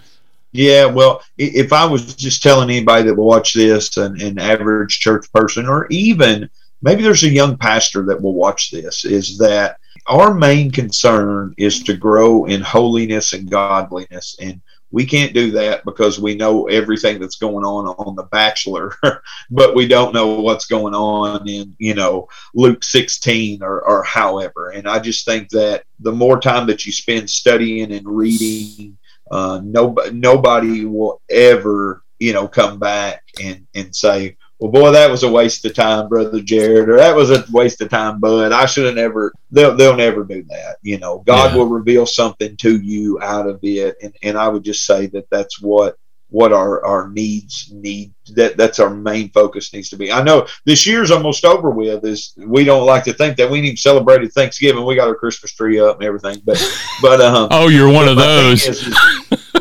Yeah, 0.52 0.86
well, 0.86 1.22
if 1.38 1.72
I 1.72 1.84
was 1.84 2.14
just 2.14 2.42
telling 2.42 2.70
anybody 2.70 3.04
that 3.04 3.14
will 3.14 3.26
watch 3.26 3.54
this, 3.54 3.96
an, 3.96 4.20
an 4.20 4.38
average 4.38 4.98
church 4.98 5.30
person, 5.32 5.66
or 5.66 5.86
even 5.90 6.50
maybe 6.82 7.02
there's 7.02 7.24
a 7.24 7.28
young 7.28 7.56
pastor 7.56 8.04
that 8.06 8.20
will 8.20 8.34
watch 8.34 8.70
this, 8.70 9.04
is 9.04 9.38
that 9.38 9.78
our 10.06 10.34
main 10.34 10.70
concern 10.70 11.54
is 11.58 11.82
to 11.84 11.96
grow 11.96 12.46
in 12.46 12.60
holiness 12.60 13.32
and 13.32 13.50
godliness. 13.50 14.36
And 14.40 14.60
we 14.90 15.06
can't 15.06 15.34
do 15.34 15.52
that 15.52 15.84
because 15.84 16.18
we 16.18 16.34
know 16.34 16.66
everything 16.66 17.20
that's 17.20 17.36
going 17.36 17.64
on 17.64 17.86
on 17.86 18.16
The 18.16 18.24
Bachelor, 18.24 18.94
but 19.50 19.74
we 19.74 19.86
don't 19.86 20.14
know 20.14 20.40
what's 20.40 20.66
going 20.66 20.94
on 20.94 21.48
in, 21.48 21.74
you 21.78 21.94
know, 21.94 22.28
Luke 22.54 22.82
16 22.82 23.62
or, 23.62 23.82
or 23.82 24.02
however. 24.02 24.70
And 24.70 24.88
I 24.88 24.98
just 24.98 25.24
think 25.24 25.48
that 25.50 25.84
the 26.00 26.12
more 26.12 26.40
time 26.40 26.66
that 26.66 26.84
you 26.86 26.92
spend 26.92 27.30
studying 27.30 27.92
and 27.92 28.06
reading, 28.06 28.98
uh, 29.30 29.60
nobody, 29.62 30.10
nobody 30.10 30.84
will 30.86 31.20
ever, 31.30 32.02
you 32.18 32.32
know, 32.32 32.48
come 32.48 32.80
back 32.80 33.22
and, 33.40 33.66
and 33.74 33.94
say, 33.94 34.36
well, 34.60 34.70
boy, 34.70 34.90
that 34.90 35.10
was 35.10 35.22
a 35.22 35.30
waste 35.30 35.64
of 35.64 35.74
time, 35.74 36.08
brother 36.08 36.40
Jared, 36.40 36.90
or 36.90 36.96
that 36.98 37.16
was 37.16 37.30
a 37.30 37.44
waste 37.50 37.80
of 37.80 37.88
time, 37.88 38.20
bud. 38.20 38.52
I 38.52 38.66
should 38.66 38.84
have 38.84 38.94
never. 38.94 39.32
They'll 39.50 39.74
they'll 39.74 39.96
never 39.96 40.22
do 40.22 40.42
that. 40.50 40.76
You 40.82 40.98
know, 40.98 41.20
God 41.26 41.52
yeah. 41.52 41.56
will 41.56 41.66
reveal 41.66 42.04
something 42.04 42.58
to 42.58 42.78
you 42.78 43.18
out 43.22 43.48
of 43.48 43.58
it, 43.62 43.96
and 44.02 44.14
and 44.22 44.36
I 44.36 44.48
would 44.48 44.62
just 44.62 44.84
say 44.84 45.06
that 45.08 45.30
that's 45.30 45.62
what 45.62 45.96
what 46.28 46.52
our 46.52 46.84
our 46.84 47.08
needs 47.08 47.70
need. 47.72 48.12
That 48.34 48.58
that's 48.58 48.80
our 48.80 48.90
main 48.90 49.30
focus 49.30 49.72
needs 49.72 49.88
to 49.90 49.96
be. 49.96 50.12
I 50.12 50.22
know 50.22 50.46
this 50.66 50.86
year's 50.86 51.10
almost 51.10 51.46
over 51.46 51.70
with. 51.70 52.04
Is 52.04 52.34
we 52.36 52.62
don't 52.62 52.84
like 52.84 53.04
to 53.04 53.14
think 53.14 53.38
that 53.38 53.50
we 53.50 53.60
even 53.60 53.78
celebrated 53.78 54.30
Thanksgiving. 54.34 54.84
We 54.84 54.94
got 54.94 55.08
our 55.08 55.14
Christmas 55.14 55.54
tree 55.54 55.80
up 55.80 55.96
and 55.96 56.04
everything, 56.04 56.36
but 56.44 56.62
but 57.00 57.22
um. 57.22 57.48
oh, 57.50 57.68
you're 57.68 57.90
one 57.90 58.08
of 58.08 58.16
those. 58.16 58.66
Is, 58.66 58.94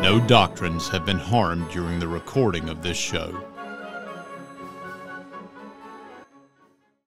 no 0.00 0.18
doctrines 0.18 0.88
have 0.88 1.04
been 1.04 1.18
harmed 1.18 1.70
during 1.70 2.00
the 2.00 2.08
recording 2.08 2.68
of 2.68 2.82
this 2.82 2.96
show. 2.96 3.51